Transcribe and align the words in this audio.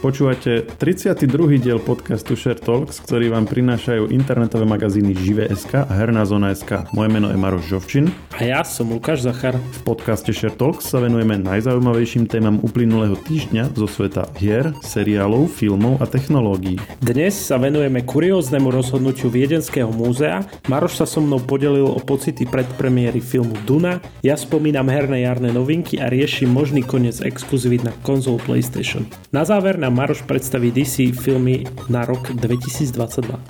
Počúvate 0.00 0.64
32. 0.80 1.60
diel 1.60 1.76
podcastu 1.76 2.32
Share 2.32 2.56
Talks, 2.56 3.04
ktorý 3.04 3.36
vám 3.36 3.44
prinášajú 3.44 4.08
internetové 4.08 4.64
magazíny 4.64 5.12
Žive.sk 5.12 5.84
a 5.84 5.92
Herná 5.92 6.24
zona.sk. 6.24 6.88
Moje 6.96 7.12
meno 7.12 7.28
je 7.28 7.36
Maroš 7.36 7.68
Žovčin. 7.68 8.08
A 8.32 8.48
ja 8.48 8.64
som 8.64 8.88
Lukáš 8.88 9.28
Zachar. 9.28 9.60
V 9.60 9.80
podcaste 9.84 10.32
Share 10.32 10.56
Talks 10.56 10.88
sa 10.88 11.04
venujeme 11.04 11.36
najzaujímavejším 11.44 12.32
témam 12.32 12.56
uplynulého 12.64 13.12
týždňa 13.12 13.76
zo 13.76 13.84
sveta 13.84 14.24
hier, 14.40 14.72
seriálov, 14.80 15.52
filmov 15.52 16.00
a 16.00 16.08
technológií. 16.08 16.80
Dnes 17.04 17.36
sa 17.36 17.60
venujeme 17.60 18.00
kurióznemu 18.00 18.72
rozhodnutiu 18.72 19.28
Viedenského 19.28 19.92
múzea. 19.92 20.48
Maroš 20.64 21.04
sa 21.04 21.04
so 21.04 21.20
mnou 21.20 21.44
podelil 21.44 21.84
o 21.84 22.00
pocity 22.00 22.48
predpremiéry 22.48 23.20
filmu 23.20 23.52
Duna. 23.68 24.00
Ja 24.24 24.40
spomínam 24.40 24.88
herné 24.88 25.28
jarné 25.28 25.52
novinky 25.52 26.00
a 26.00 26.08
riešim 26.08 26.48
možný 26.48 26.88
koniec 26.88 27.20
exkluzivít 27.20 27.84
na 27.84 27.92
konzol 28.00 28.40
PlayStation. 28.40 29.04
Na 29.28 29.44
záver 29.44 29.76
nám 29.76 29.89
Maroš 29.90 30.22
predstaví 30.22 30.70
DC 30.70 31.10
filmy 31.18 31.66
na 31.90 32.06
rok 32.06 32.30
2022. 32.30 33.42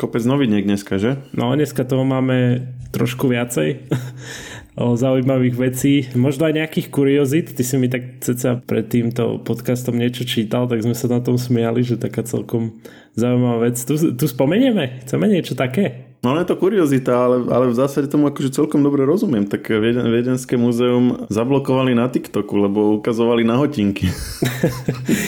Kopec 0.00 0.24
noviniek 0.24 0.64
dneska, 0.64 0.96
že? 0.96 1.20
No, 1.36 1.52
dneska 1.52 1.84
toho 1.84 2.00
máme 2.00 2.64
trošku 2.96 3.28
viacej 3.28 3.84
o 4.84 4.96
zaujímavých 4.96 5.56
vecí, 5.60 5.92
možno 6.16 6.48
aj 6.48 6.64
nejakých 6.64 6.88
kuriozit. 6.88 7.52
Ty 7.52 7.62
si 7.62 7.76
mi 7.76 7.92
tak 7.92 8.24
ceca 8.24 8.56
pred 8.56 8.88
týmto 8.88 9.44
podcastom 9.44 10.00
niečo 10.00 10.24
čítal, 10.24 10.64
tak 10.64 10.80
sme 10.80 10.96
sa 10.96 11.06
na 11.12 11.20
tom 11.20 11.36
smiali, 11.36 11.84
že 11.84 12.00
taká 12.00 12.24
celkom 12.24 12.80
zaujímavá 13.14 13.68
vec. 13.68 13.76
Tu, 13.84 14.16
tu 14.16 14.24
spomenieme? 14.24 15.04
Chceme 15.04 15.28
niečo 15.28 15.52
také? 15.52 16.03
No 16.24 16.40
je 16.40 16.48
to 16.48 16.56
kuriozita, 16.56 17.12
ale, 17.12 17.36
ale 17.52 17.68
v 17.68 17.76
zásade 17.76 18.08
tomu 18.08 18.32
akože 18.32 18.56
celkom 18.56 18.80
dobre 18.80 19.04
rozumiem. 19.04 19.44
Tak 19.44 19.68
Vieden, 19.68 20.08
Viedenské 20.08 20.56
múzeum 20.56 21.28
zablokovali 21.28 21.92
na 21.92 22.08
TikToku, 22.08 22.56
lebo 22.64 22.96
ukazovali 22.96 23.44
na 23.44 23.60
hotinky. 23.60 24.08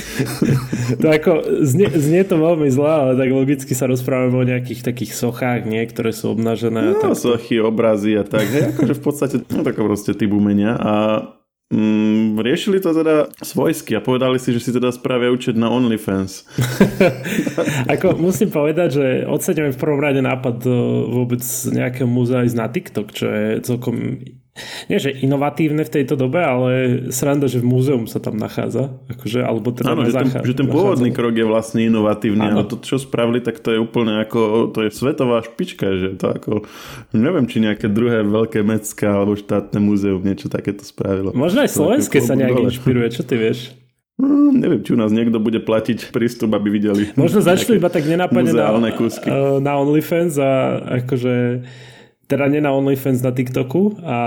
to 1.05 1.07
ako, 1.13 1.61
znie, 1.69 1.93
znie 1.93 2.25
to 2.25 2.41
veľmi 2.41 2.73
zle, 2.73 2.89
ale 2.89 3.13
tak 3.13 3.29
logicky 3.29 3.77
sa 3.77 3.85
rozprávame 3.85 4.41
o 4.41 4.49
nejakých 4.49 4.89
takých 4.89 5.13
sochách, 5.13 5.69
nie, 5.69 5.85
ktoré 5.85 6.17
sú 6.17 6.33
obnažené. 6.33 6.97
No, 6.97 7.13
tak... 7.13 7.21
sochy, 7.21 7.61
obrazy 7.61 8.17
a 8.17 8.25
tak. 8.25 8.49
Hej, 8.49 8.73
akože 8.73 8.95
v 8.97 9.03
podstate, 9.05 9.37
no 9.53 9.61
tak 9.61 9.77
proste 9.77 10.17
typ 10.17 10.33
umenia. 10.33 10.81
A 10.81 10.93
Mm, 11.67 12.39
riešili 12.39 12.79
to 12.79 12.95
teda 12.95 13.27
svojsky 13.43 13.99
a 13.99 14.05
povedali 14.05 14.39
si, 14.39 14.55
že 14.55 14.63
si 14.63 14.71
teda 14.71 14.95
spravia 14.95 15.35
účet 15.35 15.59
na 15.59 15.67
OnlyFans. 15.67 16.47
Ako 17.95 18.15
musím 18.15 18.55
povedať, 18.55 18.89
že 19.03 19.07
oceňujem 19.27 19.75
v 19.75 19.81
prvom 19.83 19.99
rade 19.99 20.23
nápad 20.23 20.63
e, 20.63 20.71
vôbec 21.11 21.43
nejakého 21.75 22.07
múzea 22.07 22.47
ísť 22.47 22.55
na 22.55 22.71
TikTok, 22.71 23.11
čo 23.11 23.27
je 23.27 23.47
celkom 23.67 24.23
nie 24.89 24.99
že 24.99 25.13
inovatívne 25.13 25.85
v 25.85 25.91
tejto 25.91 26.17
dobe, 26.17 26.41
ale 26.41 26.71
sranda, 27.13 27.47
že 27.47 27.61
v 27.61 27.67
múzeum 27.69 28.05
sa 28.09 28.19
tam 28.19 28.41
nachádza. 28.41 28.97
Akože, 29.13 29.45
alebo 29.45 29.73
teda 29.73 29.93
Áno, 29.93 30.09
že 30.09 30.17
ten, 30.17 30.29
že 30.33 30.55
ten 30.57 30.69
pôvodný 30.69 31.13
krok 31.13 31.37
je 31.37 31.47
vlastne 31.47 31.85
inovatívny, 31.85 32.43
ano. 32.43 32.65
ale 32.65 32.69
to, 32.69 32.81
čo 32.81 32.97
spravili, 32.97 33.45
tak 33.45 33.61
to 33.61 33.73
je 33.77 33.79
úplne 33.79 34.25
ako, 34.25 34.73
to 34.73 34.89
je 34.89 34.91
svetová 34.93 35.45
špička, 35.45 35.87
že 35.97 36.09
to 36.17 36.27
ako, 36.33 36.53
neviem, 37.13 37.45
či 37.49 37.61
nejaké 37.61 37.87
druhé 37.93 38.25
veľké 38.25 38.65
mecká 38.65 39.21
alebo 39.21 39.37
štátne 39.37 39.79
múzeum 39.79 40.21
niečo 40.25 40.49
takéto 40.49 40.83
spravilo. 40.83 41.37
Možno 41.37 41.65
aj 41.65 41.71
slovenské 41.73 42.25
sa 42.25 42.33
nejak 42.33 42.57
dole. 42.57 42.69
inšpiruje, 42.73 43.09
čo 43.13 43.23
ty 43.23 43.37
vieš? 43.37 43.77
Hmm, 44.17 44.57
neviem, 44.57 44.81
či 44.81 44.97
u 44.97 44.99
nás 44.99 45.13
niekto 45.13 45.37
bude 45.37 45.61
platiť 45.61 46.09
prístup, 46.09 46.57
aby 46.57 46.73
videli. 46.73 47.13
Možno 47.21 47.45
začnú 47.45 47.77
iba 47.77 47.93
tak 47.93 48.09
nenápadne 48.09 48.49
na, 48.49 48.73
na 49.61 49.73
OnlyFans 49.77 50.41
a 50.41 50.81
akože 51.05 51.61
teda 52.27 52.51
nie 52.51 52.59
na 52.59 52.75
OnlyFans 52.75 53.23
na 53.23 53.31
TikToku 53.31 54.03
a 54.03 54.19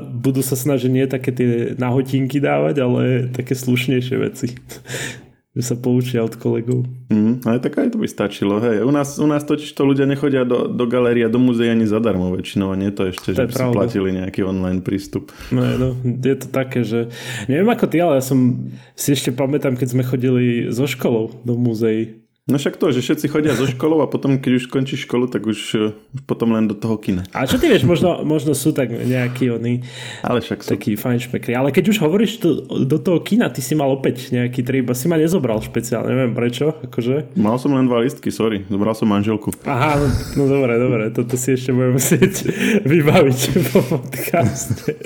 budú 0.00 0.46
sa 0.46 0.54
snažiť 0.54 0.90
nie 0.90 1.06
také 1.10 1.34
tie 1.34 1.74
nahotinky 1.74 2.38
dávať, 2.38 2.76
ale 2.82 3.02
také 3.34 3.58
slušnejšie 3.58 4.16
veci. 4.18 4.54
že 5.58 5.74
sa 5.74 5.74
poučia 5.74 6.22
od 6.22 6.38
kolegov. 6.38 6.86
Mm, 7.10 7.42
ale 7.42 7.58
tak 7.58 7.82
aj 7.82 7.90
to 7.90 7.98
by 7.98 8.06
stačilo. 8.06 8.62
Hej. 8.62 8.86
U, 8.86 8.94
nás, 8.94 9.18
u 9.18 9.26
nás 9.26 9.42
totiž 9.42 9.74
to 9.74 9.82
ľudia 9.82 10.06
nechodia 10.06 10.46
do, 10.46 10.70
do 10.70 10.86
galérie 10.86 11.26
a 11.26 11.32
do 11.32 11.42
múzea 11.42 11.74
ani 11.74 11.82
zadarmo 11.82 12.30
väčšinou 12.30 12.70
a 12.70 12.78
nie 12.78 12.94
to 12.94 13.10
ešte, 13.10 13.34
to 13.34 13.42
že 13.42 13.50
by 13.50 13.52
si 13.58 13.66
platili 13.74 14.08
nejaký 14.14 14.46
online 14.46 14.86
prístup. 14.86 15.34
No, 15.50 15.66
no, 15.74 15.88
je 16.04 16.36
to 16.38 16.46
také, 16.54 16.86
že 16.86 17.10
neviem 17.50 17.66
ako 17.74 17.90
ty, 17.90 17.98
ale 17.98 18.22
ja 18.22 18.24
som 18.24 18.70
si 18.94 19.18
ešte 19.18 19.34
pamätám, 19.34 19.74
keď 19.74 19.98
sme 19.98 20.06
chodili 20.06 20.70
so 20.70 20.86
školou 20.86 21.34
do 21.42 21.58
múzeí 21.58 22.17
No 22.48 22.56
však 22.56 22.80
to, 22.80 22.88
že 22.96 23.04
všetci 23.04 23.28
chodia 23.28 23.52
zo 23.52 23.68
školou 23.68 24.00
a 24.00 24.08
potom, 24.08 24.40
keď 24.40 24.56
už 24.56 24.72
skončí 24.72 24.96
školu, 24.96 25.28
tak 25.28 25.44
už, 25.44 25.58
už 25.58 25.62
eh, 25.76 25.92
potom 26.24 26.56
len 26.56 26.64
do 26.64 26.72
toho 26.72 26.96
kina. 26.96 27.28
A 27.36 27.44
čo 27.44 27.60
ty 27.60 27.68
vieš, 27.68 27.84
možno, 27.84 28.24
možno 28.24 28.56
sú 28.56 28.72
tak 28.72 28.88
nejakí 28.88 29.52
oni 29.52 29.84
ale 30.24 30.40
však 30.40 30.64
sú. 30.64 30.72
takí 30.72 30.96
fajn 30.96 31.28
špekri. 31.28 31.52
Ale 31.52 31.76
keď 31.76 31.92
už 31.92 32.00
hovoríš 32.00 32.40
to, 32.40 32.64
do 32.88 32.96
toho 32.96 33.20
kina, 33.20 33.52
ty 33.52 33.60
si 33.60 33.76
mal 33.76 33.92
opäť 33.92 34.32
nejaký 34.32 34.64
trip, 34.64 34.88
si 34.96 35.12
ma 35.12 35.20
nezobral 35.20 35.60
špeciálne, 35.60 36.08
neviem 36.08 36.32
prečo. 36.32 36.72
Akože. 36.88 37.36
Mal 37.36 37.60
som 37.60 37.76
len 37.76 37.84
dva 37.84 38.00
listky, 38.00 38.32
sorry, 38.32 38.64
zobral 38.72 38.96
som 38.96 39.12
manželku. 39.12 39.52
Aha, 39.68 40.00
no, 40.00 40.08
no 40.40 40.44
dobre, 40.48 40.80
dobre, 40.80 41.04
toto 41.12 41.36
si 41.36 41.52
ešte 41.52 41.76
budeme 41.76 42.00
musieť 42.00 42.48
vybaviť 42.96 43.40
po 43.76 43.80
podcaste. 43.84 44.96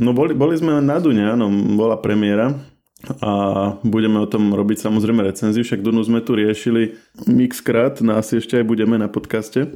No 0.00 0.16
boli, 0.16 0.32
boli 0.32 0.56
sme 0.56 0.80
na 0.80 0.96
Dune, 0.96 1.20
áno, 1.20 1.52
bola 1.76 2.00
premiéra 2.00 2.56
a 3.00 3.32
budeme 3.80 4.20
o 4.20 4.28
tom 4.28 4.52
robiť 4.52 4.84
samozrejme 4.84 5.24
recenziu, 5.24 5.64
však 5.64 5.80
Dunu 5.80 6.04
sme 6.04 6.20
tu 6.20 6.36
riešili 6.36 7.00
mixkrát, 7.24 8.04
nás 8.04 8.28
no 8.28 8.36
ešte 8.36 8.60
aj 8.60 8.64
budeme 8.68 9.00
na 9.00 9.08
podcaste. 9.08 9.72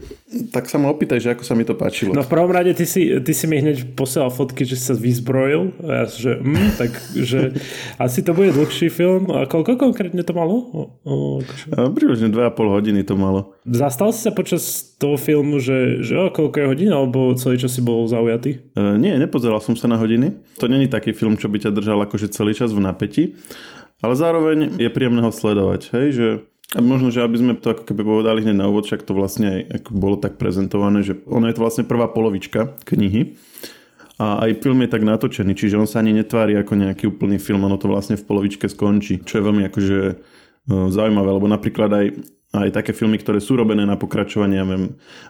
Tak 0.52 0.68
sa 0.68 0.76
ma 0.76 0.92
opýtaj, 0.92 1.24
že 1.24 1.32
ako 1.32 1.42
sa 1.42 1.56
mi 1.56 1.64
to 1.64 1.72
páčilo. 1.72 2.12
No 2.12 2.20
v 2.20 2.28
prvom 2.28 2.52
rade 2.52 2.76
ty 2.76 2.84
si, 2.84 3.08
ty 3.24 3.32
si 3.32 3.48
mi 3.48 3.64
hneď 3.64 3.96
posielal 3.96 4.28
fotky, 4.28 4.68
že 4.68 4.76
sa 4.76 4.92
vyzbrojil 4.92 5.72
a 5.88 6.04
ja 6.04 6.04
že 6.04 6.36
mm, 6.36 6.68
tak, 6.76 6.92
že 7.16 7.40
asi 7.96 8.20
to 8.20 8.36
bude 8.36 8.52
dlhší 8.52 8.92
film. 8.92 9.32
A 9.32 9.48
koľko 9.48 9.80
konkrétne 9.80 10.20
to 10.20 10.36
malo? 10.36 10.54
O, 10.70 10.82
o, 11.02 11.14
a, 11.72 11.88
približne 11.88 12.28
2,5 12.28 12.76
hodiny 12.76 13.08
to 13.08 13.16
malo. 13.16 13.56
Zastal 13.64 14.12
si 14.12 14.20
sa 14.20 14.36
počas 14.36 14.93
toho 15.04 15.20
filmu, 15.20 15.60
že, 15.60 16.00
že 16.00 16.16
o, 16.16 16.32
koľko 16.32 16.56
je 16.56 16.66
hodín, 16.72 16.90
alebo 16.96 17.36
celý 17.36 17.60
čas 17.60 17.76
si 17.76 17.84
bol 17.84 18.08
zaujatý? 18.08 18.64
E, 18.72 18.80
nie, 18.96 19.12
nepozeral 19.20 19.60
som 19.60 19.76
sa 19.76 19.84
na 19.84 20.00
hodiny. 20.00 20.32
To 20.56 20.64
není 20.64 20.88
taký 20.88 21.12
film, 21.12 21.36
čo 21.36 21.52
by 21.52 21.60
ťa 21.60 21.76
držal 21.76 22.00
akože 22.08 22.32
celý 22.32 22.56
čas 22.56 22.72
v 22.72 22.80
napätí, 22.80 23.36
ale 24.00 24.16
zároveň 24.16 24.80
je 24.80 24.88
príjemné 24.88 25.20
ho 25.20 25.28
sledovať, 25.28 25.92
hej, 25.92 26.08
že 26.16 26.28
a 26.74 26.80
možno, 26.80 27.12
že 27.12 27.22
aby 27.22 27.36
sme 27.38 27.52
to 27.54 27.76
ako 27.76 27.84
keby 27.86 28.02
povedali 28.02 28.42
hneď 28.42 28.56
na 28.56 28.66
úvod, 28.66 28.88
však 28.88 29.04
to 29.06 29.14
vlastne 29.14 29.68
aj 29.68 29.84
bolo 29.92 30.16
tak 30.18 30.40
prezentované, 30.40 31.04
že 31.06 31.20
ono 31.28 31.46
je 31.46 31.54
to 31.54 31.62
vlastne 31.62 31.84
prvá 31.86 32.10
polovička 32.10 32.80
knihy 32.88 33.36
a 34.18 34.48
aj 34.48 34.64
film 34.64 34.82
je 34.82 34.90
tak 34.90 35.02
natočený, 35.06 35.54
čiže 35.54 35.78
on 35.78 35.86
sa 35.86 36.02
ani 36.02 36.16
netvári 36.16 36.58
ako 36.58 36.74
nejaký 36.74 37.04
úplný 37.12 37.38
film, 37.38 37.62
ono 37.62 37.78
to 37.78 37.86
vlastne 37.86 38.18
v 38.18 38.26
polovičke 38.26 38.66
skončí, 38.66 39.22
čo 39.22 39.38
je 39.38 39.46
veľmi 39.46 39.62
akože 39.70 39.98
e, 40.08 40.14
zaujímavé, 40.90 41.30
lebo 41.30 41.46
napríklad 41.46 41.90
aj 41.94 42.06
aj 42.54 42.70
také 42.70 42.94
filmy, 42.94 43.18
ktoré 43.18 43.42
sú 43.42 43.58
robené 43.58 43.82
na 43.82 43.98
pokračovanie, 43.98 44.62
neviem, 44.62 44.84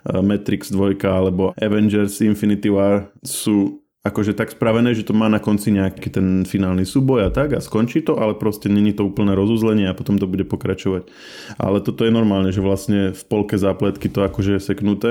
e, 0.05 0.21
Matrix 0.21 0.69
2 0.69 1.01
alebo 1.09 1.57
Avengers 1.57 2.21
Infinity 2.21 2.69
War 2.69 3.09
sú 3.25 3.85
akože 4.05 4.37
tak 4.37 4.53
spravené, 4.53 4.93
že 4.93 5.09
to 5.09 5.17
má 5.17 5.33
na 5.33 5.41
konci 5.41 5.73
nejaký 5.73 6.13
ten 6.13 6.45
finálny 6.45 6.85
súboj 6.85 7.25
a 7.25 7.31
tak 7.33 7.57
a 7.57 7.65
skončí 7.65 8.05
to, 8.05 8.21
ale 8.21 8.37
proste 8.37 8.69
není 8.69 8.93
to 8.93 9.09
úplné 9.09 9.33
rozuzlenie 9.33 9.89
a 9.89 9.97
potom 9.97 10.21
to 10.21 10.29
bude 10.29 10.45
pokračovať. 10.45 11.09
Ale 11.57 11.81
toto 11.81 12.05
je 12.05 12.13
normálne, 12.13 12.53
že 12.53 12.61
vlastne 12.61 13.17
v 13.17 13.23
polke 13.25 13.57
zápletky 13.57 14.13
to 14.13 14.21
akože 14.21 14.61
je 14.61 14.61
seknuté. 14.61 15.11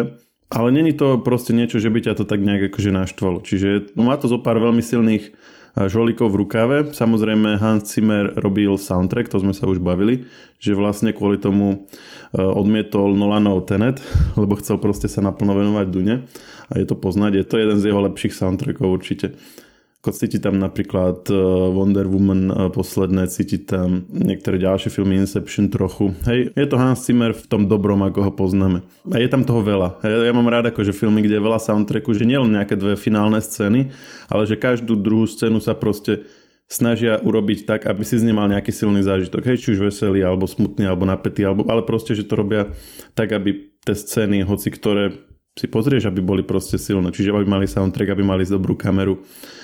Ale 0.54 0.70
není 0.70 0.94
to 0.94 1.18
proste 1.18 1.50
niečo, 1.50 1.82
že 1.82 1.90
by 1.90 2.06
ťa 2.06 2.14
to 2.22 2.30
tak 2.30 2.46
nejak 2.46 2.70
akože 2.70 2.94
naštvalo. 2.94 3.42
Čiže 3.42 3.98
má 3.98 4.14
to 4.22 4.30
zo 4.30 4.38
pár 4.38 4.62
veľmi 4.62 4.86
silných 4.86 5.34
žolíkov 5.74 6.30
v 6.30 6.40
rukave. 6.46 6.78
Samozrejme 6.94 7.58
Hans 7.58 7.90
Zimmer 7.90 8.30
robil 8.38 8.78
soundtrack, 8.78 9.30
to 9.30 9.42
sme 9.42 9.58
sa 9.58 9.66
už 9.66 9.82
bavili, 9.82 10.30
že 10.62 10.78
vlastne 10.78 11.10
kvôli 11.18 11.42
tomu 11.42 11.90
e, 12.34 12.38
odmietol 12.38 13.18
Nolanov 13.18 13.66
Tenet, 13.66 13.98
lebo 14.40 14.54
chcel 14.62 14.78
proste 14.78 15.10
sa 15.10 15.26
naplno 15.26 15.58
venovať 15.58 15.88
Dune 15.90 16.30
a 16.70 16.74
je 16.78 16.86
to 16.86 16.94
poznať, 16.94 17.42
je 17.42 17.46
to 17.46 17.56
jeden 17.58 17.78
z 17.82 17.90
jeho 17.90 18.02
lepších 18.06 18.38
soundtrackov 18.38 18.88
určite. 18.88 19.34
Cíti 20.04 20.36
tam 20.36 20.60
napríklad 20.60 21.32
e, 21.32 21.36
Wonder 21.72 22.04
Woman 22.12 22.52
e, 22.52 22.54
posledné, 22.76 23.24
cíti 23.32 23.64
tam 23.64 24.04
niektoré 24.12 24.60
ďalšie 24.60 24.92
filmy, 24.92 25.16
Inception 25.16 25.72
trochu. 25.72 26.12
Hej, 26.28 26.52
je 26.52 26.68
to 26.68 26.76
Hans 26.76 27.08
Zimmer 27.08 27.32
v 27.32 27.48
tom 27.48 27.72
dobrom, 27.72 28.04
ako 28.04 28.20
ho 28.28 28.32
poznáme. 28.36 28.84
A 29.08 29.16
je 29.24 29.32
tam 29.32 29.48
toho 29.48 29.64
veľa. 29.64 30.04
Ja, 30.04 30.28
ja 30.28 30.34
mám 30.36 30.52
rád 30.52 30.76
akože 30.76 30.92
filmy, 30.92 31.24
kde 31.24 31.40
je 31.40 31.48
veľa 31.48 31.56
soundtracku, 31.56 32.12
že 32.12 32.28
nielen 32.28 32.52
nejaké 32.52 32.76
dve 32.76 33.00
finálne 33.00 33.40
scény, 33.40 33.96
ale 34.28 34.44
že 34.44 34.60
každú 34.60 35.00
druhú 35.00 35.24
scénu 35.24 35.64
sa 35.64 35.72
proste 35.72 36.28
snažia 36.68 37.24
urobiť 37.24 37.64
tak, 37.64 37.88
aby 37.88 38.04
si 38.04 38.20
z 38.20 38.28
nemal 38.28 38.52
nejaký 38.52 38.76
silný 38.76 39.08
zážitok. 39.08 39.56
Hej, 39.56 39.64
či 39.64 39.80
už 39.80 39.88
veselý, 39.88 40.20
alebo 40.20 40.52
smutný, 40.52 40.84
alebo 40.84 41.08
napätý, 41.08 41.48
alebo, 41.48 41.64
ale 41.72 41.80
proste, 41.88 42.12
že 42.12 42.28
to 42.28 42.36
robia 42.36 42.76
tak, 43.16 43.32
aby 43.32 43.72
tie 43.88 43.96
scény, 43.96 44.44
hoci 44.44 44.68
ktoré 44.68 45.16
si 45.54 45.70
pozrieš, 45.70 46.10
aby 46.10 46.22
boli 46.22 46.42
proste 46.42 46.82
silné. 46.82 47.14
Čiže 47.14 47.34
aby 47.34 47.46
mali 47.46 47.70
soundtrack, 47.70 48.10
aby 48.14 48.24
mali 48.26 48.42
dobrú 48.46 48.74
kameru. 48.74 49.22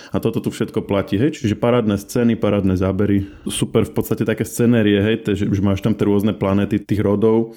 A 0.09 0.17
toto 0.17 0.41
tu 0.41 0.49
všetko 0.49 0.89
platí, 0.89 1.21
hej, 1.21 1.37
čiže 1.37 1.53
parádne 1.53 1.93
scény, 1.93 2.33
parádne 2.33 2.73
zábery, 2.73 3.29
super 3.45 3.85
v 3.85 3.93
podstate 3.93 4.25
také 4.25 4.41
scenérie, 4.41 4.97
hej, 5.05 5.21
že 5.37 5.61
máš 5.61 5.85
tam 5.85 5.93
tie 5.93 6.09
rôzne 6.09 6.33
planéty 6.33 6.81
tých 6.81 6.97
rodov. 7.05 7.53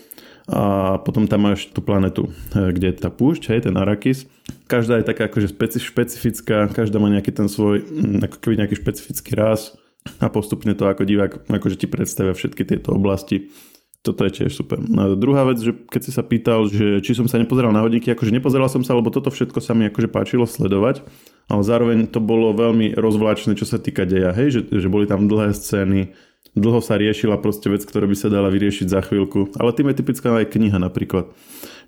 A 0.53 0.99
potom 1.01 1.25
tam 1.25 1.49
máš 1.49 1.73
tú 1.73 1.81
planetu, 1.81 2.29
kde 2.53 2.93
je 2.93 2.97
tá 2.99 3.09
púšť, 3.09 3.57
hej, 3.57 3.61
ten 3.71 3.75
Arakis. 3.79 4.29
Každá 4.69 5.01
je 5.01 5.09
taká 5.09 5.33
akože 5.33 5.55
špecifická, 5.81 6.69
každá 6.69 7.01
má 7.01 7.09
nejaký 7.09 7.33
ten 7.33 7.49
svoj, 7.49 7.89
mm, 7.89 8.27
ako 8.27 8.37
keby 8.43 8.55
nejaký 8.61 8.77
špecifický 8.77 9.33
ráz, 9.33 9.73
a 10.19 10.27
postupne 10.27 10.75
to 10.75 10.91
ako 10.91 11.07
divák 11.07 11.47
akože 11.47 11.79
ti 11.79 11.87
predstavia 11.87 12.35
všetky 12.35 12.67
tieto 12.67 12.91
oblasti. 12.91 13.55
Toto 14.03 14.27
je 14.27 14.35
tiež 14.35 14.51
super. 14.51 14.83
A 14.99 15.15
druhá 15.15 15.47
vec, 15.47 15.63
že 15.63 15.71
keď 15.71 16.01
si 16.03 16.11
sa 16.11 16.27
pýtal, 16.27 16.67
že 16.67 16.99
či 17.07 17.15
som 17.15 17.31
sa 17.31 17.39
nepozeral 17.39 17.71
na 17.71 17.87
hodinky, 17.87 18.11
akože 18.11 18.35
nepozeral 18.35 18.67
som 18.67 18.83
sa, 18.83 18.99
lebo 18.99 19.15
toto 19.15 19.31
všetko 19.31 19.63
sa 19.63 19.79
mi 19.79 19.87
akože 19.87 20.11
páčilo 20.11 20.43
sledovať, 20.43 21.07
ale 21.47 21.63
zároveň 21.63 22.11
to 22.11 22.19
bolo 22.19 22.51
veľmi 22.51 22.99
rozvláčne, 22.99 23.55
čo 23.55 23.63
sa 23.63 23.79
týka 23.79 24.03
deja, 24.03 24.35
hej, 24.35 24.59
že, 24.59 24.61
že 24.75 24.91
boli 24.91 25.07
tam 25.07 25.31
dlhé 25.31 25.55
scény, 25.55 26.19
dlho 26.59 26.83
sa 26.83 26.99
riešila 26.99 27.39
proste 27.39 27.71
vec, 27.71 27.87
ktorá 27.87 28.11
by 28.11 28.17
sa 28.19 28.27
dala 28.27 28.51
vyriešiť 28.51 28.91
za 28.91 29.07
chvíľku. 29.07 29.55
Ale 29.55 29.71
tým 29.71 29.95
je 29.95 29.99
typická 30.03 30.35
aj 30.35 30.51
kniha 30.51 30.83
napríklad. 30.83 31.31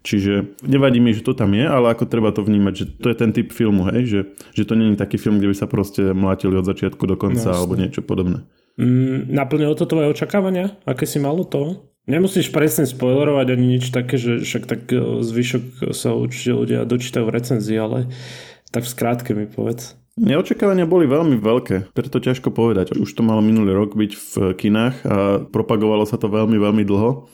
Čiže 0.04 0.60
nevadí 0.62 1.00
mi, 1.00 1.16
že 1.16 1.24
to 1.24 1.34
tam 1.34 1.50
je, 1.56 1.66
ale 1.66 1.90
ako 1.90 2.06
treba 2.06 2.30
to 2.30 2.44
vnímať, 2.44 2.74
že 2.76 2.84
to 3.00 3.10
je 3.10 3.16
ten 3.16 3.34
typ 3.34 3.50
filmu, 3.50 3.88
hej? 3.90 4.06
Že, 4.06 4.20
že 4.54 4.62
to 4.68 4.78
nie 4.78 4.92
je 4.92 5.00
taký 5.00 5.16
film, 5.16 5.40
kde 5.40 5.50
by 5.50 5.56
sa 5.56 5.66
proste 5.66 6.12
mlátili 6.12 6.60
od 6.60 6.68
začiatku 6.68 7.02
do 7.08 7.16
konca 7.18 7.50
no, 7.50 7.56
alebo 7.58 7.74
niečo 7.74 8.04
podobné. 8.04 8.44
Mm, 8.76 9.32
naplnilo 9.32 9.72
to 9.74 9.88
tvoje 9.88 10.12
očakávania? 10.12 10.76
Aké 10.84 11.08
si 11.08 11.16
malo 11.16 11.42
to? 11.48 11.93
Nemusíš 12.04 12.52
presne 12.52 12.84
spoilerovať 12.84 13.46
ani 13.56 13.80
nič 13.80 13.88
také, 13.88 14.20
že 14.20 14.44
však 14.44 14.64
tak 14.68 14.80
e, 14.92 15.24
zvyšok 15.24 15.96
sa 15.96 16.12
určite 16.12 16.52
ľudia 16.52 16.84
dočítajú 16.84 17.24
v 17.24 17.34
recenzii, 17.34 17.78
ale 17.80 17.98
tak 18.68 18.84
v 18.84 18.92
skrátke 18.92 19.30
mi 19.32 19.48
povedz. 19.48 19.96
Neočakávania 20.14 20.86
boli 20.86 21.10
veľmi 21.10 21.42
veľké, 21.42 21.90
preto 21.90 22.22
ťažko 22.22 22.54
povedať. 22.54 22.94
Už 22.94 23.10
to 23.18 23.26
malo 23.26 23.42
minulý 23.42 23.74
rok 23.74 23.98
byť 23.98 24.12
v 24.14 24.32
kinách 24.54 24.96
a 25.02 25.42
propagovalo 25.42 26.06
sa 26.06 26.14
to 26.14 26.30
veľmi, 26.30 26.54
veľmi 26.54 26.86
dlho. 26.86 27.26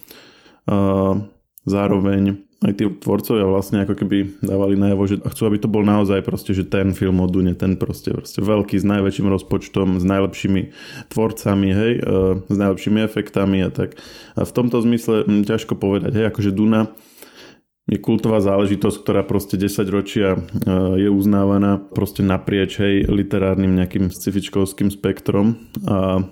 Zároveň 1.69 2.41
aj 2.61 2.73
tí 2.77 2.85
tvorcovia 2.85 3.49
vlastne 3.49 3.89
ako 3.89 3.95
keby 3.97 4.45
dávali 4.45 4.77
najavo, 4.77 5.09
že 5.09 5.17
chcú, 5.17 5.43
aby 5.49 5.59
to 5.65 5.69
bol 5.73 5.81
naozaj 5.81 6.21
proste, 6.21 6.53
že 6.53 6.69
ten 6.69 6.93
film 6.93 7.25
o 7.25 7.27
Dune, 7.29 7.57
ten 7.57 7.81
proste, 7.81 8.13
proste 8.13 8.45
veľký, 8.45 8.77
s 8.77 8.85
najväčším 8.85 9.33
rozpočtom, 9.33 9.97
s 9.97 10.05
najlepšími 10.05 10.63
tvorcami, 11.09 11.69
hej, 11.73 11.93
e, 12.05 12.13
s 12.45 12.57
najlepšími 12.61 13.01
efektami 13.01 13.65
a 13.65 13.73
tak. 13.73 13.97
A 14.37 14.45
v 14.45 14.53
tomto 14.53 14.77
zmysle 14.85 15.25
hm, 15.25 15.49
ťažko 15.49 15.73
povedať, 15.81 16.13
hej, 16.21 16.29
akože 16.29 16.53
Duna 16.53 16.93
je 17.89 17.97
kultová 17.97 18.45
záležitosť, 18.45 18.97
ktorá 19.09 19.25
proste 19.25 19.57
10 19.57 19.81
ročia 19.89 20.37
e, 20.37 20.39
je 21.01 21.09
uznávaná 21.09 21.81
proste 21.81 22.21
naprieč, 22.21 22.77
hej, 22.77 23.09
literárnym 23.09 23.73
nejakým 23.73 24.13
scifičkovským 24.13 24.93
spektrom 24.93 25.57
a 25.89 26.29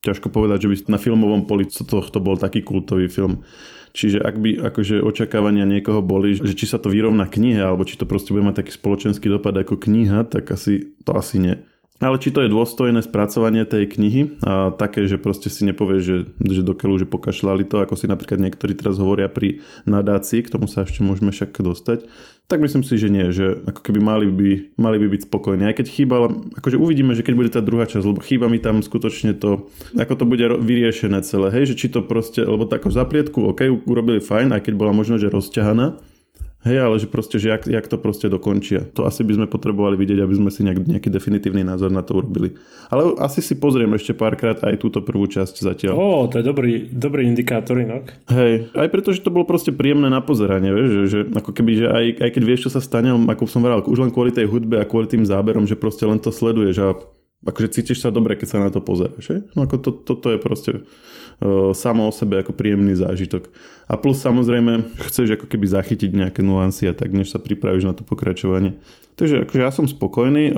ťažko 0.00 0.32
povedať, 0.32 0.64
že 0.64 0.68
by 0.72 0.76
na 0.96 0.98
filmovom 0.98 1.44
poli 1.44 1.68
tohto 1.68 2.24
bol 2.24 2.40
taký 2.40 2.64
kultový 2.64 3.12
film. 3.12 3.44
Čiže 3.92 4.20
ak 4.20 4.36
by 4.38 4.50
akože 4.72 5.00
očakávania 5.00 5.64
niekoho 5.64 6.04
boli, 6.04 6.36
že 6.36 6.54
či 6.54 6.66
sa 6.68 6.76
to 6.80 6.92
vyrovná 6.92 7.28
knihe, 7.28 7.60
alebo 7.60 7.84
či 7.84 7.96
to 7.96 8.04
proste 8.04 8.32
bude 8.32 8.44
mať 8.44 8.64
taký 8.64 8.72
spoločenský 8.74 9.26
dopad 9.28 9.56
ako 9.56 9.78
kniha, 9.80 10.28
tak 10.28 10.48
asi 10.52 10.92
to 11.04 11.16
asi 11.16 11.40
nie. 11.40 11.54
Ale 11.98 12.14
či 12.22 12.30
to 12.30 12.46
je 12.46 12.54
dôstojné 12.54 13.02
spracovanie 13.02 13.66
tej 13.66 13.90
knihy? 13.90 14.38
A 14.46 14.70
také, 14.70 15.10
že 15.10 15.18
proste 15.18 15.50
si 15.50 15.66
nepovie, 15.66 15.98
že, 15.98 16.30
že 16.38 16.62
dokeľu, 16.62 17.02
že 17.02 17.10
pokašľali 17.10 17.66
to, 17.66 17.82
ako 17.82 17.98
si 17.98 18.06
napríklad 18.06 18.38
niektorí 18.38 18.78
teraz 18.78 19.02
hovoria 19.02 19.26
pri 19.26 19.66
nadácii, 19.82 20.46
k 20.46 20.52
tomu 20.54 20.70
sa 20.70 20.86
ešte 20.86 21.02
môžeme 21.02 21.34
však 21.34 21.58
dostať, 21.58 22.06
tak 22.46 22.62
myslím 22.62 22.86
si, 22.86 22.94
že 22.96 23.10
nie, 23.10 23.28
že 23.34 23.60
ako 23.66 23.82
keby 23.82 23.98
mali 23.98 24.26
by, 24.30 24.50
mali 24.78 24.96
by 25.02 25.06
byť 25.10 25.22
spokojní. 25.26 25.66
Aj 25.66 25.74
keď 25.74 25.86
chýba, 25.90 26.30
akože 26.62 26.78
uvidíme, 26.78 27.18
že 27.18 27.26
keď 27.26 27.34
bude 27.34 27.50
tá 27.50 27.60
druhá 27.60 27.84
časť, 27.84 28.06
lebo 28.06 28.22
chýba 28.22 28.46
mi 28.46 28.62
tam 28.62 28.80
skutočne 28.80 29.34
to, 29.34 29.66
ako 29.98 30.14
to 30.14 30.24
bude 30.24 30.46
vyriešené 30.62 31.20
celé, 31.26 31.50
hej, 31.50 31.74
že 31.74 31.78
či 31.82 31.86
to 31.90 32.00
proste, 32.06 32.40
lebo 32.40 32.64
takú 32.64 32.94
zaplietku, 32.94 33.42
ok, 33.52 33.84
urobili 33.84 34.22
fajn, 34.22 34.54
aj 34.54 34.70
keď 34.70 34.74
bola 34.78 34.94
možno, 34.94 35.18
že 35.18 35.34
rozťahaná, 35.34 35.98
Hej, 36.66 36.78
ale 36.82 36.98
že 36.98 37.06
proste, 37.06 37.38
že 37.38 37.54
jak, 37.54 37.70
jak 37.70 37.86
to 37.86 38.02
proste 38.02 38.26
dokončia. 38.26 38.82
To 38.98 39.06
asi 39.06 39.22
by 39.22 39.38
sme 39.38 39.46
potrebovali 39.46 39.94
vidieť, 39.94 40.18
aby 40.26 40.34
sme 40.34 40.50
si 40.50 40.66
nejak, 40.66 40.90
nejaký 40.90 41.06
definitívny 41.06 41.62
názor 41.62 41.94
na 41.94 42.02
to 42.02 42.18
urobili. 42.18 42.58
Ale 42.90 43.14
asi 43.22 43.38
si 43.38 43.54
pozriem 43.54 43.94
ešte 43.94 44.10
párkrát 44.10 44.58
aj 44.66 44.82
túto 44.82 44.98
prvú 44.98 45.30
časť 45.30 45.54
zatiaľ. 45.62 45.94
Ó, 45.94 46.26
to 46.26 46.42
je 46.42 46.44
dobrý, 46.44 46.90
dobrý 46.90 47.30
indikátor 47.30 47.78
inak. 47.78 48.10
Hej, 48.26 48.74
aj 48.74 48.88
preto, 48.90 49.14
že 49.14 49.22
to 49.22 49.30
bolo 49.30 49.46
proste 49.46 49.70
príjemné 49.70 50.10
na 50.10 50.18
pozeranie, 50.18 50.74
vieš, 50.74 50.90
že, 50.90 51.02
že 51.06 51.18
ako 51.30 51.50
keby, 51.54 51.70
že 51.78 51.86
aj, 51.86 52.04
aj 52.26 52.30
keď 52.34 52.42
vieš, 52.42 52.60
čo 52.66 52.74
sa 52.74 52.82
stane, 52.82 53.14
ako 53.14 53.46
som 53.46 53.62
vral, 53.62 53.78
už 53.86 53.98
len 54.02 54.10
kvôli 54.10 54.34
tej 54.34 54.50
hudbe 54.50 54.82
a 54.82 54.88
kvôli 54.88 55.06
tým 55.06 55.22
záberom, 55.22 55.62
že 55.62 55.78
proste 55.78 56.10
len 56.10 56.18
to 56.18 56.34
sleduješ 56.34 56.76
a 56.82 56.88
akože 57.46 57.70
cítiš 57.70 58.02
sa 58.02 58.10
dobre, 58.10 58.34
keď 58.34 58.48
sa 58.50 58.58
na 58.58 58.70
to 58.74 58.82
pozeráš. 58.82 59.46
No 59.54 59.62
ako 59.62 59.78
to, 59.78 59.90
toto 59.94 60.34
je 60.34 60.38
proste 60.42 60.82
samo 61.72 62.10
o 62.10 62.12
sebe 62.12 62.42
ako 62.42 62.50
príjemný 62.54 62.98
zážitok. 62.98 63.46
A 63.86 63.94
plus 63.94 64.18
samozrejme 64.20 64.98
chceš 65.08 65.38
ako 65.38 65.46
keby 65.46 65.66
zachytiť 65.70 66.10
nejaké 66.12 66.40
nuancy 66.42 66.90
a 66.90 66.92
tak, 66.92 67.14
než 67.14 67.30
sa 67.30 67.38
pripravíš 67.38 67.86
na 67.86 67.94
to 67.94 68.02
pokračovanie. 68.02 68.76
Takže 69.14 69.46
akože 69.46 69.60
ja 69.62 69.70
som 69.74 69.86
spokojný. 69.86 70.54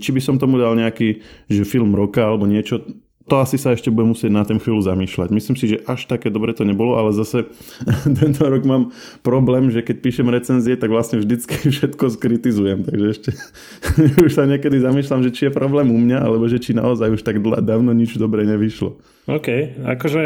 Či 0.00 0.10
by 0.12 0.20
som 0.22 0.40
tomu 0.40 0.60
dal 0.60 0.76
nejaký 0.76 1.24
že 1.48 1.68
film 1.68 1.92
roka 1.92 2.24
alebo 2.24 2.48
niečo, 2.48 2.84
to 3.28 3.36
asi 3.36 3.60
sa 3.60 3.76
ešte 3.76 3.92
bude 3.92 4.08
musieť 4.08 4.32
na 4.32 4.42
ten 4.42 4.56
chvíľu 4.56 4.80
zamýšľať. 4.80 5.28
Myslím 5.28 5.56
si, 5.60 5.76
že 5.76 5.84
až 5.84 6.08
také 6.08 6.32
dobre 6.32 6.56
to 6.56 6.64
nebolo, 6.64 6.96
ale 6.96 7.12
zase 7.12 7.44
tento 8.20 8.42
rok 8.48 8.64
mám 8.64 8.90
problém, 9.20 9.68
že 9.68 9.84
keď 9.84 9.96
píšem 10.00 10.28
recenzie, 10.32 10.74
tak 10.80 10.88
vlastne 10.88 11.20
vždycky 11.20 11.60
všetko 11.76 12.08
skritizujem. 12.08 12.88
Takže 12.88 13.06
ešte 13.12 13.30
už 14.26 14.32
sa 14.32 14.48
niekedy 14.48 14.80
zamýšľam, 14.80 15.20
že 15.28 15.30
či 15.30 15.42
je 15.48 15.52
problém 15.52 15.92
u 15.92 16.00
mňa, 16.00 16.24
alebo 16.24 16.48
že 16.48 16.58
či 16.58 16.72
naozaj 16.72 17.12
už 17.12 17.22
tak 17.22 17.38
dávno 17.44 17.92
nič 17.92 18.16
dobre 18.16 18.48
nevyšlo. 18.48 18.96
OK, 19.28 19.48
akože 19.84 20.24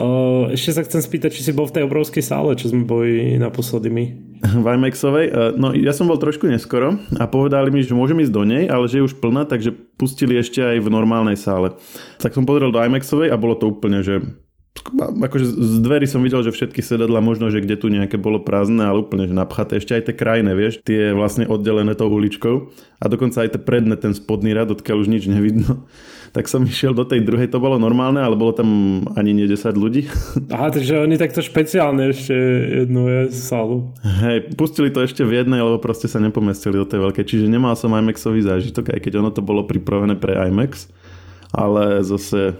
o, 0.00 0.08
ešte 0.48 0.72
sa 0.72 0.82
chcem 0.88 1.04
spýtať, 1.04 1.36
či 1.36 1.44
si 1.44 1.52
bol 1.52 1.68
v 1.68 1.76
tej 1.76 1.84
obrovskej 1.84 2.24
sále, 2.24 2.56
čo 2.56 2.72
sme 2.72 2.88
boli 2.88 3.36
naposledy 3.36 3.92
my. 3.92 4.04
V 4.64 4.64
IMAXovej? 4.64 5.26
E, 5.28 5.32
no 5.60 5.76
ja 5.76 5.92
som 5.92 6.08
bol 6.08 6.16
trošku 6.16 6.48
neskoro 6.48 6.96
a 7.20 7.24
povedali 7.28 7.68
mi, 7.68 7.84
že 7.84 7.92
môžem 7.92 8.24
ísť 8.24 8.32
do 8.32 8.48
nej, 8.48 8.64
ale 8.64 8.88
že 8.88 9.04
je 9.04 9.06
už 9.12 9.20
plná, 9.20 9.44
takže 9.44 9.76
pustili 10.00 10.40
ešte 10.40 10.64
aj 10.64 10.80
v 10.80 10.88
normálnej 10.88 11.36
sále. 11.36 11.76
Tak 12.16 12.32
som 12.32 12.48
pozrel 12.48 12.72
do 12.72 12.80
IMAXovej 12.80 13.28
a 13.28 13.36
bolo 13.36 13.60
to 13.60 13.68
úplne, 13.68 14.00
že 14.00 14.24
akože 14.98 15.44
z 15.44 15.76
dverí 15.84 16.08
som 16.08 16.24
videl, 16.24 16.40
že 16.42 16.50
všetky 16.50 16.80
sedadla 16.80 17.20
možno, 17.20 17.52
že 17.52 17.60
kde 17.60 17.76
tu 17.78 17.92
nejaké 17.92 18.16
bolo 18.16 18.42
prázdne, 18.42 18.88
ale 18.88 19.04
úplne 19.04 19.28
že 19.28 19.36
napchaté. 19.36 19.78
Ešte 19.78 20.00
aj 20.00 20.02
tie 20.08 20.14
krajné, 20.16 20.52
vieš, 20.56 20.80
tie 20.80 21.12
vlastne 21.12 21.44
oddelené 21.44 21.92
tou 21.92 22.08
uličkou 22.08 22.72
a 22.98 23.04
dokonca 23.06 23.44
aj 23.44 23.54
tie 23.54 23.60
predné, 23.60 23.94
ten 24.00 24.16
spodný 24.16 24.56
rad, 24.56 24.72
odkiaľ 24.72 25.04
už 25.04 25.08
nič 25.12 25.28
nevidno 25.30 25.86
tak 26.34 26.50
som 26.50 26.66
išiel 26.66 26.90
do 26.90 27.06
tej 27.06 27.22
druhej, 27.22 27.46
to 27.46 27.62
bolo 27.62 27.78
normálne, 27.78 28.18
ale 28.18 28.34
bolo 28.34 28.50
tam 28.50 28.68
ani 29.14 29.30
nie 29.30 29.46
10 29.46 29.70
ľudí. 29.78 30.10
Aha, 30.50 30.74
takže 30.74 30.98
oni 30.98 31.14
takto 31.14 31.38
špeciálne 31.38 32.10
ešte 32.10 32.34
jednu 32.82 33.06
je 33.06 33.20
sálu. 33.30 33.94
Hej, 34.02 34.50
pustili 34.58 34.90
to 34.90 35.06
ešte 35.06 35.22
v 35.22 35.46
jednej, 35.46 35.62
lebo 35.62 35.78
proste 35.78 36.10
sa 36.10 36.18
nepomestili 36.18 36.74
do 36.74 36.90
tej 36.90 37.06
veľkej, 37.06 37.22
čiže 37.22 37.46
nemal 37.46 37.78
som 37.78 37.94
IMAXový 37.94 38.42
zážitok, 38.42 38.98
aj 38.98 39.00
keď 39.06 39.22
ono 39.22 39.30
to 39.30 39.46
bolo 39.46 39.62
pripravené 39.62 40.18
pre 40.18 40.34
IMAX, 40.50 40.90
ale 41.54 42.02
zase 42.02 42.58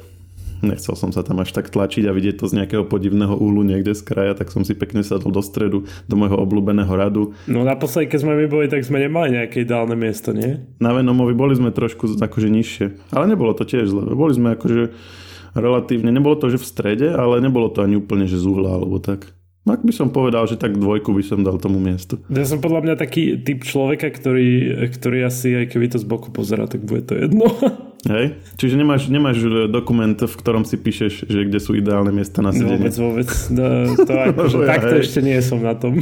nechcel 0.68 0.96
som 0.96 1.12
sa 1.12 1.20
tam 1.20 1.40
až 1.40 1.52
tak 1.52 1.68
tlačiť 1.68 2.08
a 2.08 2.12
vidieť 2.16 2.40
to 2.40 2.48
z 2.48 2.62
nejakého 2.62 2.84
podivného 2.88 3.36
úhlu 3.36 3.62
niekde 3.62 3.92
z 3.92 4.02
kraja, 4.02 4.32
tak 4.34 4.50
som 4.50 4.64
si 4.64 4.72
pekne 4.72 5.04
sadol 5.04 5.30
do 5.30 5.42
stredu, 5.44 5.84
do 6.08 6.14
môjho 6.16 6.40
obľúbeného 6.40 6.92
radu. 6.92 7.36
No 7.44 7.62
naposledy, 7.62 8.10
keď 8.10 8.18
sme 8.24 8.34
my 8.40 8.46
boli, 8.48 8.66
tak 8.68 8.82
sme 8.82 9.00
nemali 9.00 9.36
nejaké 9.36 9.62
ideálne 9.62 9.94
miesto, 9.94 10.32
nie? 10.32 10.64
Na 10.80 10.96
Venomovi 10.96 11.36
boli 11.36 11.54
sme 11.54 11.70
trošku 11.70 12.16
akože 12.18 12.48
nižšie, 12.48 13.14
ale 13.14 13.24
nebolo 13.30 13.52
to 13.52 13.68
tiež 13.68 13.88
zle. 13.88 14.12
Boli 14.12 14.32
sme 14.32 14.56
akože 14.56 14.92
relatívne, 15.54 16.10
nebolo 16.10 16.34
to, 16.34 16.50
že 16.50 16.58
v 16.58 16.66
strede, 16.66 17.08
ale 17.14 17.38
nebolo 17.38 17.70
to 17.70 17.80
ani 17.86 17.96
úplne, 17.96 18.26
že 18.26 18.42
z 18.42 18.44
uhla 18.44 18.80
alebo 18.82 18.98
tak. 18.98 19.30
No, 19.64 19.72
ak 19.72 19.80
by 19.80 19.92
som 19.96 20.12
povedal, 20.12 20.44
že 20.44 20.60
tak 20.60 20.76
dvojku 20.76 21.08
by 21.16 21.24
som 21.24 21.40
dal 21.40 21.56
tomu 21.56 21.80
miestu. 21.80 22.20
Ja 22.28 22.44
som 22.44 22.60
podľa 22.60 22.84
mňa 22.84 22.94
taký 23.00 23.40
typ 23.40 23.64
človeka, 23.64 24.12
ktorý, 24.12 24.76
ktorý 24.92 25.24
asi 25.24 25.56
aj 25.56 25.72
keby 25.72 25.88
to 25.88 25.96
z 25.96 26.04
boku 26.04 26.28
pozera, 26.28 26.68
tak 26.68 26.84
bude 26.84 27.08
to 27.08 27.16
jedno. 27.16 27.48
Hej? 28.04 28.36
Čiže 28.60 28.74
nemáš, 28.76 29.08
nemáš 29.08 29.38
e, 29.44 29.68
dokument, 29.68 30.16
v 30.16 30.34
ktorom 30.34 30.68
si 30.68 30.76
píšeš, 30.76 31.28
že 31.28 31.40
kde 31.48 31.58
sú 31.60 31.76
ideálne 31.76 32.12
miesta 32.12 32.44
na 32.44 32.52
sedenie. 32.52 32.90
Vôbec, 32.90 32.94
vôbec. 32.96 33.30
No, 33.52 33.64
to 34.04 34.12
akože, 34.32 34.56
ja, 34.60 34.68
takto 34.68 34.94
hej. 34.98 35.02
ešte 35.04 35.20
nie 35.22 35.38
som 35.44 35.58
na 35.60 35.74
tom. 35.76 36.00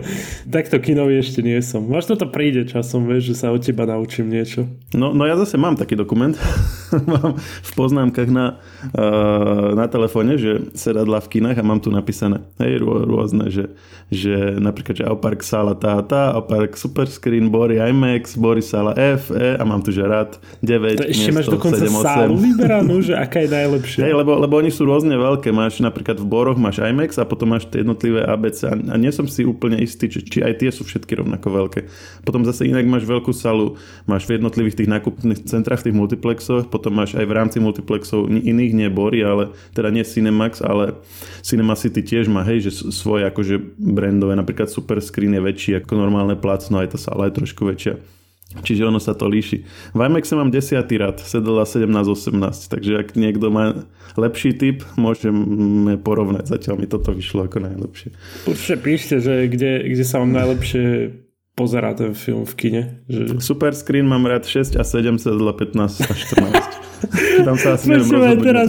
takto 0.56 0.76
kinový 0.80 1.20
ešte 1.20 1.40
nie 1.40 1.58
som. 1.64 1.84
Možno 1.84 2.16
to 2.16 2.28
príde 2.28 2.68
časom, 2.68 3.04
vieš, 3.08 3.32
že 3.32 3.34
sa 3.44 3.46
od 3.52 3.64
teba 3.64 3.84
naučím 3.88 4.28
niečo. 4.28 4.68
No, 4.92 5.12
no 5.16 5.24
ja 5.24 5.36
zase 5.36 5.56
mám 5.56 5.76
taký 5.76 5.96
dokument. 5.96 6.36
mám 7.12 7.40
v 7.40 7.70
poznámkach 7.72 8.28
na, 8.28 8.60
uh, 8.92 9.72
na 9.72 9.88
telefóne, 9.88 10.36
že 10.36 10.72
sedadla 10.76 11.24
v 11.24 11.38
kinách 11.38 11.56
a 11.60 11.64
mám 11.64 11.80
tu 11.80 11.88
napísané 11.88 12.44
hej, 12.60 12.80
rô, 12.80 13.04
rôzne, 13.04 13.48
že, 13.48 13.72
že 14.12 14.56
napríklad, 14.60 15.00
že 15.00 15.08
Aupark 15.08 15.40
sála 15.40 15.72
tá 15.72 16.02
tá, 16.04 16.36
Aupark 16.36 16.76
Superscreen, 16.76 17.48
Bory 17.48 17.80
IMAX, 17.80 18.36
Bory 18.36 18.60
sála 18.60 18.92
F, 18.96 19.32
E 19.32 19.56
a 19.56 19.62
mám 19.64 19.80
tu, 19.80 19.90
že 19.94 20.04
rád 20.04 20.36
9, 20.60 21.00
to 21.00 21.08
ešte 21.08 21.30
máš 21.42 21.54
dokonca 21.58 21.82
7, 21.82 22.06
sálu 22.06 22.34
vyberanú, 22.38 23.02
že 23.02 23.18
aká 23.18 23.42
je 23.42 23.50
najlepšia. 23.50 24.00
Hej, 24.06 24.14
lebo, 24.14 24.38
lebo 24.38 24.54
oni 24.62 24.70
sú 24.70 24.86
rôzne 24.86 25.18
veľké. 25.18 25.50
Máš 25.50 25.82
napríklad 25.82 26.22
v 26.22 26.26
Boroch 26.26 26.58
máš 26.58 26.78
IMAX 26.78 27.18
a 27.18 27.26
potom 27.26 27.50
máš 27.50 27.66
tie 27.66 27.82
jednotlivé 27.82 28.22
ABC 28.22 28.70
a, 28.70 28.74
a 28.78 28.96
nie 28.96 29.10
som 29.10 29.26
si 29.26 29.42
úplne 29.42 29.82
istý, 29.82 30.06
či, 30.06 30.22
či 30.22 30.38
aj 30.40 30.62
tie 30.62 30.70
sú 30.70 30.86
všetky 30.86 31.18
rovnako 31.18 31.48
veľké. 31.50 31.80
Potom 32.22 32.46
zase 32.46 32.70
inak 32.70 32.86
máš 32.86 33.04
veľkú 33.04 33.34
salu, 33.34 33.74
máš 34.06 34.24
v 34.30 34.38
jednotlivých 34.38 34.78
tých 34.78 34.88
nákupných 34.88 35.40
centrách, 35.50 35.82
tých 35.82 35.96
multiplexoch, 35.96 36.70
potom 36.70 36.94
máš 36.94 37.18
aj 37.18 37.26
v 37.26 37.32
rámci 37.34 37.58
multiplexov 37.58 38.30
iných 38.30 38.72
nie 38.72 38.88
Bory, 38.92 39.26
ale 39.26 39.50
teda 39.74 39.90
nie 39.90 40.06
Cinemax, 40.06 40.62
ale 40.62 40.96
Cinema 41.42 41.74
City 41.74 42.04
tiež 42.04 42.30
má, 42.30 42.46
hej, 42.46 42.70
že 42.70 42.92
svoje 42.94 43.26
akože 43.26 43.58
brandové, 43.76 44.38
napríklad 44.38 44.70
Super 44.70 45.02
Screen 45.02 45.34
je 45.34 45.42
väčší 45.42 45.70
ako 45.82 45.98
normálne 45.98 46.38
plácno, 46.38 46.78
aj 46.78 46.94
tá 46.94 46.98
sala 47.00 47.28
je 47.28 47.36
trošku 47.42 47.66
väčšia. 47.66 48.21
Čiže 48.60 48.92
ono 48.92 49.00
sa 49.00 49.16
to 49.16 49.24
líši. 49.24 49.64
V 49.96 50.00
IMAXe 50.04 50.36
mám 50.36 50.52
10. 50.52 50.84
rad, 51.00 51.16
sedela 51.24 51.64
17-18, 51.64 52.68
takže 52.68 52.92
ak 53.00 53.16
niekto 53.16 53.48
má 53.48 53.88
lepší 54.20 54.52
typ, 54.52 54.84
môžeme 55.00 55.96
porovnať. 55.96 56.52
Zatiaľ 56.52 56.84
mi 56.84 56.86
toto 56.86 57.16
vyšlo 57.16 57.48
ako 57.48 57.64
najlepšie. 57.64 58.12
Určite 58.44 58.76
píšte, 58.84 59.14
že 59.24 59.48
kde, 59.48 59.88
kde 59.88 60.04
sa 60.04 60.20
vám 60.20 60.36
najlepšie 60.36 61.16
pozerá 61.56 61.96
ten 61.96 62.12
film 62.12 62.44
v 62.44 62.54
kine. 62.56 62.82
Že... 63.08 63.40
Super 63.40 63.72
screen 63.72 64.08
mám 64.08 64.24
rád 64.28 64.44
6 64.44 64.76
a 64.76 64.84
7, 64.84 65.16
sedela 65.20 65.56
15 65.56 66.04
a 66.08 66.12
14. 66.12 66.91
Tam 67.48 67.56
sa 67.58 67.74
asi 67.76 67.90
neviem 67.90 68.10
rozhodnúť 68.10 68.46
teraz, 68.46 68.68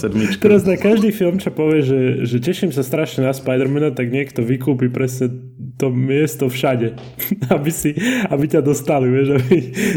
sedmička. 0.00 0.40
Teraz 0.40 0.62
na 0.64 0.76
každý 0.76 1.10
film, 1.10 1.36
čo 1.38 1.50
povie, 1.52 1.84
že, 1.84 2.00
že 2.24 2.36
teším 2.40 2.70
sa 2.72 2.82
strašne 2.82 3.24
na 3.24 3.32
Spidermana, 3.32 3.92
tak 3.92 4.10
niekto 4.10 4.40
vykúpi 4.40 4.88
presne 4.88 5.32
to 5.76 5.90
miesto 5.90 6.46
všade, 6.46 6.94
aby, 7.54 7.70
si, 7.70 7.96
aby 8.30 8.44
ťa 8.46 8.60
dostali, 8.62 9.10
vieš, 9.10 9.38
aby 9.40 9.56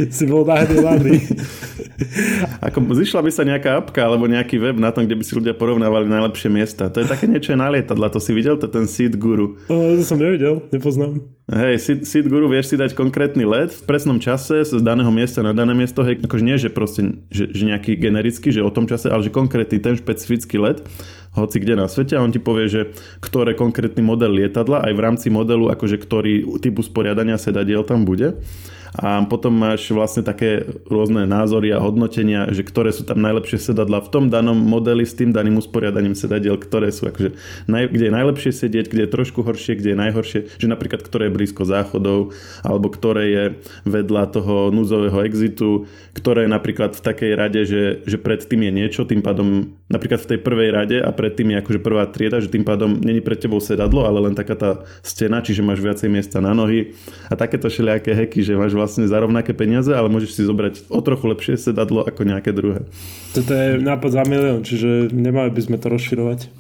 si 0.10 0.24
bol 0.26 0.44
nahnevaný. 0.44 1.16
Ako 2.58 2.82
zišla 2.82 3.22
by 3.22 3.32
sa 3.32 3.44
nejaká 3.46 3.78
apka 3.78 4.02
alebo 4.02 4.26
nejaký 4.26 4.58
web 4.58 4.78
na 4.82 4.90
tom, 4.90 5.06
kde 5.06 5.18
by 5.20 5.24
si 5.24 5.34
ľudia 5.38 5.54
porovnávali 5.54 6.10
najlepšie 6.10 6.50
miesta. 6.50 6.90
To 6.90 7.02
je 7.02 7.08
také 7.08 7.30
niečo 7.30 7.54
na 7.54 7.70
lietadla, 7.70 8.10
to 8.10 8.18
si 8.18 8.34
videl, 8.34 8.58
to 8.58 8.66
ten 8.66 8.90
Seed 8.90 9.14
Guru. 9.18 9.62
O, 9.70 9.76
to 9.98 10.04
som 10.04 10.18
nevidel, 10.18 10.66
nepoznám. 10.74 11.22
Hej, 11.48 11.76
Seed, 11.80 12.00
Seed 12.04 12.26
Guru 12.28 12.52
vieš 12.52 12.74
si 12.74 12.76
dať 12.76 12.92
konkrétny 12.98 13.48
let 13.48 13.72
v 13.72 13.82
presnom 13.88 14.20
čase 14.20 14.68
z 14.68 14.84
daného 14.84 15.08
miesta 15.14 15.40
na 15.40 15.56
dané 15.56 15.72
miesto, 15.72 16.04
hej, 16.04 16.20
akože 16.20 16.44
nie, 16.44 16.58
že 16.60 16.68
proste, 16.68 17.24
že, 17.32 17.48
že 17.54 17.64
nejaký 17.64 17.96
generický, 17.96 18.52
že 18.52 18.66
o 18.66 18.74
tom 18.74 18.84
čase, 18.84 19.08
ale 19.08 19.24
že 19.24 19.32
konkrétny 19.32 19.80
ten 19.80 19.96
špecifický 19.96 20.60
let, 20.60 20.84
hoci 21.38 21.62
kde 21.62 21.80
na 21.80 21.88
svete 21.88 22.18
a 22.18 22.24
on 22.26 22.34
ti 22.34 22.42
povie, 22.42 22.68
že 22.68 22.82
ktoré 23.24 23.54
konkrétny 23.54 24.04
model 24.04 24.34
lietadla 24.34 24.84
aj 24.90 24.94
v 24.98 25.04
rámci 25.04 25.28
modelu, 25.32 25.72
akože 25.72 26.02
ktorý 26.02 26.60
typ 26.60 26.76
usporiadania 26.82 27.40
sedadiel 27.40 27.86
tam 27.86 28.04
bude 28.04 28.42
a 28.98 29.22
potom 29.30 29.54
máš 29.54 29.94
vlastne 29.94 30.26
také 30.26 30.66
rôzne 30.90 31.30
názory 31.30 31.70
a 31.70 31.78
hodnotenia, 31.78 32.50
že 32.50 32.66
ktoré 32.66 32.90
sú 32.90 33.06
tam 33.06 33.22
najlepšie 33.22 33.70
sedadla 33.70 34.02
v 34.02 34.10
tom 34.10 34.26
danom 34.34 34.58
modeli 34.58 35.06
s 35.06 35.14
tým 35.14 35.30
daným 35.30 35.62
usporiadaním 35.62 36.18
sedadiel, 36.18 36.58
ktoré 36.58 36.90
sú 36.90 37.14
akože, 37.14 37.38
naj, 37.70 37.94
kde 37.94 38.10
je 38.10 38.14
najlepšie 38.18 38.52
sedieť, 38.58 38.86
kde 38.90 39.06
je 39.06 39.14
trošku 39.14 39.46
horšie, 39.46 39.78
kde 39.78 39.94
je 39.94 40.02
najhoršie, 40.02 40.40
že 40.58 40.68
napríklad 40.68 41.06
ktoré 41.06 41.30
je 41.30 41.36
blízko 41.38 41.62
záchodov, 41.70 42.34
alebo 42.66 42.90
ktoré 42.90 43.24
je 43.30 43.44
vedľa 43.86 44.24
toho 44.34 44.74
núzového 44.74 45.22
exitu, 45.30 45.86
ktoré 46.18 46.50
je 46.50 46.56
napríklad 46.58 46.98
v 46.98 47.02
takej 47.06 47.32
rade, 47.38 47.62
že, 47.70 48.02
že 48.02 48.18
predtým 48.18 48.66
je 48.66 48.72
niečo, 48.74 49.06
tým 49.06 49.22
pádom 49.22 49.78
napríklad 49.94 50.26
v 50.26 50.30
tej 50.34 50.40
prvej 50.42 50.70
rade 50.74 50.98
a 50.98 51.14
predtým 51.14 51.54
je 51.54 51.60
akože 51.62 51.80
prvá 51.86 52.10
trieda, 52.10 52.42
že 52.42 52.50
tým 52.50 52.66
pádom 52.66 52.98
není 52.98 53.22
pred 53.22 53.38
tebou 53.38 53.62
sedadlo, 53.62 54.10
ale 54.10 54.26
len 54.26 54.34
taká 54.34 54.58
tá 54.58 54.72
stena, 55.06 55.46
čiže 55.46 55.62
máš 55.62 55.86
viacej 55.86 56.10
miesta 56.10 56.42
na 56.42 56.58
nohy 56.58 56.98
a 57.30 57.38
takéto 57.38 57.70
všelijaké 57.70 58.18
heky, 58.18 58.42
že 58.42 58.58
máš 58.58 58.74
vlastne 58.74 58.87
za 58.88 59.20
rovnaké 59.20 59.52
peniaze, 59.52 59.92
ale 59.92 60.08
môžeš 60.08 60.32
si 60.40 60.42
zobrať 60.48 60.88
o 60.88 61.04
trochu 61.04 61.28
lepšie 61.28 61.60
sedadlo 61.60 62.08
ako 62.08 62.24
nejaké 62.24 62.56
druhé. 62.56 62.88
Toto 63.36 63.52
je 63.52 63.78
nápad 63.84 64.12
za 64.16 64.24
milión, 64.24 64.64
čiže 64.64 65.12
nemali 65.12 65.52
by 65.52 65.62
sme 65.62 65.78
to 65.78 65.88
rozširovať. 65.92 66.40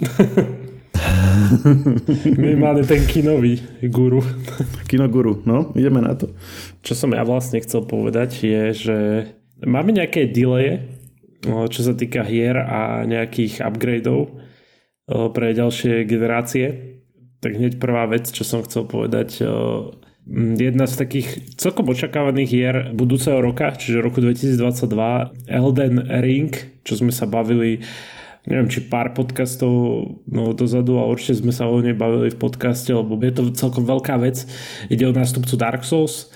máme 2.58 2.84
ten 2.84 3.06
kinový 3.08 3.62
guru. 3.88 4.22
Kinoguru, 4.90 5.42
no, 5.46 5.72
ideme 5.78 6.02
na 6.02 6.16
to. 6.18 6.34
Čo 6.82 6.94
som 6.96 7.10
ja 7.14 7.24
vlastne 7.24 7.62
chcel 7.62 7.86
povedať 7.86 8.44
je, 8.44 8.64
že 8.74 8.98
máme 9.64 9.94
nejaké 9.94 10.30
delaye, 10.30 10.90
čo 11.46 11.82
sa 11.86 11.94
týka 11.94 12.26
hier 12.26 12.58
a 12.58 13.06
nejakých 13.06 13.64
upgradeov 13.64 14.34
pre 15.08 15.56
ďalšie 15.56 16.04
generácie. 16.04 16.98
Tak 17.38 17.54
hneď 17.54 17.78
prvá 17.78 18.10
vec, 18.10 18.28
čo 18.34 18.42
som 18.42 18.66
chcel 18.66 18.90
povedať, 18.90 19.46
jedna 20.36 20.86
z 20.86 20.96
takých 21.00 21.56
celkom 21.56 21.88
očakávaných 21.88 22.50
hier 22.50 22.76
budúceho 22.92 23.40
roka, 23.40 23.72
čiže 23.72 24.04
roku 24.04 24.20
2022, 24.20 25.48
Elden 25.48 25.96
Ring, 26.20 26.52
čo 26.84 27.00
sme 27.00 27.16
sa 27.16 27.24
bavili 27.24 27.80
neviem, 28.48 28.72
či 28.72 28.88
pár 28.88 29.12
podcastov 29.12 29.76
no, 30.24 30.56
dozadu 30.56 30.96
a 31.04 31.04
určite 31.04 31.44
sme 31.44 31.52
sa 31.52 31.68
o 31.68 31.84
nej 31.84 31.92
bavili 31.92 32.32
v 32.32 32.40
podcaste, 32.40 32.88
lebo 32.96 33.20
je 33.20 33.36
to 33.36 33.52
celkom 33.52 33.84
veľká 33.84 34.16
vec. 34.24 34.48
Ide 34.88 35.04
o 35.04 35.12
nástupcu 35.12 35.60
Dark 35.60 35.84
Souls. 35.84 36.32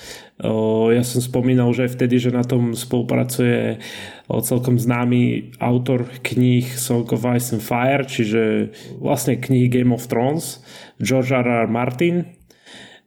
Ja 0.92 1.04
som 1.08 1.24
spomínal, 1.24 1.72
že 1.72 1.88
aj 1.88 1.96
vtedy, 1.96 2.20
že 2.20 2.36
na 2.36 2.44
tom 2.44 2.76
spolupracuje 2.76 3.80
celkom 4.28 4.76
známy 4.76 5.56
autor 5.64 6.04
kníh 6.20 6.68
Song 6.76 7.08
of 7.16 7.24
Ice 7.32 7.56
and 7.56 7.64
Fire, 7.64 8.04
čiže 8.04 8.76
vlastne 9.00 9.40
knihy 9.40 9.72
Game 9.72 9.96
of 9.96 10.12
Thrones, 10.12 10.60
George 11.00 11.32
R. 11.32 11.48
R. 11.48 11.72
Martin, 11.72 12.28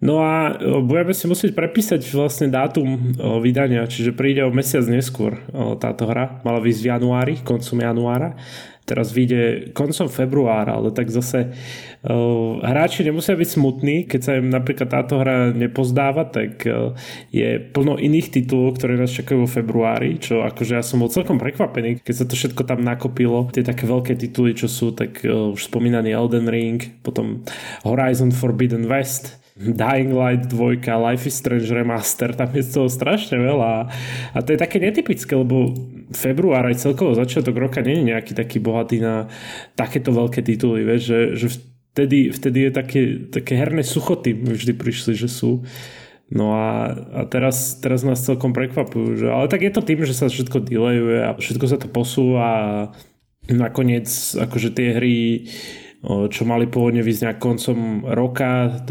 No 0.04 0.20
a 0.20 0.52
budeme 0.84 1.16
si 1.16 1.24
musieť 1.24 1.56
prepísať 1.56 2.04
vlastne 2.12 2.52
dátum 2.52 3.16
vydania, 3.40 3.88
čiže 3.88 4.12
príde 4.12 4.44
o 4.44 4.52
mesiac 4.52 4.84
neskôr 4.84 5.40
táto 5.80 6.04
hra. 6.04 6.44
Mala 6.44 6.60
výsť 6.60 6.80
v 6.84 6.90
januári, 6.92 7.34
koncom 7.40 7.80
januára. 7.80 8.36
Teraz 8.84 9.16
vyjde 9.16 9.72
koncom 9.72 10.12
februára, 10.12 10.76
ale 10.76 10.92
tak 10.92 11.08
zase 11.08 11.56
hráči 12.60 13.00
nemusia 13.00 13.32
byť 13.32 13.48
smutní, 13.48 14.04
keď 14.04 14.20
sa 14.20 14.36
im 14.36 14.52
napríklad 14.52 14.92
táto 14.92 15.24
hra 15.24 15.56
nepozdáva, 15.56 16.28
tak 16.28 16.68
je 17.32 17.48
plno 17.72 17.96
iných 17.96 18.28
titulov, 18.28 18.76
ktoré 18.76 19.00
nás 19.00 19.08
čakajú 19.08 19.48
vo 19.48 19.48
februári, 19.48 20.20
čo 20.20 20.44
akože 20.44 20.76
ja 20.76 20.84
som 20.84 21.00
bol 21.00 21.08
celkom 21.08 21.40
prekvapený, 21.40 22.04
keď 22.04 22.12
sa 22.12 22.28
to 22.28 22.36
všetko 22.36 22.68
tam 22.68 22.84
nakopilo. 22.84 23.48
Tie 23.56 23.64
také 23.64 23.88
veľké 23.88 24.20
tituly, 24.20 24.52
čo 24.52 24.68
sú, 24.68 24.92
tak 24.92 25.24
už 25.24 25.64
spomínaný 25.64 26.12
Elden 26.12 26.52
Ring, 26.52 27.00
potom 27.00 27.40
Horizon 27.88 28.36
Forbidden 28.36 28.84
West, 28.84 29.40
Dying 29.54 30.10
Light 30.10 30.50
2, 30.50 30.82
Life 30.82 31.30
is 31.30 31.38
Strange 31.38 31.70
Remaster, 31.70 32.34
tam 32.34 32.50
je 32.50 32.66
toho 32.66 32.90
strašne 32.90 33.38
veľa 33.38 33.86
a 34.34 34.38
to 34.42 34.50
je 34.50 34.58
také 34.58 34.82
netypické, 34.82 35.30
lebo 35.38 35.70
február 36.10 36.66
aj 36.66 36.82
celkovo 36.82 37.14
začiatok 37.14 37.54
roka 37.54 37.78
nie 37.78 38.02
je 38.02 38.08
nejaký 38.10 38.34
taký 38.34 38.58
bohatý 38.58 38.98
na 38.98 39.30
takéto 39.78 40.10
veľké 40.10 40.42
tituly, 40.42 40.82
vieš, 40.82 41.02
že, 41.06 41.20
že 41.38 41.46
vtedy, 41.94 42.34
vtedy 42.34 42.58
je 42.66 42.70
také, 42.74 43.02
také 43.30 43.54
herné 43.54 43.86
suchoty 43.86 44.34
vždy 44.34 44.74
prišli, 44.74 45.14
že 45.14 45.30
sú. 45.30 45.62
No 46.34 46.58
a, 46.58 46.90
a 47.14 47.22
teraz, 47.30 47.78
teraz 47.78 48.02
nás 48.02 48.26
celkom 48.26 48.50
prekvapujú, 48.50 49.22
že, 49.22 49.26
ale 49.30 49.46
tak 49.46 49.62
je 49.62 49.70
to 49.70 49.86
tým, 49.86 50.02
že 50.02 50.18
sa 50.18 50.26
všetko 50.26 50.66
delayuje 50.66 51.30
a 51.30 51.30
všetko 51.38 51.66
sa 51.70 51.78
to 51.78 51.86
posúva 51.86 52.42
a 52.42 52.66
nakoniec 53.46 54.10
akože 54.34 54.74
tie 54.74 54.98
hry 54.98 55.16
čo 56.04 56.42
mali 56.44 56.68
pôvodne 56.68 57.00
vyjsť 57.00 57.22
nejak 57.24 57.40
koncom 57.40 57.78
roka, 58.04 58.82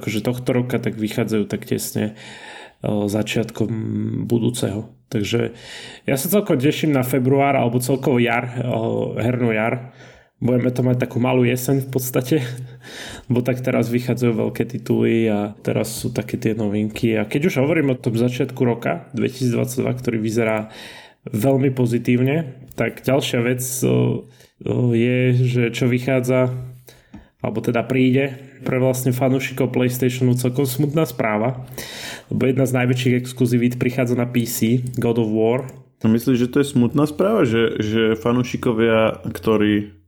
akože 0.00 0.24
tohto 0.24 0.50
roka, 0.56 0.80
tak 0.80 0.96
vychádzajú 0.96 1.44
tak 1.44 1.68
tesne 1.68 2.16
začiatkom 2.84 3.70
budúceho. 4.28 4.92
Takže 5.08 5.54
ja 6.08 6.16
sa 6.18 6.26
celkom 6.26 6.58
teším 6.58 6.92
na 6.92 7.06
február 7.06 7.54
alebo 7.54 7.80
celkovo 7.80 8.20
jar, 8.20 8.44
hernú 9.20 9.54
jar. 9.54 9.94
Budeme 10.42 10.68
to 10.68 10.84
mať 10.84 11.08
takú 11.08 11.22
malú 11.22 11.46
jeseň 11.46 11.88
v 11.88 11.88
podstate, 11.88 12.36
bo 13.32 13.40
tak 13.40 13.64
teraz 13.64 13.88
vychádzajú 13.88 14.32
veľké 14.34 14.64
tituly 14.68 15.30
a 15.30 15.56
teraz 15.64 15.94
sú 15.94 16.12
také 16.12 16.36
tie 16.36 16.52
novinky. 16.52 17.16
A 17.16 17.24
keď 17.24 17.48
už 17.48 17.64
hovorím 17.64 17.94
o 17.94 18.00
tom 18.00 18.18
začiatku 18.18 18.60
roka 18.66 19.08
2022, 19.16 20.00
ktorý 20.00 20.18
vyzerá 20.20 20.68
veľmi 21.24 21.72
pozitívne, 21.72 22.60
tak 22.76 23.00
ďalšia 23.00 23.40
vec 23.40 23.62
je, 24.96 25.18
že 25.44 25.62
čo 25.70 25.86
vychádza 25.86 26.52
alebo 27.44 27.60
teda 27.60 27.84
príde 27.84 28.40
pre 28.64 28.80
vlastne 28.80 29.12
fanúšikov 29.12 29.68
PlayStationu 29.68 30.32
celkom 30.32 30.64
smutná 30.64 31.04
správa, 31.04 31.68
lebo 32.32 32.48
jedna 32.48 32.64
z 32.64 32.72
najväčších 32.80 33.14
exkluzivít 33.20 33.76
prichádza 33.76 34.16
na 34.16 34.24
PC, 34.24 34.80
God 34.96 35.20
of 35.20 35.28
War. 35.28 35.68
Myslíš, 36.00 36.48
že 36.48 36.48
to 36.48 36.60
je 36.64 36.72
smutná 36.72 37.04
správa, 37.04 37.44
že, 37.44 37.80
že 37.80 38.16
fanúšikovia, 38.16 39.24
ktorí 39.28 40.03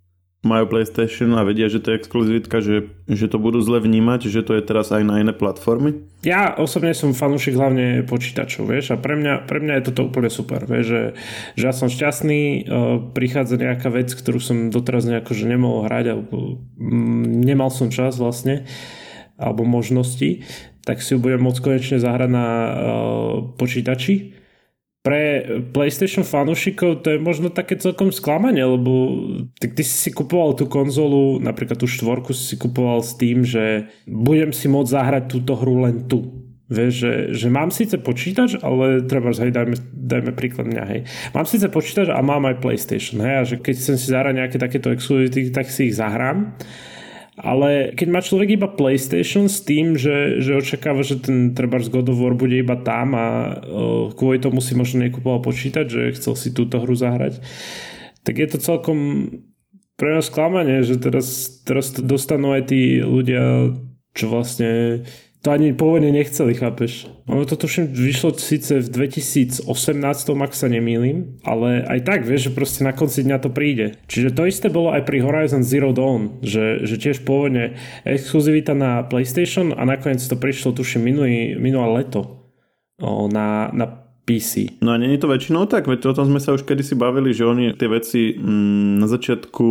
majú 0.46 0.70
PlayStation 0.70 1.34
a 1.34 1.42
vedia, 1.42 1.66
že 1.66 1.82
to 1.82 1.90
je 1.90 1.98
exkluzivitka, 1.98 2.62
že, 2.62 2.94
že 3.10 3.26
to 3.26 3.42
budú 3.42 3.58
zle 3.58 3.82
vnímať, 3.82 4.30
že 4.30 4.46
to 4.46 4.54
je 4.54 4.62
teraz 4.62 4.94
aj 4.94 5.02
na 5.02 5.18
iné 5.18 5.34
platformy? 5.34 6.06
Ja 6.22 6.54
osobne 6.54 6.94
som 6.94 7.10
fanúšik 7.10 7.58
hlavne 7.58 8.06
počítačov, 8.06 8.70
vieš, 8.70 8.94
a 8.94 8.96
pre 8.96 9.18
mňa, 9.18 9.50
pre 9.50 9.58
mňa 9.58 9.74
je 9.82 9.86
toto 9.90 10.06
úplne 10.06 10.30
super, 10.30 10.62
vieš, 10.62 10.86
že, 10.86 11.02
že 11.58 11.64
ja 11.66 11.74
som 11.74 11.90
šťastný, 11.90 12.40
uh, 12.62 13.02
prichádza 13.10 13.58
nejaká 13.58 13.90
vec, 13.90 14.14
ktorú 14.14 14.38
som 14.38 14.70
doteraz 14.70 15.02
nejako 15.10 15.34
že 15.34 15.50
nemohol 15.50 15.90
hrať, 15.90 16.06
alebo 16.14 16.62
mm, 16.78 17.42
nemal 17.42 17.74
som 17.74 17.90
čas 17.90 18.14
vlastne, 18.22 18.62
alebo 19.34 19.66
možnosti, 19.66 20.46
tak 20.86 21.02
si 21.02 21.12
ju 21.12 21.18
budem 21.18 21.42
môcť 21.42 21.60
konečne 21.60 21.98
zahrať 21.98 22.30
na 22.30 22.46
uh, 22.46 22.70
počítači 23.58 24.35
pre 25.06 25.46
PlayStation 25.70 26.26
fanúšikov 26.26 27.06
to 27.06 27.14
je 27.14 27.18
možno 27.22 27.46
také 27.46 27.78
celkom 27.78 28.10
sklamanie, 28.10 28.66
lebo 28.66 28.90
tak 29.62 29.78
ty 29.78 29.86
si 29.86 30.10
kupoval 30.10 30.58
tú 30.58 30.66
konzolu, 30.66 31.38
napríklad 31.38 31.78
tú 31.78 31.86
štvorku 31.86 32.34
si 32.34 32.58
kupoval 32.58 33.06
s 33.06 33.14
tým, 33.14 33.46
že 33.46 33.86
budem 34.10 34.50
si 34.50 34.66
môcť 34.66 34.90
zahrať 34.90 35.22
túto 35.30 35.54
hru 35.54 35.86
len 35.86 36.10
tu. 36.10 36.42
Vieš, 36.66 36.92
že, 36.98 37.12
že 37.30 37.46
mám 37.46 37.70
síce 37.70 37.94
počítač, 38.02 38.58
ale 38.58 39.06
treba, 39.06 39.30
hej, 39.30 39.54
dajme, 39.54 39.78
dajme 39.94 40.34
príklad 40.34 40.66
mňa, 40.66 40.84
hej. 40.90 41.00
Mám 41.30 41.46
síce 41.46 41.70
počítač 41.70 42.10
a 42.10 42.18
mám 42.26 42.42
aj 42.50 42.58
PlayStation, 42.58 43.22
hej, 43.22 43.34
a 43.38 43.42
že 43.46 43.62
keď 43.62 43.74
chcem 43.78 43.96
si 44.02 44.10
zahrať 44.10 44.34
nejaké 44.34 44.56
takéto 44.58 44.90
exkluzivity, 44.90 45.54
tak 45.54 45.70
si 45.70 45.86
ich 45.86 45.94
zahrám 45.94 46.58
Ale 47.36 47.92
keď 47.92 48.08
má 48.08 48.24
človek 48.24 48.56
iba 48.56 48.64
PlayStation 48.64 49.44
s 49.52 49.60
tým, 49.60 49.92
že, 50.00 50.40
že 50.40 50.56
očakáva, 50.56 51.04
že 51.04 51.20
ten 51.20 51.52
treba 51.52 51.76
z 51.84 51.92
God 51.92 52.08
of 52.08 52.16
War 52.16 52.32
bude 52.32 52.56
iba 52.56 52.80
tam 52.80 53.12
a 53.12 53.60
uh, 53.60 54.08
kvôli 54.16 54.40
tomu 54.40 54.64
si 54.64 54.72
možno 54.72 55.04
nekupoval 55.04 55.44
počítať, 55.44 55.84
že 55.84 56.16
chcel 56.16 56.32
si 56.32 56.48
túto 56.56 56.80
hru 56.80 56.96
zahrať, 56.96 57.44
tak 58.24 58.40
je 58.40 58.48
to 58.48 58.58
celkom 58.58 58.98
pre 60.00 60.16
nás 60.16 60.28
sklamanie, 60.28 60.80
že 60.80 60.96
teraz, 60.96 61.60
teraz 61.64 61.92
to 61.92 62.04
dostanú 62.04 62.56
aj 62.56 62.72
tí 62.72 63.00
ľudia, 63.04 63.72
čo 64.12 64.32
vlastne 64.32 65.04
to 65.46 65.54
ani 65.54 65.70
pôvodne 65.70 66.10
nechceli, 66.10 66.58
chápeš? 66.58 67.06
Ono 67.30 67.46
to 67.46 67.54
tuším 67.54 67.94
vyšlo 67.94 68.34
síce 68.34 68.82
v 68.82 68.88
2018, 68.90 69.62
ak 70.42 70.52
sa 70.58 70.66
nemýlim, 70.66 71.38
ale 71.46 71.86
aj 71.86 72.02
tak, 72.02 72.20
vieš, 72.26 72.50
že 72.50 72.56
proste 72.58 72.82
na 72.82 72.90
konci 72.90 73.22
dňa 73.22 73.38
to 73.38 73.54
príde. 73.54 73.94
Čiže 74.10 74.34
to 74.34 74.42
isté 74.50 74.66
bolo 74.66 74.90
aj 74.90 75.06
pri 75.06 75.22
Horizon 75.22 75.62
Zero 75.62 75.94
Dawn, 75.94 76.42
že, 76.42 76.82
že 76.82 76.98
tiež 76.98 77.22
pôvodne 77.22 77.78
exkluzivita 78.02 78.74
na 78.74 79.06
PlayStation 79.06 79.70
a 79.70 79.86
nakoniec 79.86 80.18
to 80.26 80.34
prišlo 80.34 80.74
tuším 80.74 81.06
minulý, 81.06 81.54
minulé 81.54 82.02
leto 82.02 82.50
o, 82.98 83.30
na, 83.30 83.70
na 83.70 83.86
PC. 84.26 84.82
No 84.82 84.90
a 84.90 84.98
je 84.98 85.22
to 85.22 85.30
väčšinou 85.30 85.70
tak, 85.70 85.86
veď 85.86 86.10
o 86.10 86.16
tom 86.18 86.26
sme 86.26 86.42
sa 86.42 86.58
už 86.58 86.66
kedysi 86.66 86.98
bavili, 86.98 87.30
že 87.30 87.46
oni 87.46 87.78
tie 87.78 87.86
veci 87.86 88.34
mm, 88.34 88.98
na 88.98 89.06
začiatku 89.06 89.64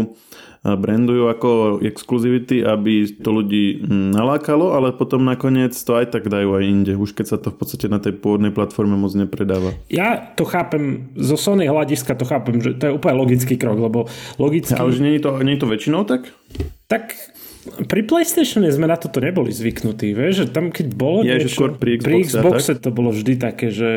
brandujú 0.74 1.30
ako 1.30 1.50
exkluzivity, 1.86 2.66
aby 2.66 3.06
to 3.22 3.30
ľudí 3.30 3.86
hm, 3.86 4.18
nalákalo, 4.18 4.74
ale 4.74 4.90
potom 4.98 5.22
nakoniec 5.22 5.78
to 5.78 5.94
aj 5.94 6.10
tak 6.10 6.26
dajú 6.26 6.58
aj 6.58 6.64
inde, 6.66 6.94
už 6.98 7.14
keď 7.14 7.26
sa 7.30 7.38
to 7.38 7.54
v 7.54 7.58
podstate 7.62 7.86
na 7.86 8.02
tej 8.02 8.18
pôvodnej 8.18 8.50
platforme 8.50 8.98
moc 8.98 9.14
nepredáva. 9.14 9.78
Ja 9.94 10.18
to 10.34 10.42
chápem, 10.50 11.14
zo 11.14 11.38
Sony 11.38 11.70
hľadiska 11.70 12.18
to 12.18 12.26
chápem, 12.26 12.58
že 12.66 12.74
to 12.82 12.90
je 12.90 12.96
úplne 12.98 13.22
logický 13.22 13.62
krok, 13.62 13.78
lebo 13.78 14.10
logicky... 14.42 14.74
Ale 14.74 14.90
že 14.90 15.06
nie 15.06 15.22
je 15.22 15.30
to, 15.30 15.30
nie 15.46 15.54
je 15.54 15.62
to 15.62 15.70
väčšinou 15.70 16.02
tak? 16.10 16.34
Tak 16.90 17.14
pri 17.86 18.02
PlayStatione 18.06 18.70
sme 18.70 18.90
na 18.90 18.98
toto 18.98 19.22
neboli 19.22 19.50
zvyknutí, 19.50 20.14
vieš, 20.18 20.46
že 20.46 20.54
tam 20.54 20.70
keď 20.70 20.88
bolo 20.94 21.22
je, 21.22 21.34
niečo, 21.34 21.62
skôr 21.62 21.78
pri 21.78 21.98
Xboxe, 21.98 22.06
pri 22.06 22.22
Xboxe 22.26 22.74
to 22.78 22.90
bolo 22.94 23.10
vždy 23.14 23.34
také, 23.38 23.74
že 23.74 23.90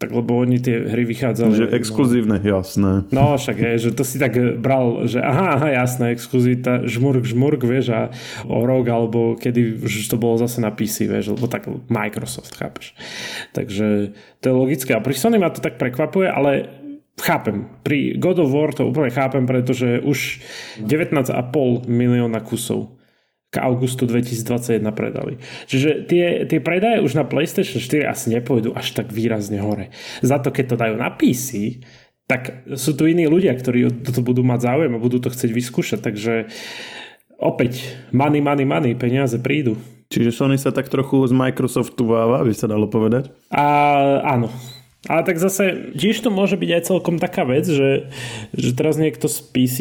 tak 0.00 0.16
lebo 0.16 0.40
oni 0.40 0.56
tie 0.56 0.80
hry 0.80 1.04
vychádzali... 1.04 1.68
Že 1.68 1.76
exkluzívne, 1.76 2.40
no. 2.40 2.48
jasné. 2.56 3.04
No 3.12 3.36
však 3.36 3.56
je, 3.60 3.72
že 3.76 3.90
to 3.92 4.00
si 4.00 4.16
tak 4.16 4.32
bral, 4.56 5.04
že 5.04 5.20
aha, 5.20 5.60
aha, 5.60 5.68
jasné, 5.84 6.16
exkluzita, 6.16 6.88
žmurk, 6.88 7.28
žmurk, 7.28 7.60
vieš, 7.60 7.92
a 7.92 8.00
o 8.48 8.64
rok, 8.64 8.88
alebo 8.88 9.36
kedy 9.36 9.84
už 9.84 10.08
to 10.08 10.16
bolo 10.16 10.40
zase 10.40 10.64
na 10.64 10.72
PC, 10.72 11.04
vieš, 11.04 11.36
lebo 11.36 11.44
tak 11.52 11.68
Microsoft, 11.92 12.56
chápeš. 12.56 12.96
Takže 13.52 14.16
to 14.40 14.44
je 14.48 14.54
logické. 14.56 14.96
A 14.96 15.04
pri 15.04 15.12
Sony 15.12 15.36
ma 15.36 15.52
to 15.52 15.60
tak 15.60 15.76
prekvapuje, 15.76 16.32
ale 16.32 16.72
chápem. 17.20 17.68
Pri 17.84 18.16
God 18.16 18.40
of 18.40 18.56
War 18.56 18.72
to 18.72 18.88
úplne 18.88 19.12
chápem, 19.12 19.44
pretože 19.44 20.00
už 20.00 20.40
19,5 20.80 21.28
milióna 21.84 22.40
kusov 22.40 22.96
k 23.50 23.58
augustu 23.58 24.06
2021 24.06 24.78
predali. 24.94 25.42
Čiže 25.66 26.06
tie, 26.06 26.46
tie 26.46 26.60
predaje 26.62 27.02
už 27.02 27.18
na 27.18 27.26
PlayStation 27.26 27.82
4 27.82 28.06
asi 28.06 28.30
nepôjdu 28.30 28.70
až 28.78 28.94
tak 28.94 29.10
výrazne 29.10 29.58
hore. 29.58 29.90
Za 30.22 30.38
to, 30.38 30.54
keď 30.54 30.64
to 30.70 30.76
dajú 30.78 30.94
na 30.94 31.10
PC, 31.10 31.82
tak 32.30 32.62
sú 32.78 32.94
tu 32.94 33.10
iní 33.10 33.26
ľudia, 33.26 33.50
ktorí 33.58 34.06
toto 34.06 34.22
budú 34.22 34.46
mať 34.46 34.70
záujem 34.70 34.94
a 34.94 35.02
budú 35.02 35.18
to 35.18 35.34
chcieť 35.34 35.50
vyskúšať. 35.50 35.98
Takže 35.98 36.34
opäť, 37.42 37.98
money, 38.14 38.38
money, 38.38 38.62
money, 38.62 38.94
peniaze 38.94 39.34
prídu. 39.42 39.74
Čiže 40.10 40.30
Sony 40.30 40.54
sa 40.58 40.70
tak 40.70 40.86
trochu 40.86 41.22
z 41.26 41.34
Microsoftu 41.34 42.06
váva, 42.06 42.46
by 42.46 42.54
sa 42.54 42.70
dalo 42.70 42.86
povedať? 42.86 43.34
A, 43.50 43.62
áno, 44.26 44.50
ale 45.08 45.24
tak 45.24 45.40
zase 45.40 45.96
tiež 45.96 46.20
to 46.20 46.28
môže 46.28 46.60
byť 46.60 46.70
aj 46.76 46.82
celkom 46.84 47.16
taká 47.16 47.48
vec, 47.48 47.64
že, 47.64 48.12
že 48.52 48.70
teraz 48.76 49.00
niekto 49.00 49.32
z 49.32 49.38
PC, 49.48 49.76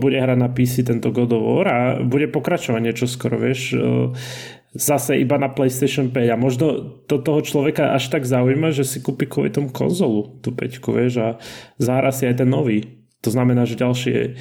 bude 0.00 0.16
hrať 0.16 0.38
na 0.40 0.48
PC 0.48 0.88
tento 0.88 1.12
God 1.12 1.36
of 1.36 1.44
War 1.44 1.66
a 1.68 1.78
bude 2.00 2.24
pokračovať 2.32 2.80
niečo 2.80 3.04
skoro, 3.04 3.36
vieš, 3.36 3.76
zase 4.72 5.20
iba 5.20 5.36
na 5.36 5.52
PlayStation 5.52 6.08
5 6.08 6.32
a 6.32 6.40
možno 6.40 6.66
to 7.04 7.20
toho 7.20 7.44
človeka 7.44 7.92
až 7.92 8.08
tak 8.08 8.24
zaujíma, 8.24 8.72
že 8.72 8.88
si 8.88 9.04
kúpi 9.04 9.28
kvôli 9.28 9.52
tomu 9.52 9.68
konzolu, 9.68 10.40
tú 10.40 10.56
5, 10.56 10.80
vieš, 10.96 11.12
a 11.20 11.28
zahra 11.76 12.08
si 12.08 12.24
aj 12.24 12.40
ten 12.40 12.48
nový. 12.48 13.04
To 13.20 13.28
znamená, 13.28 13.68
že 13.68 13.76
ďalšie, 13.76 14.40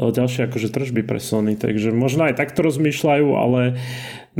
ďalšie 0.00 0.48
akože 0.48 0.72
tržby 0.72 1.04
pre 1.04 1.20
Sony, 1.20 1.52
takže 1.60 1.92
možno 1.92 2.24
aj 2.24 2.40
takto 2.40 2.64
rozmýšľajú, 2.64 3.28
ale 3.36 3.76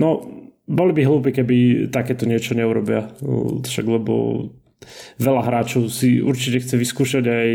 no, 0.00 0.24
boli 0.64 0.92
by 0.96 1.02
hlúpi, 1.04 1.30
keby 1.36 1.56
takéto 1.92 2.24
niečo 2.24 2.56
neurobia. 2.56 3.12
Však 3.62 3.86
lebo 3.86 4.48
veľa 5.16 5.42
hráčov 5.42 5.88
si 5.88 6.20
určite 6.20 6.62
chce 6.62 6.76
vyskúšať 6.76 7.24
aj 7.26 7.48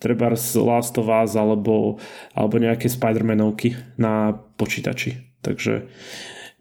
treba 0.00 0.32
Last 0.36 0.94
of 0.98 1.08
Us 1.08 1.32
alebo, 1.36 2.00
alebo 2.32 2.54
nejaké 2.56 2.88
Spider-Manovky 2.88 3.76
na 4.00 4.32
počítači. 4.56 5.40
Takže 5.42 5.90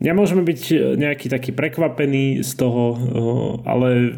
nemôžeme 0.02 0.41
byť 0.41 0.62
nejaký 0.97 1.30
taký 1.30 1.52
prekvapený 1.54 2.41
z 2.41 2.52
toho, 2.58 2.97
ale 3.63 4.17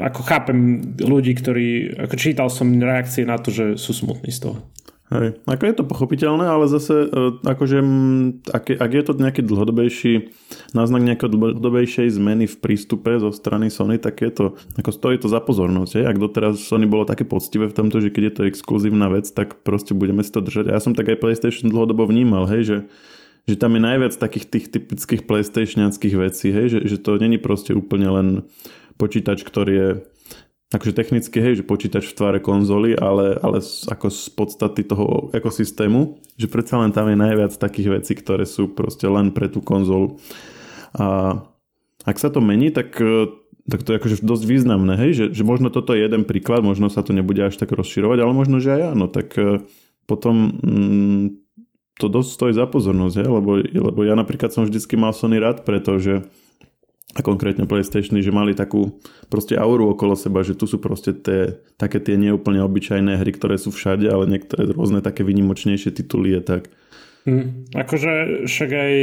ako 0.00 0.20
chápem 0.24 0.58
ľudí, 0.96 1.36
ktorí, 1.36 2.00
ako 2.08 2.14
čítal 2.16 2.48
som 2.48 2.72
reakcie 2.72 3.28
na 3.28 3.36
to, 3.36 3.52
že 3.52 3.76
sú 3.76 3.92
smutní 3.92 4.32
z 4.32 4.48
toho. 4.48 4.56
Hej, 5.10 5.42
ako 5.42 5.62
je 5.66 5.74
to 5.74 5.90
pochopiteľné, 5.90 6.46
ale 6.46 6.70
zase 6.70 7.10
e, 7.10 7.42
akože 7.42 7.82
ak, 8.54 8.78
ak 8.78 8.90
je 8.94 9.02
to 9.02 9.12
nejaký 9.18 9.42
dlhodobejší 9.42 10.30
náznak 10.70 11.02
nejakej 11.02 11.34
dlhodobejšej 11.34 12.14
zmeny 12.14 12.46
v 12.46 12.56
prístupe 12.62 13.18
zo 13.18 13.34
strany 13.34 13.74
Sony, 13.74 13.98
tak 13.98 14.22
je 14.22 14.30
to, 14.30 14.44
ako 14.78 14.90
stojí 14.94 15.18
to 15.18 15.26
za 15.26 15.42
pozornosť. 15.42 15.92
Hej? 15.98 16.04
Ak 16.14 16.16
doteraz 16.22 16.62
Sony 16.62 16.86
bolo 16.86 17.10
také 17.10 17.26
poctivé 17.26 17.66
v 17.66 17.74
tomto, 17.74 17.98
že 17.98 18.14
keď 18.14 18.22
je 18.22 18.34
to 18.38 18.42
exkluzívna 18.46 19.10
vec, 19.10 19.26
tak 19.26 19.66
proste 19.66 19.98
budeme 19.98 20.22
si 20.22 20.30
to 20.30 20.46
držať. 20.46 20.70
A 20.70 20.78
ja 20.78 20.80
som 20.80 20.94
tak 20.94 21.10
aj 21.10 21.18
PlayStation 21.18 21.74
dlhodobo 21.74 22.06
vnímal, 22.06 22.46
hej, 22.46 22.62
že 22.62 22.78
že 23.48 23.56
tam 23.56 23.74
je 23.74 23.82
najviac 23.82 24.14
takých 24.14 24.46
tých 24.46 24.66
typických 24.70 25.22
PlayStationianských 25.26 26.14
vecí, 26.14 26.54
hej, 26.54 26.66
že, 26.70 26.78
že 26.86 26.96
to 27.02 27.18
není 27.18 27.40
proste 27.40 27.74
úplne 27.74 28.06
len 28.06 28.28
počítač, 29.00 29.42
ktorý 29.42 29.72
je 29.72 29.88
akože 30.70 30.94
technicky, 30.94 31.42
hej, 31.42 31.60
že 31.60 31.64
počítač 31.66 32.06
v 32.06 32.16
tvare 32.16 32.38
konzoly, 32.38 32.94
ale, 32.94 33.34
ale 33.42 33.58
ako 33.90 34.06
z 34.06 34.22
podstaty 34.38 34.86
toho 34.86 35.34
ekosystému, 35.34 36.22
že 36.38 36.46
predsa 36.46 36.78
len 36.78 36.94
tam 36.94 37.10
je 37.10 37.18
najviac 37.18 37.50
takých 37.58 38.00
vecí, 38.00 38.14
ktoré 38.14 38.46
sú 38.46 38.70
proste 38.70 39.10
len 39.10 39.34
pre 39.34 39.50
tú 39.50 39.58
konzolu. 39.58 40.22
A 40.94 41.38
ak 42.06 42.16
sa 42.22 42.30
to 42.30 42.38
mení, 42.38 42.70
tak, 42.70 42.94
e, 43.02 43.34
tak 43.66 43.82
to 43.82 43.92
je 43.92 43.98
akože 43.98 44.16
dosť 44.22 44.44
významné, 44.46 44.94
hej, 44.94 45.10
že, 45.12 45.24
že 45.34 45.42
možno 45.42 45.74
toto 45.74 45.90
je 45.90 46.06
jeden 46.06 46.22
príklad, 46.22 46.62
možno 46.62 46.86
sa 46.86 47.02
to 47.02 47.10
nebude 47.10 47.42
až 47.42 47.58
tak 47.58 47.74
rozširovať, 47.74 48.18
ale 48.22 48.32
možno, 48.32 48.62
že 48.62 48.78
aj 48.78 48.82
áno, 48.94 49.10
tak 49.10 49.34
e, 49.34 49.66
potom 50.06 50.54
mm, 50.54 51.26
to 51.98 52.06
dosť 52.06 52.30
stojí 52.30 52.52
za 52.54 52.70
pozornosť, 52.70 53.14
hej, 53.26 53.28
lebo, 53.28 53.50
lebo 53.58 54.00
ja 54.06 54.14
napríklad 54.14 54.54
som 54.54 54.62
vždycky 54.62 54.94
mal 54.94 55.10
Sony 55.10 55.42
rád, 55.42 55.66
pretože 55.66 56.30
a 57.10 57.20
konkrétne 57.26 57.66
PlayStation, 57.66 58.22
že 58.22 58.30
mali 58.30 58.54
takú 58.54 59.02
proste 59.26 59.58
auru 59.58 59.90
okolo 59.90 60.14
seba, 60.14 60.46
že 60.46 60.54
tu 60.54 60.70
sú 60.70 60.78
proste 60.78 61.10
tie, 61.10 61.58
také 61.74 61.98
tie 61.98 62.14
neúplne 62.14 62.62
obyčajné 62.62 63.18
hry, 63.18 63.34
ktoré 63.34 63.58
sú 63.58 63.74
všade, 63.74 64.06
ale 64.06 64.30
niektoré 64.30 64.70
rôzne 64.70 65.02
také 65.02 65.26
vynimočnejšie 65.26 65.90
tituly 65.90 66.38
je 66.38 66.42
tak. 66.42 66.62
Hmm. 67.28 67.68
Akože 67.76 68.46
však 68.48 68.70
aj 68.72 68.94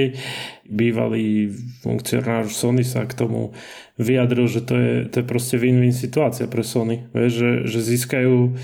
bývalý 0.66 1.54
funkcionár 1.86 2.50
Sony 2.50 2.82
sa 2.82 3.06
k 3.06 3.14
tomu 3.14 3.54
vyjadril, 4.02 4.50
že 4.50 4.66
to 4.66 4.74
je, 4.74 4.94
to 5.06 5.22
je 5.22 5.26
proste 5.30 5.62
win-win 5.62 5.94
situácia 5.94 6.50
pre 6.50 6.66
Sony. 6.66 7.06
Vieš, 7.14 7.34
že, 7.38 7.52
že 7.70 7.80
získajú 7.94 8.58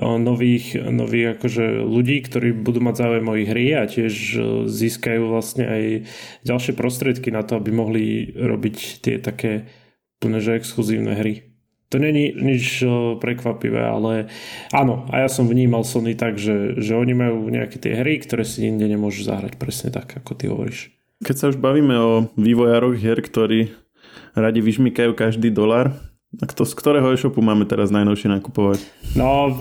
nových, 0.00 0.80
nových 0.80 1.36
akože 1.36 1.84
ľudí, 1.84 2.24
ktorí 2.24 2.56
budú 2.56 2.80
mať 2.80 2.94
záujem 2.96 3.26
o 3.28 3.36
hry 3.36 3.66
a 3.76 3.84
tiež 3.84 4.14
získajú 4.64 5.28
vlastne 5.28 5.68
aj 5.68 5.84
ďalšie 6.48 6.72
prostriedky 6.72 7.28
na 7.28 7.44
to, 7.44 7.60
aby 7.60 7.70
mohli 7.74 8.32
robiť 8.32 8.76
tie 9.04 9.20
také 9.20 9.68
plne 10.16 10.40
exkluzívne 10.40 11.12
hry. 11.12 11.52
To 11.92 12.00
není 12.00 12.32
nič 12.32 12.80
prekvapivé, 13.20 13.84
ale 13.84 14.32
áno, 14.72 15.04
a 15.12 15.20
ja 15.20 15.28
som 15.28 15.44
vnímal 15.44 15.84
Sony 15.84 16.16
tak, 16.16 16.40
že, 16.40 16.80
že 16.80 16.96
oni 16.96 17.12
majú 17.12 17.52
nejaké 17.52 17.76
tie 17.76 18.00
hry, 18.00 18.16
ktoré 18.16 18.48
si 18.48 18.64
inde 18.64 18.88
nemôžu 18.88 19.28
zahrať 19.28 19.60
presne 19.60 19.92
tak, 19.92 20.08
ako 20.16 20.32
ty 20.32 20.48
hovoríš. 20.48 20.88
Keď 21.20 21.36
sa 21.36 21.48
už 21.52 21.60
bavíme 21.60 21.92
o 22.00 22.32
vývojároch 22.40 22.96
hier, 22.96 23.20
ktorí 23.20 23.76
radi 24.32 24.64
vyžmykajú 24.64 25.12
každý 25.12 25.52
dolar, 25.52 25.92
a 26.40 26.48
kto, 26.48 26.64
z 26.64 26.72
ktorého 26.72 27.12
e-shopu 27.12 27.44
máme 27.44 27.68
teraz 27.68 27.92
najnovšie 27.92 28.32
nakupovať? 28.32 28.80
No, 29.12 29.52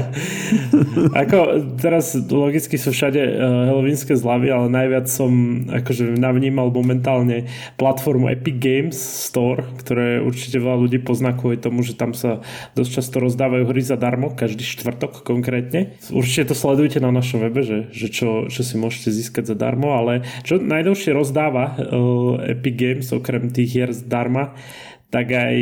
ako 1.26 1.38
teraz 1.82 2.14
logicky 2.30 2.78
sú 2.78 2.94
všade 2.94 3.18
uh, 3.18 3.74
halloweenské 3.74 4.14
zľavy, 4.14 4.54
ale 4.54 4.70
najviac 4.70 5.10
som 5.10 5.66
akože 5.66 6.14
navnímal 6.14 6.70
momentálne 6.70 7.50
platformu 7.74 8.30
Epic 8.30 8.62
Games 8.62 8.94
Store, 8.94 9.66
ktoré 9.82 10.22
určite 10.22 10.62
veľa 10.62 10.78
ľudí 10.78 11.02
pozná 11.02 11.34
kvôli 11.34 11.58
tomu, 11.58 11.82
že 11.82 11.98
tam 11.98 12.14
sa 12.14 12.38
dosť 12.78 12.90
často 13.02 13.16
rozdávajú 13.26 13.66
hry 13.66 13.82
zadarmo, 13.82 14.30
každý 14.38 14.62
štvrtok 14.62 15.26
konkrétne. 15.26 15.98
Určite 16.14 16.54
to 16.54 16.54
sledujte 16.54 17.02
na 17.02 17.10
našom 17.10 17.42
webe, 17.42 17.66
že, 17.66 17.90
že 17.90 18.06
čo, 18.14 18.46
čo 18.46 18.62
si 18.62 18.78
môžete 18.78 19.10
získať 19.10 19.50
zadarmo, 19.50 19.90
ale 19.98 20.22
čo 20.46 20.62
najdlhšie 20.62 21.10
rozdáva 21.10 21.74
uh, 21.74 22.38
Epic 22.46 22.78
Games 22.78 23.10
okrem 23.10 23.50
tých 23.50 23.74
hier 23.74 23.90
zdarma, 23.90 24.54
tak 25.10 25.34
aj 25.34 25.56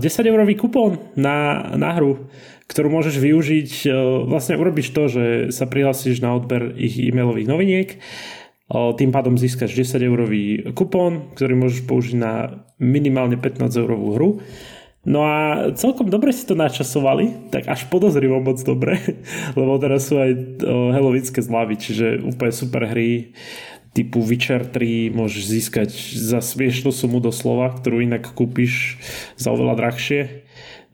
eurový 0.32 0.56
kupón 0.56 0.96
na, 1.14 1.70
na 1.76 1.92
hru, 1.94 2.28
ktorú 2.68 2.88
môžeš 2.92 3.16
využiť, 3.20 3.70
vlastne 4.28 4.56
urobíš 4.60 4.92
to, 4.92 5.08
že 5.08 5.24
sa 5.52 5.64
prihlasíš 5.68 6.20
na 6.20 6.36
odber 6.36 6.72
ich 6.76 7.00
e-mailových 7.00 7.48
noviniek 7.48 7.88
Tým 8.68 9.10
pádom 9.12 9.40
získaš 9.40 9.72
10 9.72 10.04
eurový 10.04 10.44
kupón, 10.76 11.32
ktorý 11.32 11.56
môžeš 11.56 11.88
použiť 11.88 12.14
na 12.20 12.64
minimálne 12.76 13.40
15 13.40 13.80
eurovú 13.80 14.08
hru. 14.16 14.30
No 15.08 15.24
a 15.24 15.72
celkom 15.72 16.12
dobre 16.12 16.36
si 16.36 16.44
to 16.44 16.52
načasovali, 16.52 17.48
tak 17.48 17.64
až 17.64 17.88
podozrivo 17.88 18.44
moc 18.44 18.60
dobre, 18.60 19.00
lebo 19.58 19.80
teraz 19.80 20.12
sú 20.12 20.20
aj 20.20 20.60
helovické 20.92 21.40
zľavy, 21.40 21.80
čiže 21.80 22.06
úplne 22.20 22.52
super 22.52 22.84
hry 22.84 23.32
typu 23.98 24.22
Witcher 24.22 24.62
3 24.62 25.10
môžeš 25.10 25.44
získať 25.50 25.90
za 26.14 26.38
smiešnú 26.38 26.94
sumu 26.94 27.18
doslova, 27.18 27.74
ktorú 27.74 27.98
inak 28.06 28.30
kúpiš 28.30 28.94
za 29.34 29.50
oveľa 29.50 29.74
drahšie 29.74 30.46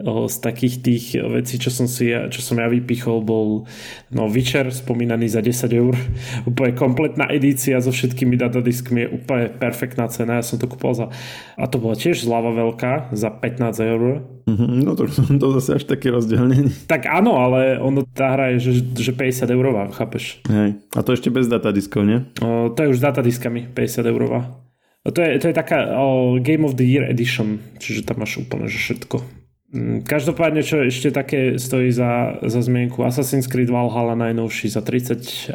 z 0.03 0.37
takých 0.43 0.75
tých 0.83 1.05
vecí, 1.23 1.55
čo 1.55 1.71
som, 1.71 1.87
si, 1.87 2.11
čo 2.11 2.41
som 2.43 2.59
ja 2.59 2.67
vypichol, 2.67 3.23
bol 3.23 3.71
no, 4.11 4.27
Witcher 4.27 4.67
spomínaný 4.75 5.31
za 5.31 5.39
10 5.39 5.71
eur. 5.71 5.95
Úplne 6.51 6.75
kompletná 6.75 7.31
edícia 7.31 7.79
so 7.79 7.95
všetkými 7.95 8.35
datadiskmi 8.35 9.07
je 9.07 9.09
úplne 9.15 9.47
perfektná 9.55 10.11
cena. 10.11 10.43
Ja 10.43 10.45
som 10.45 10.59
to 10.59 10.67
kúpil 10.67 10.99
za... 10.99 11.15
A 11.55 11.71
to 11.71 11.79
bola 11.79 11.95
tiež 11.95 12.27
zľava 12.27 12.51
veľká 12.51 13.15
za 13.15 13.31
15 13.31 13.71
eur. 13.95 14.03
Mm-hmm, 14.51 14.83
no 14.83 14.99
to, 14.99 15.07
to 15.43 15.47
zase 15.63 15.71
až 15.79 15.85
taký 15.87 16.11
rozdiel 16.11 16.43
nie. 16.51 16.75
Tak 16.91 17.07
áno, 17.07 17.39
ale 17.39 17.79
ono 17.79 18.03
tá 18.03 18.35
hra 18.35 18.59
je, 18.59 18.75
že, 18.75 18.83
že 18.99 19.13
50 19.15 19.47
eurová, 19.55 19.95
chápeš? 19.95 20.43
Hej. 20.51 20.75
A 20.91 21.01
to 21.07 21.15
ešte 21.15 21.31
bez 21.31 21.47
datadiskov, 21.47 22.03
nie? 22.03 22.27
O, 22.43 22.75
to 22.75 22.83
je 22.83 22.91
už 22.91 22.99
s 22.99 23.07
datadiskami 23.07 23.71
50 23.71 24.11
eurová. 24.11 24.59
To 25.05 25.21
je, 25.21 25.37
to 25.39 25.53
je 25.53 25.55
taká 25.55 25.87
o, 26.01 26.41
Game 26.43 26.67
of 26.67 26.75
the 26.75 26.85
Year 26.85 27.07
Edition, 27.07 27.63
čiže 27.79 28.09
tam 28.09 28.25
máš 28.25 28.43
úplne 28.43 28.67
že 28.67 28.81
všetko. 28.81 29.44
Mm, 29.75 30.07
každopádne, 30.07 30.63
čo 30.63 30.87
ešte 30.87 31.11
také 31.11 31.59
stojí 31.59 31.91
za, 31.91 32.39
za 32.47 32.61
zmienku, 32.63 33.03
Assassin's 33.03 33.51
Creed 33.51 33.75
Valhalla 33.75 34.15
najnovší 34.15 34.71
za 34.71 34.79
36 34.87 35.51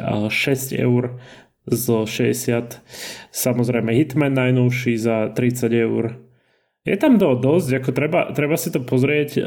eur 0.76 1.16
zo 1.64 2.04
60. 2.04 2.84
Samozrejme 3.32 3.96
Hitman 3.96 4.36
najnovší 4.36 5.00
za 5.00 5.32
30 5.32 5.72
eur. 5.72 6.20
Je 6.84 6.96
tam 6.96 7.16
do, 7.16 7.36
dosť, 7.36 7.80
ako 7.80 7.90
treba, 7.92 8.20
treba 8.32 8.56
si 8.56 8.72
to 8.72 8.80
pozrieť, 8.80 9.40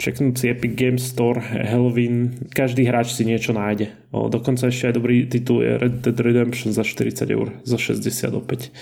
čeknúť 0.00 0.34
si 0.40 0.44
Epic 0.48 0.72
Games 0.72 1.04
Store, 1.04 1.36
Halloween, 1.40 2.48
každý 2.52 2.88
hráč 2.88 3.12
si 3.12 3.28
niečo 3.28 3.52
nájde. 3.52 3.92
Dokonca 4.12 4.72
ešte 4.72 4.88
aj 4.88 4.94
dobrý 4.96 5.28
titul 5.28 5.60
je 5.60 5.76
Red 5.76 6.00
Dead 6.00 6.16
Redemption 6.16 6.72
za 6.72 6.80
40 6.80 7.28
eur, 7.28 7.52
za 7.60 7.76
60 7.76 8.08
opäť. 8.32 8.72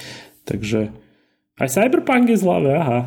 Takže 0.46 0.94
aj 1.58 1.68
Cyberpunk 1.70 2.30
je 2.30 2.38
zľavé, 2.38 2.72
aha. 2.78 3.00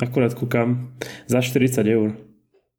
Akurát 0.00 0.32
kúkam 0.32 0.96
za 1.28 1.44
40 1.44 1.84
eur. 1.84 2.16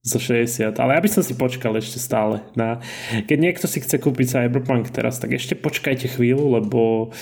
Za 0.04 0.20
60. 0.20 0.76
Ale 0.84 1.00
ja 1.00 1.02
by 1.02 1.10
som 1.10 1.24
si 1.24 1.38
počkal 1.38 1.78
ešte 1.80 2.02
stále. 2.02 2.44
Na... 2.60 2.84
Keď 3.24 3.38
niekto 3.40 3.66
si 3.72 3.80
chce 3.80 4.02
kúpiť 4.02 4.36
Cyberpunk 4.36 4.92
teraz, 4.92 5.22
tak 5.22 5.32
ešte 5.32 5.56
počkajte 5.56 6.12
chvíľu, 6.12 6.60
lebo 6.60 7.14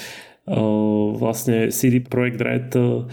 uh, 0.50 1.08
vlastne 1.14 1.70
CD 1.70 2.02
Projekt 2.02 2.42
Red 2.42 2.74
uh, 2.74 3.06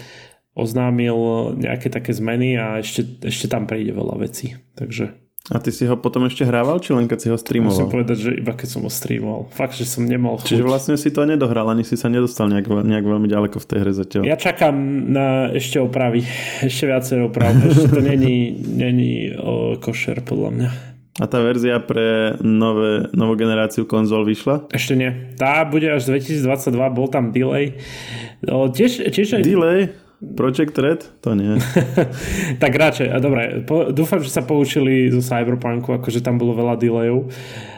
oznámil 0.57 1.53
nejaké 1.61 1.93
také 1.93 2.17
zmeny 2.17 2.57
a 2.57 2.81
ešte, 2.81 3.29
ešte 3.29 3.47
tam 3.53 3.69
príde 3.69 3.93
veľa 3.93 4.17
vecí. 4.17 4.57
Takže 4.73 5.28
a 5.49 5.57
ty 5.65 5.73
si 5.73 5.89
ho 5.89 5.97
potom 5.97 6.29
ešte 6.29 6.45
hrával, 6.45 6.77
či 6.77 6.93
len 6.93 7.09
keď 7.09 7.19
si 7.25 7.29
ho 7.33 7.37
streamoval? 7.41 7.73
Musím 7.73 7.89
povedať, 7.89 8.19
že 8.21 8.31
iba 8.37 8.53
keď 8.53 8.69
som 8.69 8.85
ho 8.85 8.93
streamoval. 8.93 9.49
Fakt, 9.49 9.81
že 9.81 9.89
som 9.89 10.05
nemal 10.05 10.37
chuť. 10.37 10.45
Čiže 10.45 10.65
vlastne 10.69 10.95
si 11.01 11.09
to 11.09 11.25
nedohral, 11.25 11.73
ani 11.73 11.89
si 11.89 11.97
sa 11.97 12.13
nedostal 12.13 12.53
nejak, 12.53 12.69
nejak 12.69 13.07
veľmi 13.09 13.25
ďaleko 13.25 13.57
v 13.57 13.67
tej 13.67 13.79
hre 13.81 13.93
zatiaľ. 13.97 14.23
Ja 14.29 14.37
čakám 14.37 14.77
na 15.09 15.49
ešte 15.57 15.81
opravy. 15.81 16.21
Ešte 16.69 16.85
viacej 16.85 17.19
oprav. 17.33 17.57
Ešte 17.65 17.89
to 17.89 18.01
není, 18.05 18.61
není 18.61 19.33
o, 19.33 19.81
košer, 19.81 20.21
podľa 20.21 20.51
mňa. 20.53 20.69
A 21.19 21.25
tá 21.27 21.43
verzia 21.43 21.83
pre 21.83 22.39
nové, 22.45 23.11
novú 23.11 23.35
generáciu 23.35 23.89
konzol 23.89 24.23
vyšla? 24.29 24.71
Ešte 24.71 24.95
nie. 24.95 25.11
Tá 25.35 25.65
bude 25.65 25.91
až 25.91 26.13
2022, 26.13 26.77
bol 26.95 27.09
tam 27.09 27.33
delay. 27.33 27.75
O, 28.47 28.71
tiež, 28.71 29.03
tiež 29.11 29.41
aj... 29.41 29.43
Delay? 29.43 29.91
Project 30.19 30.75
Red? 30.75 31.01
To 31.23 31.39
nie. 31.39 31.63
tak 32.63 32.75
radšej, 32.75 33.09
a 33.15 33.23
dobre, 33.23 33.63
po, 33.63 33.95
dúfam, 33.95 34.19
že 34.19 34.35
sa 34.35 34.43
poučili 34.43 35.07
zo 35.15 35.23
Cyberpunku, 35.23 35.95
akože 35.95 36.19
tam 36.27 36.43
bolo 36.43 36.59
veľa 36.59 36.75
delayov, 36.75 37.31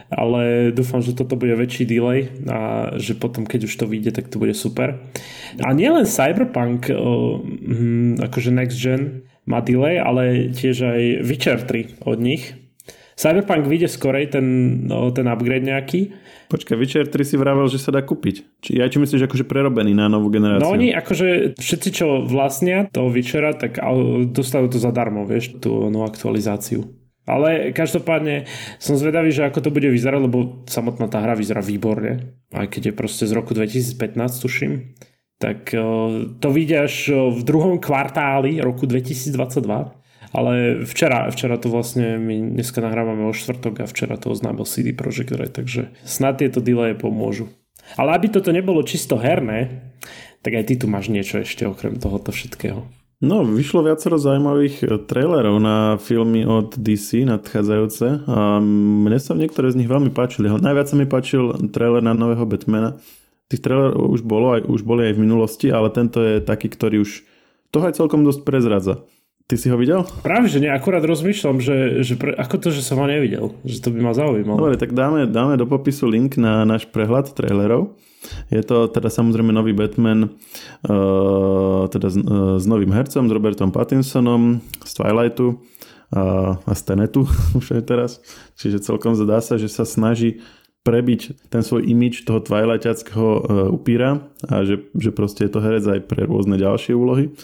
ale 0.09 0.73
dúfam, 0.73 1.05
že 1.05 1.13
toto 1.13 1.37
bude 1.37 1.53
väčší 1.53 1.85
delay 1.85 2.33
a 2.49 2.93
že 2.97 3.13
potom, 3.13 3.45
keď 3.45 3.69
už 3.69 3.75
to 3.77 3.85
vyjde, 3.85 4.17
tak 4.17 4.33
to 4.33 4.41
bude 4.41 4.57
super. 4.57 5.05
A 5.61 5.77
nielen 5.77 6.09
Cyberpunk, 6.09 6.89
o, 6.89 7.45
hm, 7.45 8.25
akože 8.25 8.51
Next 8.57 8.81
Gen 8.81 9.29
má 9.45 9.61
delay, 9.61 10.01
ale 10.01 10.49
tiež 10.57 10.81
aj 10.81 11.03
Witcher 11.21 11.61
3 11.61 12.09
od 12.09 12.19
nich. 12.25 12.57
Cyberpunk 13.21 13.69
vyjde 13.69 13.93
skorej 13.93 14.33
ten, 14.33 14.47
no, 14.89 15.13
ten 15.13 15.29
upgrade 15.29 15.69
nejaký, 15.69 16.17
Počkaj, 16.51 16.75
Witcher 16.75 17.07
3 17.07 17.15
si 17.23 17.39
vravel, 17.39 17.71
že 17.71 17.79
sa 17.79 17.95
dá 17.95 18.03
kúpiť. 18.03 18.43
Či 18.59 18.83
ja 18.83 18.91
či 18.91 18.99
myslíš 18.99 19.31
akože 19.31 19.47
prerobený 19.47 19.95
na 19.95 20.11
novú 20.11 20.35
generáciu? 20.35 20.67
No 20.67 20.75
oni 20.75 20.91
akože 20.91 21.55
všetci, 21.55 21.89
čo 21.95 22.27
vlastnia 22.27 22.91
toho 22.91 23.07
Witchera, 23.07 23.55
tak 23.55 23.79
dostajú 24.35 24.67
to 24.67 24.83
zadarmo, 24.83 25.23
vieš, 25.31 25.63
tú 25.63 25.87
novú 25.87 26.03
aktualizáciu. 26.03 26.91
Ale 27.31 27.71
každopádne 27.71 28.51
som 28.83 28.99
zvedavý, 28.99 29.31
že 29.31 29.47
ako 29.47 29.63
to 29.63 29.71
bude 29.71 29.87
vyzerať, 29.87 30.27
lebo 30.27 30.67
samotná 30.67 31.07
tá 31.07 31.23
hra 31.23 31.39
vyzerá 31.39 31.63
výborne. 31.63 32.35
Aj 32.51 32.67
keď 32.67 32.91
je 32.91 32.99
proste 32.99 33.31
z 33.31 33.33
roku 33.39 33.55
2015, 33.55 34.19
tuším. 34.43 34.99
Tak 35.39 35.71
to 36.43 36.49
až 36.75 36.95
v 37.15 37.41
druhom 37.47 37.79
kvartáli 37.79 38.59
roku 38.59 38.91
2022. 38.91 40.00
Ale 40.31 40.87
včera, 40.87 41.27
včera 41.31 41.59
to 41.59 41.67
vlastne, 41.67 42.15
my 42.19 42.55
dneska 42.55 42.79
nahrávame 42.79 43.27
o 43.27 43.35
štvrtok 43.35 43.83
a 43.83 43.91
včera 43.91 44.15
to 44.15 44.31
oznámil 44.31 44.63
CD 44.63 44.95
Projekt 44.95 45.35
Red, 45.35 45.59
takže 45.59 45.91
snad 46.07 46.39
tieto 46.39 46.63
delaye 46.63 46.95
pomôžu. 46.95 47.51
Ale 47.99 48.15
aby 48.15 48.31
toto 48.31 48.55
nebolo 48.55 48.87
čisto 48.87 49.19
herné, 49.19 49.91
tak 50.47 50.55
aj 50.55 50.65
ty 50.71 50.75
tu 50.79 50.87
máš 50.87 51.11
niečo 51.11 51.43
ešte 51.43 51.67
okrem 51.67 51.99
tohoto 51.99 52.31
všetkého. 52.31 52.87
No, 53.21 53.45
vyšlo 53.45 53.85
viacero 53.85 54.17
zaujímavých 54.17 54.77
eh, 54.81 54.89
trailerov 55.05 55.61
na 55.61 56.01
filmy 56.01 56.49
od 56.49 56.73
DC 56.73 57.29
nadchádzajúce 57.29 58.25
a 58.25 58.63
mne 58.65 59.19
sa 59.21 59.37
niektoré 59.37 59.69
z 59.69 59.85
nich 59.85 59.91
veľmi 59.93 60.09
páčili. 60.09 60.49
Najviac 60.49 60.89
sa 60.89 60.97
mi 60.97 61.05
páčil 61.05 61.69
trailer 61.69 62.01
na 62.01 62.17
nového 62.17 62.49
Batmana. 62.49 62.97
Tých 63.53 63.61
trailerov 63.61 64.09
už, 64.15 64.25
bolo, 64.25 64.57
aj, 64.57 64.65
už 64.65 64.81
boli 64.87 65.11
aj 65.11 65.21
v 65.21 65.23
minulosti, 65.27 65.69
ale 65.69 65.93
tento 65.93 66.23
je 66.25 66.41
taký, 66.41 66.73
ktorý 66.73 67.05
už 67.05 67.27
toho 67.69 67.85
aj 67.85 68.01
celkom 68.01 68.25
dosť 68.25 68.41
prezradza. 68.47 69.05
Ty 69.51 69.59
si 69.59 69.67
ho 69.67 69.75
videl? 69.75 70.07
Práve, 70.23 70.47
že 70.47 70.63
nie, 70.63 70.71
akurát 70.71 71.03
rozmýšľam, 71.03 71.59
že, 71.59 72.07
že 72.07 72.15
pre, 72.15 72.39
ako 72.39 72.55
to, 72.63 72.69
že 72.71 72.87
som 72.87 73.03
ho 73.03 73.07
nevidel, 73.11 73.51
že 73.67 73.83
to 73.83 73.91
by 73.91 73.99
ma 73.99 74.15
zaujímalo. 74.15 74.63
Dobre, 74.63 74.79
tak 74.79 74.95
dáme, 74.95 75.27
dáme 75.27 75.59
do 75.59 75.67
popisu 75.67 76.07
link 76.07 76.39
na 76.39 76.63
náš 76.63 76.87
prehľad 76.87 77.35
trailerov. 77.35 77.99
Je 78.47 78.63
to 78.63 78.87
teda 78.87 79.11
samozrejme 79.11 79.51
nový 79.51 79.75
Batman 79.75 80.39
uh, 80.87 81.91
teda 81.91 82.15
s, 82.15 82.17
uh, 82.23 82.63
s 82.63 82.65
novým 82.71 82.95
hercom, 82.95 83.27
s 83.27 83.33
Robertom 83.35 83.75
Pattinsonom 83.75 84.63
z 84.87 84.93
Twilightu 84.95 85.59
uh, 86.15 86.55
a 86.55 86.71
z 86.71 86.83
Tenetu 86.87 87.27
už 87.59 87.75
aj 87.75 87.83
teraz. 87.91 88.11
Čiže 88.55 88.87
celkom 88.87 89.19
zdá 89.19 89.43
sa, 89.43 89.59
že 89.59 89.67
sa 89.67 89.83
snaží 89.83 90.47
prebiť 90.87 91.51
ten 91.51 91.67
svoj 91.67 91.91
imič 91.91 92.23
toho 92.23 92.39
Twilightiackého 92.39 93.67
upíra 93.75 94.31
a 94.47 94.63
že, 94.63 94.87
že 94.95 95.11
proste 95.11 95.45
je 95.45 95.53
to 95.53 95.59
herec 95.59 95.83
aj 95.91 96.01
pre 96.07 96.23
rôzne 96.23 96.55
ďalšie 96.55 96.95
úlohy 96.95 97.35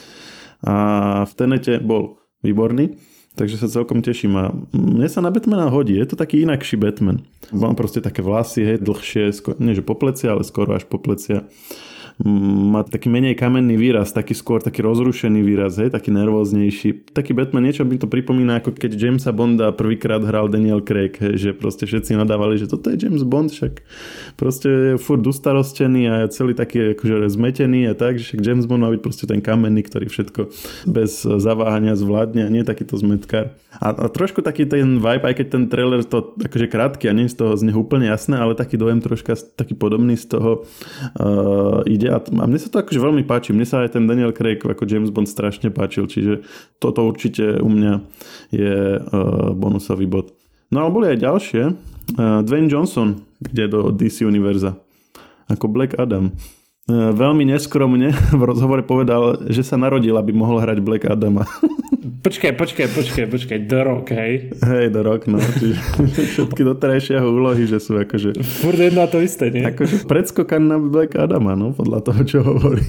a 0.67 0.77
v 1.25 1.33
Tenete 1.39 1.79
bol 1.79 2.19
výborný, 2.43 2.99
takže 3.39 3.57
sa 3.57 3.71
celkom 3.71 4.03
teším 4.03 4.35
a 4.35 4.51
mne 4.75 5.07
sa 5.07 5.23
na 5.23 5.31
Batmana 5.31 5.71
hodí, 5.71 5.95
je 5.95 6.11
to 6.11 6.19
taký 6.19 6.43
inakší 6.43 6.77
Batman. 6.77 7.23
Mám 7.55 7.79
proste 7.79 8.03
také 8.03 8.21
vlasy, 8.21 8.67
hej, 8.67 8.79
dlhšie, 8.83 9.31
skoro, 9.31 9.57
nie 9.63 9.79
že 9.79 9.87
po 9.87 9.95
plecia, 9.95 10.35
ale 10.35 10.43
skoro 10.43 10.75
až 10.75 10.85
po 10.91 10.99
plecia 10.99 11.47
má 12.25 12.81
taký 12.81 13.13
menej 13.13 13.37
kamenný 13.37 13.77
výraz, 13.77 14.09
taký 14.09 14.33
skôr 14.33 14.65
taký 14.65 14.81
rozrušený 14.81 15.45
výraz, 15.45 15.77
hej, 15.77 15.93
taký 15.93 16.09
nervóznejší. 16.17 17.13
Taký 17.13 17.37
Batman 17.37 17.69
niečo 17.69 17.85
by 17.85 18.01
to 18.01 18.09
pripomína, 18.09 18.65
ako 18.65 18.73
keď 18.73 18.97
Jamesa 18.97 19.37
Bonda 19.37 19.69
prvýkrát 19.77 20.25
hral 20.25 20.49
Daniel 20.49 20.81
Craig, 20.81 21.13
hej, 21.21 21.37
že 21.37 21.51
proste 21.53 21.85
všetci 21.85 22.17
nadávali, 22.17 22.57
že 22.57 22.73
toto 22.73 22.89
je 22.89 22.97
James 22.97 23.21
Bond, 23.21 23.53
však 23.53 23.85
proste 24.41 24.69
je 24.69 24.93
furt 24.97 25.21
ustarostený 25.21 26.09
a 26.09 26.15
je 26.25 26.33
celý 26.33 26.57
taký 26.57 26.97
akože 26.97 27.29
zmetený 27.29 27.93
a 27.93 27.95
tak, 27.95 28.17
že 28.17 28.33
však 28.33 28.41
James 28.41 28.65
Bond 28.65 28.81
má 28.81 28.89
byť 28.97 29.03
proste 29.05 29.29
ten 29.29 29.45
kamenný, 29.45 29.85
ktorý 29.85 30.09
všetko 30.09 30.41
bez 30.89 31.21
zaváhania 31.21 32.01
zvládne 32.01 32.49
a 32.49 32.53
nie 32.53 32.65
takýto 32.65 32.97
zmetkár. 32.97 33.53
A, 33.77 33.93
a 33.93 34.09
trošku 34.09 34.41
taký 34.41 34.65
ten 34.65 35.05
vibe, 35.05 35.29
aj 35.29 35.37
keď 35.37 35.47
ten 35.53 35.65
trailer 35.69 36.01
to 36.01 36.33
akože 36.41 36.73
krátky 36.73 37.13
a 37.13 37.17
nie 37.17 37.29
z 37.29 37.37
toho 37.37 37.53
z 37.61 37.69
neho 37.69 37.85
úplne 37.85 38.09
jasné, 38.09 38.41
ale 38.41 38.57
taký 38.57 38.81
dojem 38.81 39.05
troška 39.05 39.37
taký 39.37 39.77
podobný 39.77 40.17
z 40.17 40.33
toho 40.33 40.65
uh, 40.65 41.85
ide 41.85 42.06
ide 42.07 42.15
a, 42.15 42.23
a 42.23 42.45
mne 42.47 42.59
sa 42.63 42.71
to 42.71 42.79
akože 42.79 43.03
veľmi 43.03 43.27
páči. 43.27 43.51
Mne 43.51 43.67
sa 43.67 43.83
aj 43.83 43.99
ten 43.99 44.07
Daniel 44.07 44.31
Craig 44.31 44.63
ako 44.63 44.87
James 44.87 45.11
Bond 45.11 45.27
strašne 45.27 45.75
páčil, 45.75 46.07
čiže 46.07 46.47
toto 46.79 47.03
určite 47.03 47.59
u 47.59 47.67
mňa 47.67 47.93
je 48.55 49.03
uh, 49.03 49.51
bonusový 49.53 50.07
bod. 50.07 50.31
No 50.71 50.87
ale 50.87 50.91
boli 50.95 51.07
aj 51.11 51.19
ďalšie. 51.19 51.63
Uh, 52.15 52.47
Dwayne 52.47 52.71
Johnson 52.71 53.27
ide 53.43 53.67
do 53.67 53.91
DC 53.91 54.23
Univerza 54.23 54.79
ako 55.51 55.67
Black 55.67 55.99
Adam. 55.99 56.31
Uh, 56.87 57.11
veľmi 57.11 57.43
neskromne 57.51 58.15
v 58.41 58.43
rozhovore 58.47 58.79
povedal, 58.87 59.51
že 59.51 59.67
sa 59.67 59.75
narodil, 59.75 60.15
aby 60.15 60.31
mohol 60.31 60.63
hrať 60.63 60.79
Black 60.79 61.03
Adama. 61.11 61.43
Počkaj, 62.27 62.59
počkaj, 62.59 62.91
počkaj, 62.91 63.27
počkaj, 63.31 63.59
The 63.71 63.81
Rock, 63.87 64.11
hej? 64.11 64.51
Hej, 64.59 64.87
The 64.91 65.03
Rock, 65.07 65.31
no. 65.31 65.39
Čiže 65.39 65.79
všetky 66.35 66.63
doterajšie 66.67 67.23
úlohy, 67.23 67.71
že 67.71 67.79
sú 67.79 67.95
akože... 68.03 68.35
Furt 68.43 68.83
jedno 68.83 69.07
to 69.07 69.23
isté, 69.23 69.55
nie? 69.55 69.63
Akože 69.63 70.11
predskokan 70.11 70.63
na 70.67 70.79
Black 70.83 71.15
Adama, 71.15 71.55
no, 71.55 71.71
podľa 71.71 72.03
toho, 72.03 72.21
čo 72.27 72.39
hovorí. 72.43 72.83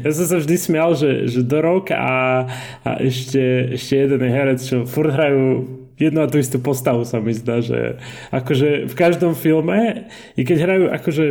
Ja 0.00 0.08
som 0.16 0.24
sa 0.24 0.36
vždy 0.40 0.56
smial, 0.56 0.96
že, 0.96 1.28
že 1.28 1.44
The 1.44 1.60
Rock 1.60 1.92
a, 1.92 2.48
a 2.80 2.90
ešte, 3.04 3.76
ešte 3.76 4.08
jeden 4.08 4.24
herec, 4.24 4.60
čo 4.64 4.88
furt 4.88 5.12
hrajú 5.12 5.68
jednu 6.00 6.24
a 6.24 6.30
tú 6.32 6.40
istú 6.40 6.56
postavu 6.64 7.04
sa 7.04 7.20
mi 7.20 7.36
zdá, 7.36 7.60
že 7.60 8.00
akože 8.32 8.88
v 8.88 8.94
každom 8.96 9.36
filme, 9.36 10.08
i 10.32 10.48
keď 10.48 10.56
hrajú 10.64 10.84
akože 10.96 11.24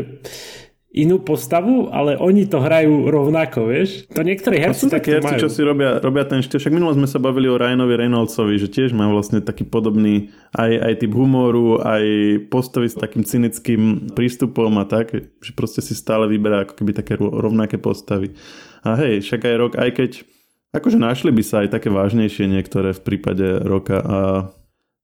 inú 0.87 1.19
postavu, 1.19 1.91
ale 1.91 2.15
oni 2.15 2.47
to 2.47 2.63
hrajú 2.63 3.11
rovnako, 3.11 3.67
vieš? 3.69 4.07
To 4.15 4.23
niektorí 4.23 4.55
herci 4.57 4.87
sú 4.87 4.87
také 4.87 5.19
herci, 5.19 5.35
čo 5.35 5.51
si 5.51 5.59
robia, 5.59 5.99
robia 5.99 6.23
ten 6.23 6.39
štýl. 6.39 6.63
Však 6.63 6.73
minule 6.73 6.95
sme 6.95 7.05
sa 7.11 7.19
bavili 7.19 7.51
o 7.51 7.59
Ryanovi 7.59 7.99
Reynoldsovi, 7.99 8.55
že 8.55 8.71
tiež 8.71 8.95
má 8.95 9.05
vlastne 9.11 9.43
taký 9.43 9.67
podobný 9.67 10.31
aj, 10.55 10.71
aj 10.71 10.93
typ 11.03 11.11
humoru, 11.11 11.83
aj 11.83 12.03
postavy 12.47 12.87
s 12.87 12.95
takým 12.95 13.27
cynickým 13.27 14.11
prístupom 14.15 14.71
a 14.79 14.87
tak, 14.87 15.11
že 15.43 15.51
proste 15.51 15.83
si 15.83 15.91
stále 15.91 16.25
vyberá 16.31 16.63
ako 16.63 16.79
keby 16.79 16.91
také 16.95 17.19
rovnaké 17.19 17.75
postavy. 17.75 18.33
A 18.87 18.95
hej, 18.95 19.27
však 19.27 19.43
aj 19.43 19.55
rok, 19.59 19.73
aj 19.75 19.91
keď 19.91 20.11
akože 20.71 20.97
našli 20.99 21.31
by 21.35 21.43
sa 21.43 21.67
aj 21.67 21.75
také 21.75 21.91
vážnejšie 21.91 22.47
niektoré 22.47 22.95
v 22.95 23.01
prípade 23.03 23.59
roka 23.63 23.99
a 23.99 24.19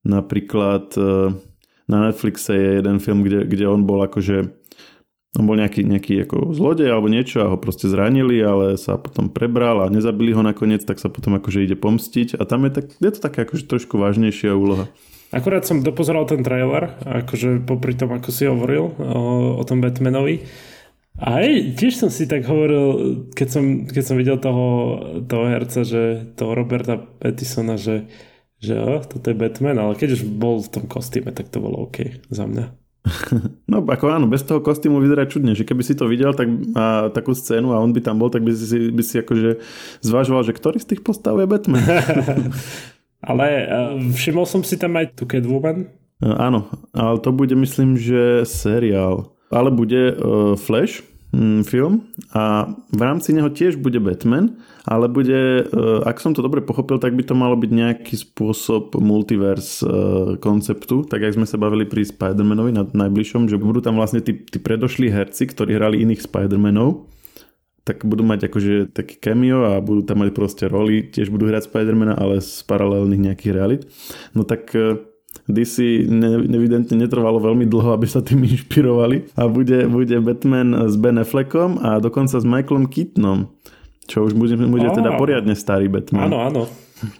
napríklad 0.08 0.96
e, 0.96 1.02
na 1.88 1.98
Netflixe 2.08 2.54
je 2.56 2.70
jeden 2.80 2.98
film, 3.00 3.24
kde, 3.24 3.48
kde 3.48 3.66
on 3.68 3.84
bol 3.84 4.04
akože 4.04 4.63
on 5.34 5.50
bol 5.50 5.58
nejaký, 5.58 5.82
nejaký 5.82 6.30
ako 6.30 6.54
zlodej 6.54 6.94
alebo 6.94 7.10
niečo 7.10 7.42
a 7.42 7.50
ho 7.50 7.58
proste 7.58 7.90
zranili, 7.90 8.38
ale 8.38 8.78
sa 8.78 9.02
potom 9.02 9.34
prebral 9.34 9.82
a 9.82 9.90
nezabili 9.90 10.30
ho 10.30 10.46
nakoniec, 10.46 10.86
tak 10.86 11.02
sa 11.02 11.10
potom 11.10 11.34
akože 11.42 11.66
ide 11.66 11.74
pomstiť 11.74 12.38
a 12.38 12.46
tam 12.46 12.70
je, 12.70 12.72
tak, 12.78 12.86
je 13.02 13.12
to 13.12 13.20
také 13.20 13.50
akože 13.50 13.66
trošku 13.66 13.98
vážnejšia 13.98 14.54
úloha. 14.54 14.86
Akurát 15.34 15.66
som 15.66 15.82
dopozeral 15.82 16.30
ten 16.30 16.46
trailer, 16.46 16.94
akože 17.02 17.66
popri 17.66 17.98
tom, 17.98 18.14
ako 18.14 18.30
si 18.30 18.46
hovoril 18.46 18.94
o, 19.02 19.58
o 19.58 19.64
tom 19.66 19.82
Batmanovi. 19.82 20.46
A 21.18 21.42
aj, 21.42 21.78
tiež 21.82 21.98
som 21.98 22.10
si 22.14 22.30
tak 22.30 22.46
hovoril, 22.46 22.86
keď 23.34 23.48
som, 23.50 23.64
keď 23.90 24.04
som 24.06 24.16
videl 24.18 24.38
toho, 24.38 24.66
toho 25.26 25.46
herca, 25.50 25.82
že 25.82 26.30
toho 26.38 26.54
Roberta 26.54 27.02
Pattisona, 27.02 27.82
že, 27.82 28.06
že 28.62 28.78
oh, 28.78 29.02
toto 29.02 29.34
je 29.34 29.38
Batman, 29.38 29.82
ale 29.82 29.98
keď 29.98 30.22
už 30.22 30.30
bol 30.30 30.62
v 30.62 30.70
tom 30.70 30.86
kostýme, 30.86 31.34
tak 31.34 31.50
to 31.50 31.58
bolo 31.58 31.90
OK 31.90 32.22
za 32.30 32.46
mňa. 32.46 32.83
No 33.72 33.82
ako 33.84 34.06
áno, 34.12 34.26
bez 34.30 34.46
toho 34.46 34.62
kostýmu 34.62 35.02
vyzerá 35.02 35.26
čudne, 35.28 35.58
že 35.58 35.66
keby 35.68 35.82
si 35.84 35.98
to 35.98 36.08
videl 36.08 36.32
tak, 36.32 36.48
a, 36.78 37.10
takú 37.10 37.34
scénu 37.34 37.74
a 37.74 37.82
on 37.82 37.92
by 37.92 38.00
tam 38.00 38.22
bol, 38.22 38.30
tak 38.30 38.46
by 38.46 38.54
si, 38.54 38.94
by 38.94 39.04
si 39.04 39.20
akože 39.20 39.60
zvažoval, 40.06 40.46
že 40.46 40.56
ktorý 40.56 40.78
z 40.80 40.96
tých 40.96 41.02
postav 41.02 41.36
je 41.42 41.48
Batman. 41.50 41.84
ale 43.30 43.46
uh, 43.66 43.98
všimol 44.14 44.46
som 44.46 44.62
si 44.62 44.78
tam 44.78 44.96
aj 45.00 45.18
tu 45.18 45.26
Catwoman. 45.26 45.90
Uh, 46.22 46.38
áno, 46.38 46.70
ale 46.94 47.18
to 47.20 47.34
bude 47.34 47.56
myslím, 47.58 47.98
že 47.98 48.46
seriál. 48.48 49.34
Ale 49.54 49.70
bude 49.70 50.14
uh, 50.14 50.54
Flash, 50.58 51.06
film 51.66 52.06
a 52.30 52.70
v 52.94 53.02
rámci 53.02 53.34
neho 53.34 53.50
tiež 53.50 53.82
bude 53.82 53.98
Batman, 53.98 54.54
ale 54.86 55.10
bude, 55.10 55.66
e, 55.66 56.04
ak 56.06 56.22
som 56.22 56.38
to 56.38 56.46
dobre 56.46 56.62
pochopil, 56.62 57.02
tak 57.02 57.18
by 57.18 57.26
to 57.26 57.34
malo 57.34 57.58
byť 57.58 57.72
nejaký 57.74 58.16
spôsob 58.22 58.94
multiverse 59.02 59.82
e, 59.82 59.90
konceptu, 60.38 61.10
tak 61.10 61.26
jak 61.26 61.34
sme 61.34 61.50
sa 61.50 61.58
bavili 61.58 61.90
pri 61.90 62.06
Spider-Manovi 62.06 62.78
na 62.78 62.86
najbližšom, 62.86 63.50
že 63.50 63.58
budú 63.58 63.82
tam 63.82 63.98
vlastne 63.98 64.22
tí, 64.22 64.46
tí 64.46 64.62
predošlí 64.62 65.10
herci, 65.10 65.50
ktorí 65.50 65.74
hrali 65.74 66.06
iných 66.06 66.22
Spider-Manov, 66.22 67.10
tak 67.82 68.06
budú 68.06 68.22
mať 68.22 68.54
akože 68.54 68.94
taký 68.94 69.18
cameo 69.18 69.74
a 69.74 69.82
budú 69.82 70.06
tam 70.06 70.22
mať 70.22 70.38
proste 70.38 70.70
roli, 70.70 71.10
tiež 71.10 71.34
budú 71.34 71.50
hrať 71.50 71.66
Spider-Mana, 71.66 72.14
ale 72.14 72.46
z 72.46 72.62
paralelných 72.70 73.26
nejakých 73.34 73.52
realit. 73.58 73.82
No 74.38 74.46
tak 74.46 74.70
DC 75.48 76.08
evidentne 76.54 76.96
netrvalo 76.96 77.40
veľmi 77.44 77.68
dlho, 77.68 77.92
aby 77.96 78.08
sa 78.08 78.24
tým 78.24 78.46
inšpirovali 78.52 79.36
a 79.36 79.48
bude, 79.52 79.88
bude 79.92 80.16
Batman 80.24 80.88
s 80.88 80.96
Ben 80.96 81.20
Affleckom 81.20 81.80
a 81.84 82.00
dokonca 82.00 82.40
s 82.40 82.46
Michaelom 82.48 82.88
Keatonom, 82.88 83.52
čo 84.08 84.24
už 84.24 84.36
bude, 84.36 84.56
bude 84.56 84.88
teda 84.92 85.20
poriadne 85.20 85.56
starý 85.56 85.92
Batman. 85.92 86.32
Áno, 86.32 86.38
áno, 86.44 86.62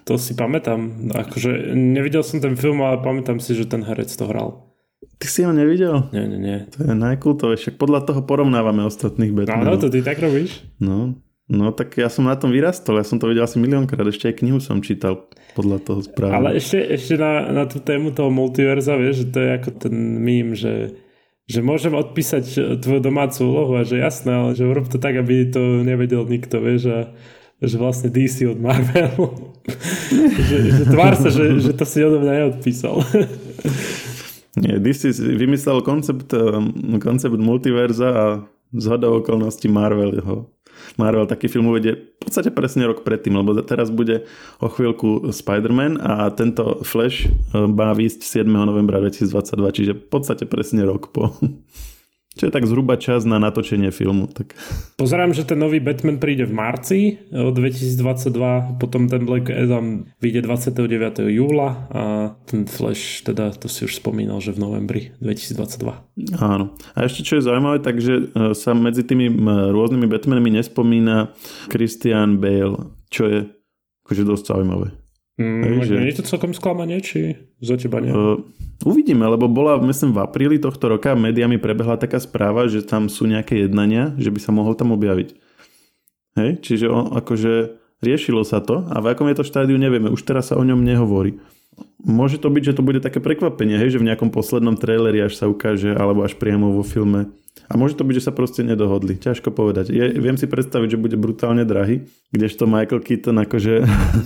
to 0.08 0.16
si 0.16 0.36
pamätám. 0.36 1.12
Akože 1.12 1.76
nevidel 1.76 2.24
som 2.24 2.40
ten 2.40 2.56
film, 2.56 2.80
ale 2.84 3.04
pamätám 3.04 3.44
si, 3.44 3.56
že 3.56 3.68
ten 3.68 3.84
herec 3.84 4.12
to 4.12 4.28
hral. 4.28 4.72
Ty 5.20 5.28
si 5.32 5.44
ho 5.48 5.56
nevidel? 5.56 6.12
Nie, 6.12 6.28
nie, 6.28 6.40
nie. 6.40 6.58
To 6.76 6.84
je 6.84 6.96
najkultovejšie. 6.96 7.80
Podľa 7.80 8.12
toho 8.12 8.28
porovnávame 8.28 8.84
ostatných 8.84 9.32
Batmanov. 9.32 9.80
Áno, 9.80 9.80
to 9.80 9.88
ty 9.88 10.04
tak 10.04 10.20
robíš? 10.20 10.64
No, 10.84 11.16
No 11.52 11.76
tak 11.76 12.00
ja 12.00 12.08
som 12.08 12.24
na 12.24 12.40
tom 12.40 12.56
vyrastol, 12.56 13.04
ja 13.04 13.06
som 13.06 13.20
to 13.20 13.28
videl 13.28 13.44
asi 13.44 13.60
miliónkrát, 13.60 14.08
ešte 14.08 14.32
aj 14.32 14.40
knihu 14.40 14.64
som 14.64 14.80
čítal 14.80 15.28
podľa 15.60 15.84
toho 15.84 16.00
správne. 16.00 16.40
Ale 16.40 16.50
ešte, 16.56 16.80
ešte 16.80 17.20
na, 17.20 17.52
na 17.52 17.64
tú 17.68 17.84
tému 17.84 18.16
toho 18.16 18.32
multiverza, 18.32 18.96
vieš, 18.96 19.28
že 19.28 19.36
to 19.36 19.40
je 19.44 19.50
ako 19.60 19.70
ten 19.76 19.96
mím, 20.24 20.56
že, 20.56 20.96
že 21.44 21.60
môžem 21.60 21.92
odpísať 22.00 22.80
tvoju 22.80 23.02
domácu 23.04 23.44
úlohu 23.44 23.76
a 23.76 23.84
že 23.84 24.00
jasné, 24.00 24.32
ale 24.32 24.56
že 24.56 24.64
urob 24.64 24.88
to 24.88 24.96
tak, 25.04 25.20
aby 25.20 25.52
to 25.52 25.84
nevedel 25.84 26.24
nikto, 26.24 26.64
vieš, 26.64 26.84
a 26.88 27.00
že 27.60 27.76
vlastne 27.76 28.08
DC 28.08 28.48
od 28.48 28.64
Marvelu. 28.64 29.28
že, 30.48 30.58
že 30.80 30.84
tvár 30.88 31.20
sa, 31.20 31.28
že, 31.28 31.60
že 31.60 31.76
to 31.76 31.84
si 31.84 32.00
odo 32.08 32.24
mňa 32.24 32.34
neodpísal. 32.40 33.04
Nie, 34.64 34.80
DC 34.80 35.12
vymyslel 35.20 35.84
koncept, 35.84 36.32
um, 36.32 36.72
koncept 37.04 37.36
multiverza 37.36 38.10
a 38.16 38.26
z 38.74 38.86
okolností 38.96 39.68
Marvel 39.68 40.24
ho 40.24 40.54
Marvel 40.98 41.26
taký 41.26 41.48
film 41.50 41.70
uvedie 41.70 41.96
v 41.96 42.18
podstate 42.20 42.50
presne 42.50 42.88
rok 42.88 43.04
predtým, 43.04 43.36
lebo 43.36 43.56
teraz 43.64 43.92
bude 43.92 44.26
o 44.64 44.68
chvíľku 44.72 45.30
Spider-Man 45.34 46.00
a 46.00 46.32
tento 46.32 46.82
Flash 46.86 47.28
eh, 47.28 47.66
má 47.68 47.92
výjsť 47.92 48.44
7. 48.44 48.50
novembra 48.50 49.02
2022, 49.04 49.78
čiže 49.78 49.94
v 49.98 50.06
podstate 50.08 50.44
presne 50.50 50.88
rok 50.88 51.12
po. 51.14 51.32
Čo 52.34 52.50
je 52.50 52.52
tak 52.52 52.66
zhruba 52.66 52.98
čas 52.98 53.30
na 53.30 53.38
natočenie 53.38 53.94
filmu. 53.94 54.26
Tak. 54.26 54.58
Pozerám, 54.98 55.38
že 55.38 55.46
ten 55.46 55.62
nový 55.62 55.78
Batman 55.78 56.18
príde 56.18 56.50
v 56.50 56.54
marci 56.58 57.00
2022, 57.30 58.82
potom 58.82 59.06
ten 59.06 59.22
Black 59.22 59.54
Adam 59.54 60.10
vyjde 60.18 60.42
29. 60.50 61.30
júla 61.30 61.70
a 61.94 62.04
ten 62.50 62.66
Flash, 62.66 63.22
teda 63.22 63.54
to 63.54 63.70
si 63.70 63.86
už 63.86 64.02
spomínal, 64.02 64.42
že 64.42 64.50
v 64.50 64.66
novembri 64.66 65.02
2022. 65.22 66.42
Áno. 66.42 66.74
A 66.98 67.06
ešte 67.06 67.22
čo 67.22 67.38
je 67.38 67.46
zaujímavé, 67.46 67.86
takže 67.86 68.14
e, 68.14 68.24
sa 68.58 68.74
medzi 68.74 69.06
tými 69.06 69.30
rôznymi 69.70 70.10
Batmanmi 70.10 70.58
nespomína 70.58 71.38
Christian 71.70 72.42
Bale, 72.42 72.98
čo 73.14 73.30
je 73.30 73.40
akože 74.10 74.24
dosť 74.26 74.46
zaujímavé. 74.50 75.04
Mm, 75.38 75.62
Hej, 75.66 75.78
že... 75.90 75.96
Nie 75.98 76.10
je 76.14 76.18
to 76.22 76.30
celkom 76.30 76.54
sklamanie, 76.54 77.02
či 77.02 77.34
za 77.58 77.74
teba 77.74 77.98
nie? 77.98 78.14
Uh, 78.14 78.46
uvidíme, 78.84 79.26
lebo 79.26 79.48
bola, 79.50 79.80
myslím, 79.82 80.14
v 80.16 80.24
apríli 80.24 80.58
tohto 80.60 80.92
roka 80.92 81.16
médiami 81.16 81.58
prebehla 81.58 82.00
taká 82.00 82.20
správa, 82.20 82.68
že 82.68 82.84
tam 82.84 83.08
sú 83.08 83.26
nejaké 83.26 83.66
jednania, 83.66 84.14
že 84.20 84.30
by 84.30 84.40
sa 84.40 84.52
mohol 84.52 84.76
tam 84.76 84.94
objaviť. 84.94 85.36
Hej, 86.34 86.52
čiže 86.66 86.88
on, 86.90 87.14
akože 87.18 87.80
riešilo 88.04 88.44
sa 88.44 88.60
to 88.60 88.84
a 88.90 89.00
v 89.00 89.16
akom 89.16 89.30
je 89.32 89.38
to 89.40 89.48
štádiu 89.48 89.80
nevieme, 89.80 90.12
už 90.12 90.26
teraz 90.28 90.52
sa 90.52 90.60
o 90.60 90.64
ňom 90.66 90.82
nehovorí. 90.82 91.40
Môže 92.04 92.38
to 92.38 92.52
byť, 92.52 92.64
že 92.74 92.76
to 92.78 92.86
bude 92.86 93.00
také 93.00 93.24
prekvapenie, 93.24 93.80
hej, 93.80 93.98
že 93.98 94.02
v 94.02 94.12
nejakom 94.12 94.30
poslednom 94.30 94.76
traileri 94.76 95.24
až 95.24 95.40
sa 95.40 95.48
ukáže, 95.48 95.96
alebo 95.96 96.22
až 96.22 96.36
priamo 96.36 96.76
vo 96.76 96.84
filme 96.84 97.32
a 97.70 97.80
môže 97.80 97.96
to 97.96 98.04
byť, 98.04 98.16
že 98.20 98.26
sa 98.28 98.34
proste 98.36 98.62
nedohodli. 98.62 99.18
Ťažko 99.18 99.50
povedať. 99.56 99.90
Je, 99.90 100.06
viem 100.20 100.36
si 100.36 100.46
predstaviť, 100.46 100.94
že 100.94 101.02
bude 101.02 101.18
brutálne 101.18 101.64
drahý, 101.64 102.06
kdežto 102.30 102.68
Michael 102.68 103.02
Keaton 103.02 103.40
akože... 103.40 103.74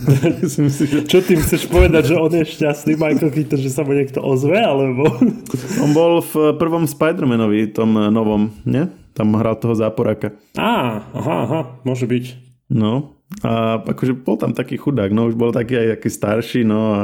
myslí, 0.68 0.86
že... 0.90 1.00
Čo 1.06 1.22
tým 1.22 1.40
chceš 1.46 1.70
povedať, 1.70 2.12
že 2.12 2.16
on 2.18 2.32
je 2.34 2.44
šťastný 2.44 2.98
Michael 2.98 3.32
Keaton, 3.32 3.62
že 3.62 3.72
sa 3.72 3.88
mu 3.88 3.94
niekto 3.94 4.20
ozve, 4.20 4.58
alebo... 4.58 5.08
on 5.84 5.92
bol 5.94 6.20
v 6.20 6.60
prvom 6.60 6.90
Spider-Manovi, 6.90 7.72
tom 7.72 7.94
novom, 8.12 8.52
nie? 8.68 8.90
Tam 9.14 9.34
hral 9.38 9.56
toho 9.58 9.78
záporaka. 9.78 10.34
Á, 10.58 11.06
aha, 11.14 11.36
aha, 11.48 11.62
môže 11.86 12.04
byť. 12.04 12.26
No, 12.68 13.18
a 13.44 13.84
akože 13.84 14.24
bol 14.24 14.40
tam 14.40 14.56
taký 14.56 14.80
chudák, 14.80 15.12
no 15.12 15.28
už 15.28 15.36
bol 15.36 15.52
taký 15.52 15.76
aj 15.80 16.00
aký 16.00 16.10
starší, 16.12 16.62
no 16.64 16.80
a 16.96 17.00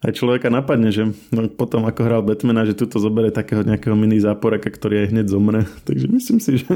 aj 0.00 0.12
človeka 0.16 0.48
napadne, 0.48 0.88
že 0.88 1.12
no, 1.28 1.44
potom 1.52 1.84
ako 1.84 2.00
hral 2.08 2.22
Batmana, 2.24 2.64
že 2.64 2.72
tuto 2.72 2.96
zoberie 2.96 3.28
takého 3.28 3.60
nejakého 3.60 3.92
mini 3.92 4.16
záporaka, 4.16 4.72
ktorý 4.72 5.04
aj 5.04 5.08
hneď 5.12 5.26
zomre. 5.28 5.68
Takže 5.88 6.06
myslím 6.08 6.38
si, 6.40 6.64
že 6.64 6.72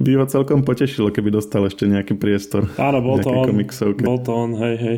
by 0.00 0.10
ho 0.16 0.24
celkom 0.24 0.64
potešilo, 0.64 1.12
keby 1.12 1.28
dostal 1.28 1.68
ešte 1.68 1.84
nejaký 1.84 2.16
priestor. 2.16 2.72
Áno, 2.80 3.04
bol 3.04 3.20
to 3.20 3.28
on. 3.28 3.44
Komiksovke. 3.44 4.00
Bol 4.00 4.24
to 4.24 4.32
on, 4.32 4.56
hej, 4.56 4.76
hej. 4.80 4.96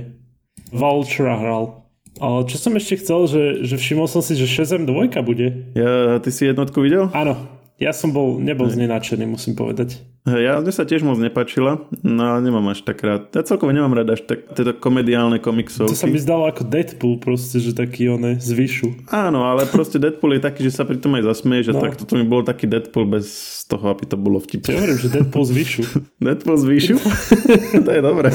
Vulture 0.71 1.35
hral. 1.35 1.83
Ale 2.23 2.47
čo 2.47 2.61
som 2.61 2.77
ešte 2.79 3.03
chcel, 3.03 3.27
že, 3.27 3.43
že 3.67 3.75
všimol 3.75 4.07
som 4.07 4.23
si, 4.23 4.39
že 4.39 4.47
Shazam 4.47 4.87
2 4.87 5.11
bude. 5.27 5.75
Ja, 5.75 6.23
ty 6.23 6.31
si 6.31 6.47
jednotku 6.47 6.79
videl? 6.85 7.11
Áno. 7.11 7.35
Ja 7.83 7.91
som 7.91 8.15
bol, 8.15 8.39
nebol 8.39 8.71
z 8.71 8.79
nej 8.79 8.87
nadšený, 8.87 9.27
musím 9.27 9.59
povedať. 9.59 9.99
Ja, 10.23 10.63
mne 10.63 10.71
sa 10.71 10.87
tiež 10.87 11.03
moc 11.03 11.19
nepačila, 11.19 11.83
no 12.07 12.23
ale 12.23 12.47
nemám 12.47 12.71
až 12.71 12.87
tak 12.87 13.03
rád. 13.03 13.35
Ja 13.35 13.43
celkovo 13.43 13.75
nemám 13.75 13.91
rád 13.91 14.15
až 14.15 14.23
tak 14.23 14.55
tieto 14.55 14.71
komediálne 14.71 15.43
komiksovky. 15.43 15.91
To 15.91 15.99
sa 15.99 16.07
mi 16.07 16.23
zdalo 16.23 16.47
ako 16.47 16.63
Deadpool 16.63 17.19
proste, 17.19 17.59
že 17.59 17.75
taký 17.75 18.07
one 18.07 18.39
zvyšu. 18.39 19.11
Áno, 19.11 19.43
ale 19.43 19.67
proste 19.67 19.99
Deadpool 19.99 20.39
je 20.39 20.47
taký, 20.47 20.63
že 20.63 20.79
sa 20.79 20.87
pri 20.87 21.03
tom 21.03 21.19
aj 21.19 21.27
zasmieje, 21.27 21.71
že 21.71 21.73
no. 21.75 21.83
tak 21.83 21.99
toto 21.99 22.15
mi 22.15 22.23
bol 22.23 22.47
taký 22.47 22.71
Deadpool 22.71 23.11
bez 23.11 23.27
toho, 23.67 23.83
aby 23.91 24.07
to 24.07 24.15
bolo 24.15 24.39
vtipné. 24.39 24.71
Ja 24.71 24.79
hovorím, 24.79 25.03
že 25.03 25.11
Deadpool 25.11 25.43
zvyšu. 25.43 25.83
Deadpool 26.31 26.57
zvyšu? 26.71 26.97
to 27.87 27.91
je 27.91 28.03
dobré. 28.07 28.31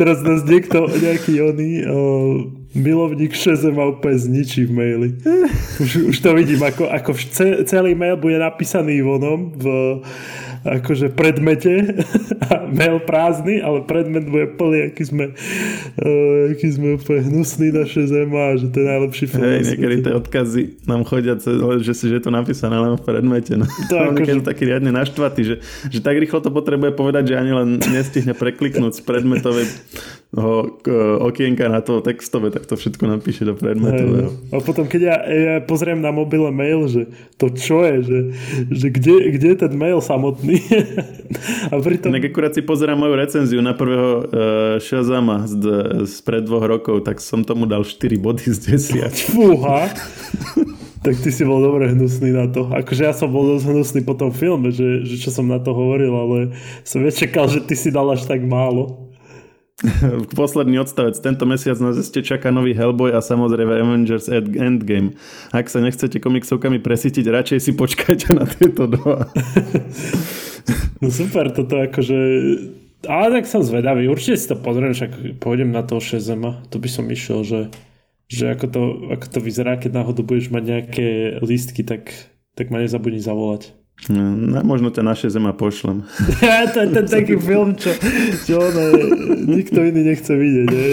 Teraz 0.00 0.24
nás 0.24 0.48
niekto, 0.48 0.88
nejaký 0.88 1.44
oný 1.44 1.70
o, 1.84 1.98
milovník 2.76 3.32
Šeze 3.32 3.72
ma 3.72 3.88
úplne 3.88 4.18
zničí 4.18 4.68
v 4.68 4.72
maili. 4.72 5.08
Už, 5.80 6.12
už 6.12 6.16
to 6.20 6.30
vidím, 6.36 6.60
ako, 6.60 6.90
ako 6.90 7.16
celý 7.64 7.96
mail 7.96 8.20
bude 8.20 8.36
napísaný 8.36 9.00
vonom 9.00 9.52
v 9.56 9.64
akože 10.66 11.14
predmete 11.14 12.02
a 12.50 12.66
mail 12.66 12.98
prázdny, 13.02 13.62
ale 13.62 13.84
predmet 13.86 14.26
bude 14.26 14.50
plný, 14.58 14.90
aký 14.90 15.04
sme, 15.06 15.24
uh, 15.32 16.52
aký 16.52 16.68
sme 16.74 16.88
úplne 16.98 17.30
hnusní 17.30 17.70
naše 17.70 18.06
zema 18.10 18.54
a 18.54 18.58
že 18.58 18.66
to 18.72 18.82
je 18.82 18.86
najlepší 18.86 19.24
film. 19.30 19.44
Hej, 19.44 19.62
niekedy 19.74 19.96
tie 20.02 20.14
odkazy 20.18 20.62
nám 20.84 21.02
chodia, 21.06 21.38
že, 21.38 21.92
si, 21.94 22.10
že 22.10 22.18
je 22.18 22.24
to 22.24 22.32
napísané 22.34 22.74
len 22.74 22.98
v 22.98 23.02
predmete. 23.02 23.54
No. 23.54 23.64
To 23.90 23.94
ako 23.96 24.18
niekedy 24.18 24.42
že... 24.42 24.48
taký 24.48 24.62
riadne 24.66 24.90
naštvatý, 24.90 25.40
že, 25.46 25.56
že 25.88 25.98
tak 26.02 26.18
rýchlo 26.18 26.42
to 26.42 26.50
potrebuje 26.50 26.92
povedať, 26.94 27.32
že 27.32 27.34
ani 27.38 27.52
len 27.54 27.68
nestihne 27.94 28.34
prekliknúť 28.34 28.98
z 28.98 29.02
predmetovej 29.06 29.66
okienka 31.24 31.72
na 31.72 31.80
to 31.80 32.04
textové, 32.04 32.52
tak 32.52 32.68
to 32.68 32.76
všetko 32.76 33.00
napíše 33.08 33.48
do 33.48 33.56
predmetového. 33.56 34.28
Hej, 34.28 34.52
no. 34.52 34.52
A 34.52 34.60
potom, 34.60 34.84
keď 34.84 35.00
ja, 35.00 35.16
ja 35.24 35.54
pozriem 35.64 36.04
na 36.04 36.12
mobile 36.12 36.52
mail, 36.52 36.84
že 36.84 37.08
to 37.40 37.48
čo 37.48 37.80
je, 37.80 37.96
že, 38.04 38.18
že 38.68 38.86
kde, 38.92 39.32
kde 39.32 39.56
je 39.56 39.58
ten 39.64 39.72
mail 39.72 40.04
samotný. 40.04 40.60
a 41.72 41.80
pritom... 41.80 42.12
Tak 42.12 42.28
akurát 42.28 42.52
si 42.52 42.60
pozerám 42.60 43.00
moju 43.00 43.16
recenziu 43.16 43.64
na 43.64 43.72
prvého 43.72 44.28
uh, 44.28 44.76
Shazama 44.76 45.48
z, 45.48 45.64
z 46.04 46.14
pred 46.20 46.44
dvoch 46.44 46.68
rokov, 46.68 47.08
tak 47.08 47.24
som 47.24 47.40
tomu 47.40 47.64
dal 47.64 47.88
4 47.88 47.96
body 48.20 48.52
z 48.52 48.84
10. 49.00 49.08
Fúha. 49.32 49.88
tak 51.00 51.24
ty 51.24 51.32
si 51.32 51.40
bol 51.40 51.64
dobre 51.64 51.88
hnusný 51.96 52.36
na 52.36 52.52
to. 52.52 52.68
Akože 52.68 53.08
ja 53.08 53.16
som 53.16 53.32
bol 53.32 53.56
dosť 53.56 53.64
hnusný 53.64 54.00
po 54.04 54.12
tom 54.12 54.36
filme, 54.36 54.76
že, 54.76 55.08
že 55.08 55.24
čo 55.24 55.32
som 55.32 55.48
na 55.48 55.56
to 55.56 55.72
hovoril, 55.72 56.12
ale 56.12 56.38
som 56.84 57.00
nečakal, 57.00 57.48
že 57.48 57.64
ty 57.64 57.72
si 57.72 57.88
dal 57.88 58.12
až 58.12 58.28
tak 58.28 58.44
málo. 58.44 59.07
Posledný 60.34 60.82
odstavec. 60.82 61.14
Tento 61.22 61.46
mesiac 61.46 61.78
nás 61.78 61.94
ešte 61.94 62.26
čaká 62.26 62.50
nový 62.50 62.74
Hellboy 62.74 63.14
a 63.14 63.22
samozrejme 63.22 63.78
Avengers 63.78 64.26
Endgame. 64.30 65.14
Ak 65.54 65.70
sa 65.70 65.78
nechcete 65.78 66.18
komiksovkami 66.18 66.82
presítiť, 66.82 67.22
radšej 67.30 67.58
si 67.62 67.72
počkajte 67.78 68.34
na 68.34 68.44
tieto 68.50 68.90
dva. 68.90 69.30
no 71.02 71.08
super, 71.14 71.54
toto 71.54 71.78
akože... 71.78 72.18
Ale 73.06 73.30
tak 73.30 73.46
som 73.46 73.62
zvedavý, 73.62 74.10
určite 74.10 74.34
si 74.34 74.50
to 74.50 74.58
pozriem, 74.58 74.90
však 74.90 75.38
pôjdem 75.38 75.70
na 75.70 75.86
toho 75.86 76.02
Shazama. 76.02 76.66
To 76.74 76.82
by 76.82 76.90
som 76.90 77.06
išiel, 77.06 77.46
že, 77.46 77.60
že 78.26 78.50
ako, 78.50 78.66
to, 78.66 78.82
ako 79.14 79.26
to 79.30 79.38
vyzerá, 79.38 79.78
keď 79.78 80.02
náhodou 80.02 80.26
budeš 80.26 80.50
mať 80.50 80.64
nejaké 80.66 81.08
lístky, 81.38 81.86
tak, 81.86 82.10
tak 82.58 82.74
ma 82.74 82.82
nezabudni 82.82 83.22
zavolať. 83.22 83.77
No, 84.06 84.62
možno 84.62 84.94
ťa 84.94 85.02
naše 85.02 85.26
zema 85.26 85.50
pošlem. 85.50 86.06
Ja, 86.38 86.64
to 86.72 86.86
je 86.86 86.88
ten 86.94 87.06
taký 87.10 87.34
film, 87.34 87.74
čo, 87.74 87.90
čo 88.46 88.62
ono, 88.62 88.82
nikto 89.50 89.82
iný 89.82 90.14
nechce 90.14 90.38
vidieť. 90.38 90.66
Ne? 90.70 90.86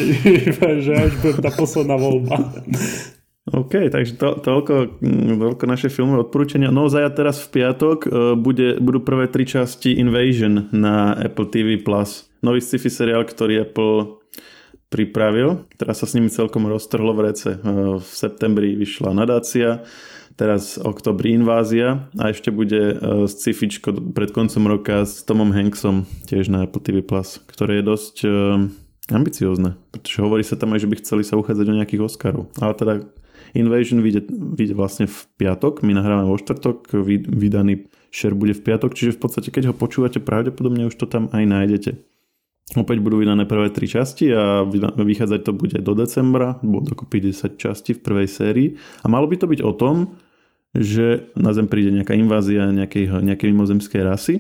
že 0.81 0.93
až 0.97 1.13
bude 1.21 1.37
tá 1.37 1.53
posledná 1.53 1.95
voľba. 2.01 2.65
OK, 3.45 3.93
takže 3.93 4.17
to, 4.17 4.41
toľko, 4.41 4.97
toľko 5.37 5.63
naše 5.69 5.93
filmové 5.93 6.25
odporúčania. 6.25 6.73
No 6.73 6.89
za 6.89 7.05
teraz 7.13 7.45
v 7.45 7.61
piatok 7.61 7.97
uh, 8.03 8.09
bude, 8.33 8.81
budú 8.81 9.05
prvé 9.05 9.29
tri 9.29 9.45
časti 9.45 9.93
Invasion 10.01 10.73
na 10.73 11.13
Apple 11.13 11.53
TV+. 11.53 11.77
Nový 12.41 12.59
sci-fi 12.59 12.89
seriál, 12.89 13.21
ktorý 13.21 13.69
Apple 13.69 14.17
pripravil. 14.89 15.69
Teraz 15.77 16.01
sa 16.01 16.09
s 16.09 16.17
nimi 16.17 16.33
celkom 16.33 16.65
roztrhlo 16.65 17.13
v 17.13 17.21
rece. 17.29 17.61
Uh, 17.61 18.01
v 18.01 18.11
septembri 18.17 18.73
vyšla 18.73 19.13
nadácia 19.13 19.85
teraz 20.35 20.75
oktobri 20.77 21.35
invázia 21.35 22.11
a 22.19 22.31
ešte 22.31 22.51
bude 22.51 22.95
uh, 22.95 23.25
scifičko 23.25 24.11
pred 24.11 24.35
koncom 24.35 24.67
roka 24.67 25.07
s 25.07 25.23
Tomom 25.23 25.55
Hanksom 25.55 26.03
tiež 26.27 26.51
na 26.51 26.67
Apple 26.67 26.83
TV+, 26.83 26.99
Plus, 27.03 27.39
ktoré 27.47 27.79
je 27.79 27.87
dosť 27.87 28.15
uh, 28.27 28.31
ambiciózne, 29.11 29.79
pretože 29.95 30.21
hovorí 30.21 30.43
sa 30.43 30.59
tam 30.59 30.75
aj, 30.75 30.83
že 30.83 30.89
by 30.91 30.95
chceli 30.99 31.23
sa 31.23 31.39
uchádzať 31.39 31.65
o 31.71 31.77
nejakých 31.77 32.03
Oscarov. 32.03 32.51
Ale 32.59 32.73
teda 32.75 32.93
Invasion 33.55 34.03
vyjde, 34.03 34.27
vyjde 34.29 34.75
vlastne 34.75 35.05
v 35.07 35.19
piatok, 35.39 35.85
my 35.85 35.95
nahrávame 35.95 36.27
vo 36.27 36.35
štvrtok, 36.35 36.91
vydaný 37.31 37.87
share 38.11 38.35
bude 38.35 38.51
v 38.51 38.63
piatok, 38.63 38.91
čiže 38.91 39.15
v 39.15 39.21
podstate 39.23 39.49
keď 39.51 39.71
ho 39.71 39.73
počúvate, 39.75 40.19
pravdepodobne 40.19 40.87
už 40.87 40.95
to 40.99 41.07
tam 41.07 41.31
aj 41.31 41.43
nájdete. 41.47 41.91
Opäť 42.73 42.97
budú 42.97 43.21
vydané 43.21 43.45
prvé 43.45 43.69
tri 43.69 43.85
časti 43.85 44.33
a 44.33 44.65
vychádzať 44.97 45.41
to 45.45 45.51
bude 45.53 45.77
do 45.85 45.93
decembra, 45.93 46.57
bude 46.65 46.89
dokopy 46.89 47.29
10 47.29 47.61
častí 47.61 47.93
v 47.93 48.01
prvej 48.01 48.25
sérii. 48.25 48.67
A 49.05 49.07
malo 49.07 49.29
by 49.29 49.37
to 49.37 49.45
byť 49.45 49.61
o 49.61 49.71
tom, 49.77 50.17
že 50.75 51.31
na 51.39 51.55
Zem 51.55 51.71
príde 51.71 51.91
nejaká 51.95 52.13
invázia 52.13 52.71
nejakej, 52.71 53.23
nejakej 53.23 53.49
mimozemskej 53.51 54.01
rasy. 54.03 54.35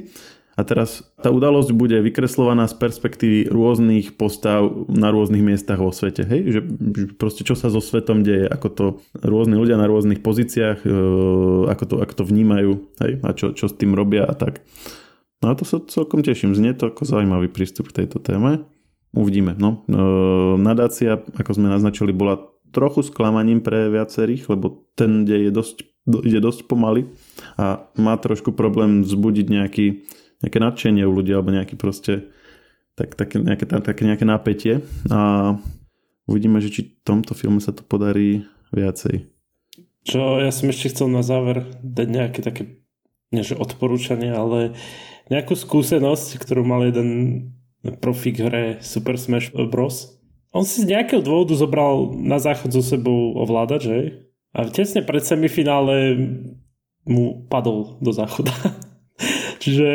A 0.55 0.63
teraz 0.63 1.03
tá 1.19 1.35
udalosť 1.35 1.75
bude 1.75 1.99
vykreslovaná 1.99 2.71
z 2.71 2.79
perspektívy 2.79 3.51
rôznych 3.51 4.15
postav 4.15 4.87
na 4.87 5.11
rôznych 5.11 5.43
miestach 5.43 5.83
vo 5.83 5.91
svete. 5.91 6.23
Hej? 6.23 6.41
Že, 6.47 6.59
proste 7.19 7.43
čo 7.43 7.59
sa 7.59 7.67
so 7.67 7.83
svetom 7.83 8.23
deje, 8.23 8.47
ako 8.47 8.67
to 8.71 8.85
rôzni 9.19 9.59
ľudia 9.59 9.75
na 9.75 9.83
rôznych 9.83 10.23
pozíciách, 10.23 10.87
e, 10.87 10.91
ako 11.67 11.83
to, 11.83 11.95
ako 11.99 12.13
to 12.15 12.23
vnímajú 12.23 12.71
hej? 13.03 13.19
a 13.19 13.35
čo, 13.35 13.51
čo 13.51 13.67
s 13.67 13.75
tým 13.75 13.91
robia 13.91 14.23
a 14.23 14.31
tak. 14.31 14.63
No 15.43 15.51
a 15.51 15.59
to 15.59 15.67
sa 15.67 15.83
celkom 15.91 16.23
teším. 16.23 16.55
Znie 16.55 16.71
to 16.71 16.87
ako 16.87 17.03
zaujímavý 17.03 17.51
prístup 17.51 17.91
k 17.91 18.07
tejto 18.07 18.23
téme. 18.23 18.63
Uvidíme. 19.11 19.59
No. 19.59 19.83
E, 19.91 19.99
nadácia, 20.55 21.19
ako 21.35 21.51
sme 21.51 21.67
naznačili, 21.67 22.15
bola 22.15 22.39
trochu 22.71 23.03
sklamaním 23.03 23.59
pre 23.59 23.91
viacerých, 23.91 24.55
lebo 24.55 24.87
ten 24.95 25.27
dej 25.27 25.47
je 25.47 25.51
dosť 25.51 25.77
ide 26.05 26.39
dosť 26.41 26.69
pomaly 26.69 27.09
a 27.57 27.85
má 27.97 28.13
trošku 28.21 28.53
problém 28.53 29.01
vzbudiť 29.01 29.47
nejaký, 29.49 29.87
nejaké 30.45 30.57
nadšenie 30.61 31.03
u 31.05 31.11
ľudí 31.11 31.33
alebo 31.33 31.49
nejaký 31.49 31.75
proste 31.75 32.29
tak, 32.95 33.17
také, 33.17 33.41
nejaké, 33.41 33.65
také 33.67 34.01
nejaké 34.05 34.25
napätie 34.25 34.73
a 35.09 35.53
uvidíme, 36.29 36.61
že 36.61 36.71
či 36.71 36.81
tomto 37.03 37.33
filmu 37.33 37.59
sa 37.59 37.73
to 37.73 37.83
podarí 37.83 38.45
viacej. 38.71 39.27
Čo 40.05 40.37
ja 40.37 40.53
som 40.53 40.69
ešte 40.69 40.93
chcel 40.93 41.09
na 41.09 41.25
záver 41.25 41.65
dať 41.81 42.07
nejaké 42.07 42.39
také 42.45 42.85
nie 43.33 43.41
že 43.41 43.57
odporúčanie, 43.57 44.29
ale 44.31 44.77
nejakú 45.33 45.57
skúsenosť, 45.57 46.37
ktorú 46.39 46.61
mal 46.61 46.85
jeden 46.85 47.51
profík 47.99 48.39
hre 48.41 48.79
Super 48.85 49.17
Smash 49.17 49.51
Bros. 49.53 50.15
On 50.55 50.63
si 50.63 50.85
z 50.85 50.93
nejakého 50.93 51.19
dôvodu 51.19 51.51
zobral 51.57 52.15
na 52.15 52.39
záchod 52.39 52.71
so 52.71 52.79
sebou 52.85 53.35
ovládač, 53.35 53.83
hej? 53.89 54.05
A 54.55 54.71
tesne 54.71 55.03
pred 55.03 55.19
semifinále 55.19 56.15
mu 57.03 57.45
padol 57.51 57.99
do 57.99 58.15
záchoda. 58.15 58.55
Čiže 59.65 59.87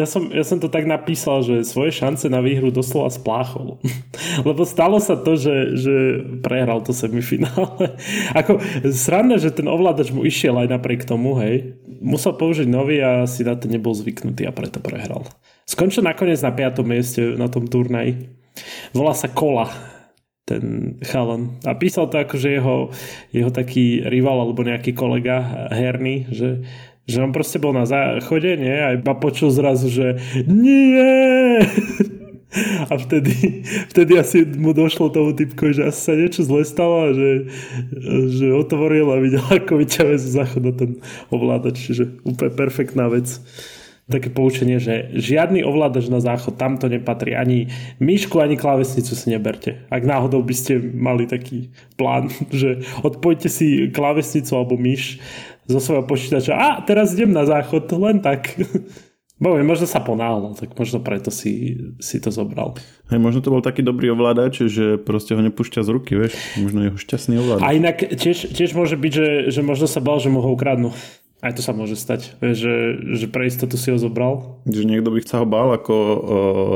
ja 0.00 0.06
som, 0.08 0.32
ja 0.32 0.40
som 0.46 0.56
to 0.62 0.72
tak 0.72 0.88
napísal, 0.88 1.44
že 1.44 1.66
svoje 1.68 1.92
šance 1.92 2.24
na 2.32 2.40
výhru 2.40 2.72
doslova 2.72 3.12
spláchol. 3.12 3.76
Lebo 4.48 4.64
stalo 4.64 4.96
sa 4.96 5.14
to, 5.14 5.36
že, 5.36 5.76
že 5.76 5.94
prehral 6.40 6.80
to 6.80 6.96
semifinále. 6.96 8.00
Ako 8.40 8.58
sranné, 8.90 9.36
že 9.36 9.52
ten 9.52 9.68
ovládač 9.68 10.10
mu 10.10 10.24
išiel 10.24 10.56
aj 10.56 10.72
napriek 10.72 11.04
tomu, 11.04 11.36
hej. 11.36 11.76
Musel 12.00 12.32
použiť 12.32 12.64
nový 12.64 13.04
a 13.04 13.28
si 13.28 13.44
na 13.44 13.54
to 13.60 13.68
nebol 13.68 13.92
zvyknutý 13.92 14.48
a 14.48 14.56
preto 14.56 14.80
prehral. 14.80 15.28
Skončil 15.68 16.00
nakoniec 16.00 16.40
na 16.40 16.50
5. 16.50 16.80
mieste 16.82 17.20
na 17.36 17.52
tom 17.52 17.68
turnaji. 17.68 18.32
Volá 18.96 19.12
sa 19.12 19.28
Kola 19.28 19.99
ten 20.50 20.98
chalan. 21.06 21.54
A 21.62 21.78
písal 21.78 22.10
to 22.10 22.18
ako, 22.18 22.34
že 22.34 22.58
jeho, 22.58 22.90
jeho 23.30 23.54
taký 23.54 24.02
rival 24.02 24.42
alebo 24.42 24.66
nejaký 24.66 24.90
kolega 24.98 25.70
herný, 25.70 26.26
že, 26.34 26.66
že 27.06 27.22
on 27.22 27.30
proste 27.30 27.62
bol 27.62 27.70
na 27.70 27.86
záchode, 27.86 28.58
nie? 28.58 28.74
A 28.74 28.98
iba 28.98 29.14
počul 29.14 29.54
zrazu, 29.54 29.86
že 29.86 30.18
nie! 30.50 31.62
A 32.90 32.98
vtedy, 32.98 33.62
vtedy 33.94 34.18
asi 34.18 34.42
mu 34.42 34.74
došlo 34.74 35.14
tomu 35.14 35.38
typko, 35.38 35.70
že 35.70 35.86
asi 35.86 36.00
sa 36.02 36.14
niečo 36.18 36.42
zle 36.42 36.66
stalo 36.66 37.06
a 37.06 37.08
že, 37.14 37.46
že 38.34 38.50
otvoril 38.50 39.06
a 39.06 39.22
videl, 39.22 39.46
ako 39.46 39.78
vyťahuje 39.78 40.18
z 40.18 40.26
záchoda 40.34 40.74
ten 40.74 40.98
ovládač. 41.30 41.78
Čiže 41.78 42.26
úplne 42.26 42.50
perfektná 42.50 43.06
vec 43.06 43.38
také 44.10 44.28
poučenie, 44.28 44.82
že 44.82 45.14
žiadny 45.14 45.62
ovládač 45.62 46.10
na 46.10 46.18
záchod, 46.18 46.58
tam 46.58 46.76
to 46.76 46.90
nepatrí. 46.90 47.38
Ani 47.38 47.70
myšku, 48.02 48.42
ani 48.42 48.58
klávesnicu 48.58 49.14
si 49.14 49.26
neberte. 49.30 49.86
Ak 49.88 50.02
náhodou 50.02 50.42
by 50.42 50.54
ste 50.54 50.82
mali 50.82 51.30
taký 51.30 51.70
plán, 51.94 52.28
že 52.50 52.82
odpojte 53.06 53.46
si 53.46 53.88
klávesnicu 53.94 54.52
alebo 54.58 54.74
myš 54.74 55.22
zo 55.70 55.78
svojho 55.78 56.04
počítača 56.04 56.52
a 56.58 56.68
teraz 56.82 57.14
idem 57.14 57.30
na 57.30 57.46
záchod, 57.46 57.86
len 57.94 58.18
tak. 58.18 58.50
Bo 59.40 59.56
možno 59.56 59.88
sa 59.88 60.04
ponáhľal, 60.04 60.52
tak 60.52 60.76
možno 60.76 61.00
preto 61.00 61.32
si, 61.32 61.80
si 61.96 62.20
to 62.20 62.28
zobral. 62.28 62.76
Hej, 63.08 63.24
možno 63.24 63.40
to 63.40 63.48
bol 63.48 63.64
taký 63.64 63.80
dobrý 63.80 64.12
ovládač, 64.12 64.68
že 64.68 65.00
proste 65.00 65.32
ho 65.32 65.40
nepúšťa 65.40 65.80
z 65.80 65.88
ruky, 65.88 66.12
vieš? 66.12 66.36
Možno 66.60 66.84
jeho 66.84 67.00
šťastný 67.00 67.40
ovládač. 67.40 67.64
A 67.64 67.72
inak 67.72 68.04
tiež, 68.04 68.52
tiež 68.52 68.76
môže 68.76 69.00
byť, 69.00 69.12
že, 69.16 69.28
že 69.48 69.60
možno 69.64 69.88
sa 69.88 70.04
bal, 70.04 70.20
že 70.20 70.28
mu 70.28 70.44
ho 70.44 70.52
ukradnú. 70.52 70.92
Aj 71.40 71.56
to 71.56 71.64
sa 71.64 71.72
môže 71.72 71.96
stať, 71.96 72.36
že, 72.40 73.00
že 73.16 73.26
pre 73.32 73.48
istotu 73.48 73.80
si 73.80 73.88
ho 73.88 73.96
zobral. 73.96 74.60
Že 74.68 74.84
niekto 74.84 75.08
by 75.08 75.20
sa 75.24 75.40
ho 75.40 75.46
bál 75.48 75.72
ako 75.72 75.94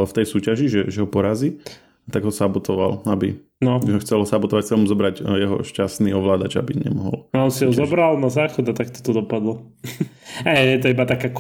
v 0.08 0.12
tej 0.16 0.26
súťaži, 0.26 0.66
že, 0.72 0.80
že 0.88 1.04
ho 1.04 1.08
porazí, 1.08 1.60
tak 2.08 2.24
ho 2.24 2.32
sabotoval, 2.32 3.04
aby 3.08 3.40
no. 3.64 3.80
že 3.80 3.92
ho 3.96 4.00
chcel 4.00 4.20
sabotovať, 4.28 4.62
chcel 4.64 4.78
mu 4.80 4.86
zobrať 4.88 5.24
jeho 5.24 5.56
šťastný 5.64 6.12
ovládač, 6.12 6.60
aby 6.60 6.76
nemohol. 6.76 7.28
No 7.32 7.48
on 7.48 7.52
si 7.52 7.64
ho 7.64 7.72
zobral 7.72 8.20
na 8.20 8.28
záchod 8.28 8.68
a 8.68 8.76
tak 8.76 8.92
to 8.92 9.12
dopadlo. 9.12 9.64
Ej, 10.48 10.64
je 10.76 10.78
to 10.84 10.92
iba 10.92 11.04
taká 11.08 11.32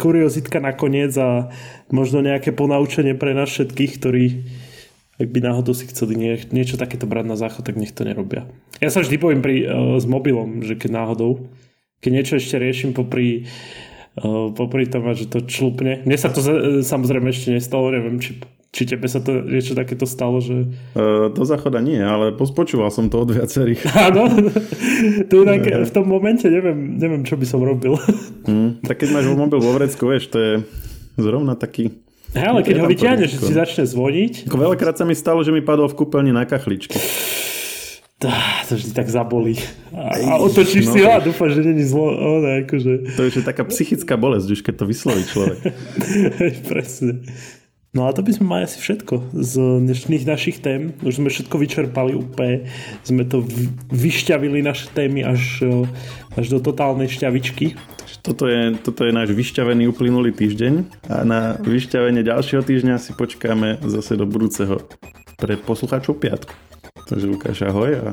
kuriozitka 0.00 0.60
nakoniec 0.60 1.12
a 1.20 1.52
možno 1.92 2.24
nejaké 2.24 2.52
ponaučenie 2.56 3.12
pre 3.12 3.36
nás 3.36 3.52
všetkých, 3.52 3.92
ktorí 4.00 4.24
ak 5.16 5.32
by 5.32 5.40
náhodou 5.40 5.72
si 5.72 5.88
chceli 5.88 6.12
nie, 6.12 6.36
niečo 6.52 6.76
takéto 6.76 7.08
brať 7.08 7.24
na 7.24 7.40
záchod, 7.40 7.64
tak 7.64 7.80
nech 7.80 7.96
to 7.96 8.04
nerobia. 8.04 8.44
Ja 8.84 8.92
sa 8.92 9.00
vždy 9.00 9.16
poviem 9.16 9.40
pri, 9.40 9.64
uh, 9.64 9.96
s 9.96 10.04
mobilom, 10.04 10.60
že 10.60 10.76
keď 10.76 10.92
náhodou 10.92 11.48
keď 12.00 12.10
niečo 12.12 12.34
ešte 12.36 12.60
riešim 12.60 12.92
popri, 12.92 13.48
uh, 14.20 14.52
popri 14.52 14.86
tom, 14.88 15.08
že 15.12 15.28
to 15.28 15.44
člupne. 15.44 16.04
Mne 16.04 16.16
sa 16.16 16.28
to 16.32 16.40
samozrejme 16.84 17.32
ešte 17.32 17.56
nestalo, 17.56 17.92
neviem, 17.92 18.20
či, 18.20 18.40
či 18.72 18.82
tebe 18.84 19.08
sa 19.08 19.24
to 19.24 19.44
niečo 19.44 19.72
takéto 19.72 20.04
stalo, 20.04 20.44
že... 20.44 20.68
Uh, 20.92 21.32
do 21.32 21.42
záchoda 21.48 21.80
nie, 21.80 21.98
ale 21.98 22.36
počúval 22.36 22.92
som 22.92 23.08
to 23.08 23.24
od 23.24 23.32
viacerých. 23.32 23.80
Áno, 24.12 24.28
to 25.30 25.34
inak 25.44 25.88
v 25.88 25.92
tom 25.92 26.06
momente 26.08 26.46
neviem, 26.48 27.00
neviem, 27.00 27.22
čo 27.24 27.40
by 27.40 27.46
som 27.48 27.64
robil. 27.64 27.96
Mm, 28.44 28.78
tak 28.88 29.00
keď 29.00 29.16
máš 29.16 29.26
mobil 29.32 29.60
vo 29.60 29.72
vrecku, 29.72 30.08
vieš, 30.08 30.28
to 30.32 30.38
je 30.38 30.52
zrovna 31.16 31.56
taký 31.56 31.92
Hey, 32.36 32.52
ale 32.52 32.60
keď 32.60 32.84
ho 32.84 32.86
vyťahneš, 32.90 33.30
že 33.32 33.38
si 33.38 33.52
začne 33.56 33.84
zvoniť... 33.88 34.52
Veľakrát 34.52 34.98
sa 35.00 35.08
mi 35.08 35.16
stalo, 35.16 35.40
že 35.40 35.54
mi 35.56 35.64
padol 35.64 35.88
v 35.88 35.96
kúpeľni 36.04 36.36
na 36.36 36.44
kachličky. 36.44 37.00
Tá, 38.26 38.66
to 38.66 38.74
vždy 38.74 38.90
tak 38.90 39.06
zabolí. 39.06 39.54
A, 39.94 40.18
a 40.18 40.32
otočíš 40.42 40.90
no, 40.90 40.92
si 40.92 40.98
ho 41.06 41.14
a 41.14 41.22
dúfaš, 41.22 41.54
že 41.54 41.62
není 41.62 41.86
zlo. 41.86 42.10
O, 42.10 42.42
ne, 42.42 42.66
akože... 42.66 43.14
To 43.14 43.22
je 43.22 43.42
taká 43.46 43.62
psychická 43.70 44.18
bolesť, 44.18 44.58
už 44.58 44.60
keď 44.66 44.74
to 44.82 44.84
vysloví 44.90 45.22
človek. 45.30 45.58
Presne. 46.70 47.22
No 47.96 48.04
a 48.04 48.12
to 48.12 48.20
by 48.20 48.28
sme 48.34 48.44
mali 48.44 48.62
asi 48.68 48.76
všetko 48.76 49.32
z 49.32 49.52
dnešných 49.88 50.28
našich 50.28 50.60
tém. 50.60 50.92
Už 51.00 51.16
sme 51.16 51.32
všetko 51.32 51.56
vyčerpali 51.56 52.12
úplne. 52.12 52.68
Sme 53.06 53.24
to 53.24 53.40
vyšťavili 53.88 54.60
naše 54.60 54.92
témy 54.92 55.24
až, 55.24 55.64
až 56.36 56.46
do 56.52 56.58
totálnej 56.60 57.08
šťavičky. 57.08 57.72
Toto 58.20 58.50
je, 58.50 58.76
toto 58.82 59.06
je 59.06 59.16
náš 59.16 59.32
vyšťavený 59.32 59.88
uplynulý 59.88 60.34
týždeň 60.34 60.74
a 61.08 61.22
na 61.22 61.56
vyšťavenie 61.62 62.20
ďalšieho 62.26 62.60
týždňa 62.60 62.98
si 62.98 63.14
počkáme 63.14 63.80
zase 63.86 64.18
do 64.18 64.28
budúceho 64.28 64.82
pre 65.40 65.56
poslucháčov 65.56 66.20
piatku. 66.20 66.52
Takže 67.04 67.26
Lukáš, 67.28 67.60
ahoj 67.68 67.92
a 67.92 68.06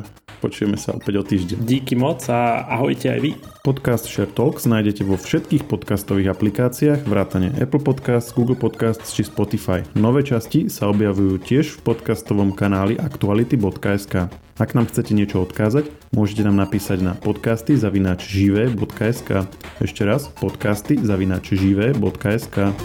počujeme 0.43 0.75
sa 0.75 0.91
opäť 0.91 1.13
o 1.19 1.23
týždeň. 1.23 1.57
Díky 1.63 1.95
moc 1.95 2.19
a 2.27 2.67
ahojte 2.67 3.07
aj 3.07 3.19
vy. 3.23 3.31
Podcast 3.63 4.11
Share 4.11 4.27
Talks 4.27 4.67
nájdete 4.67 5.07
vo 5.07 5.15
všetkých 5.15 5.71
podcastových 5.71 6.35
aplikáciách 6.35 7.07
vrátane 7.07 7.55
Apple 7.55 7.79
Podcasts, 7.79 8.35
Google 8.35 8.59
Podcasts 8.59 9.15
či 9.15 9.23
Spotify. 9.23 9.87
Nové 9.95 10.27
časti 10.27 10.67
sa 10.67 10.91
objavujú 10.91 11.39
tiež 11.39 11.79
v 11.79 11.95
podcastovom 11.95 12.51
kanáli 12.51 12.99
aktuality.sk. 12.99 14.27
Ak 14.59 14.75
nám 14.77 14.91
chcete 14.91 15.15
niečo 15.15 15.41
odkázať, 15.41 15.89
môžete 16.11 16.43
nám 16.43 16.59
napísať 16.59 17.01
na 17.01 17.13
podcasty 17.15 17.79
zavinač 17.79 18.27
živé.sk. 18.27 19.47
Ešte 19.79 20.03
raz, 20.03 20.27
podcasty 20.27 20.99
zavinač 20.99 21.55
živé.sk. 21.55 22.75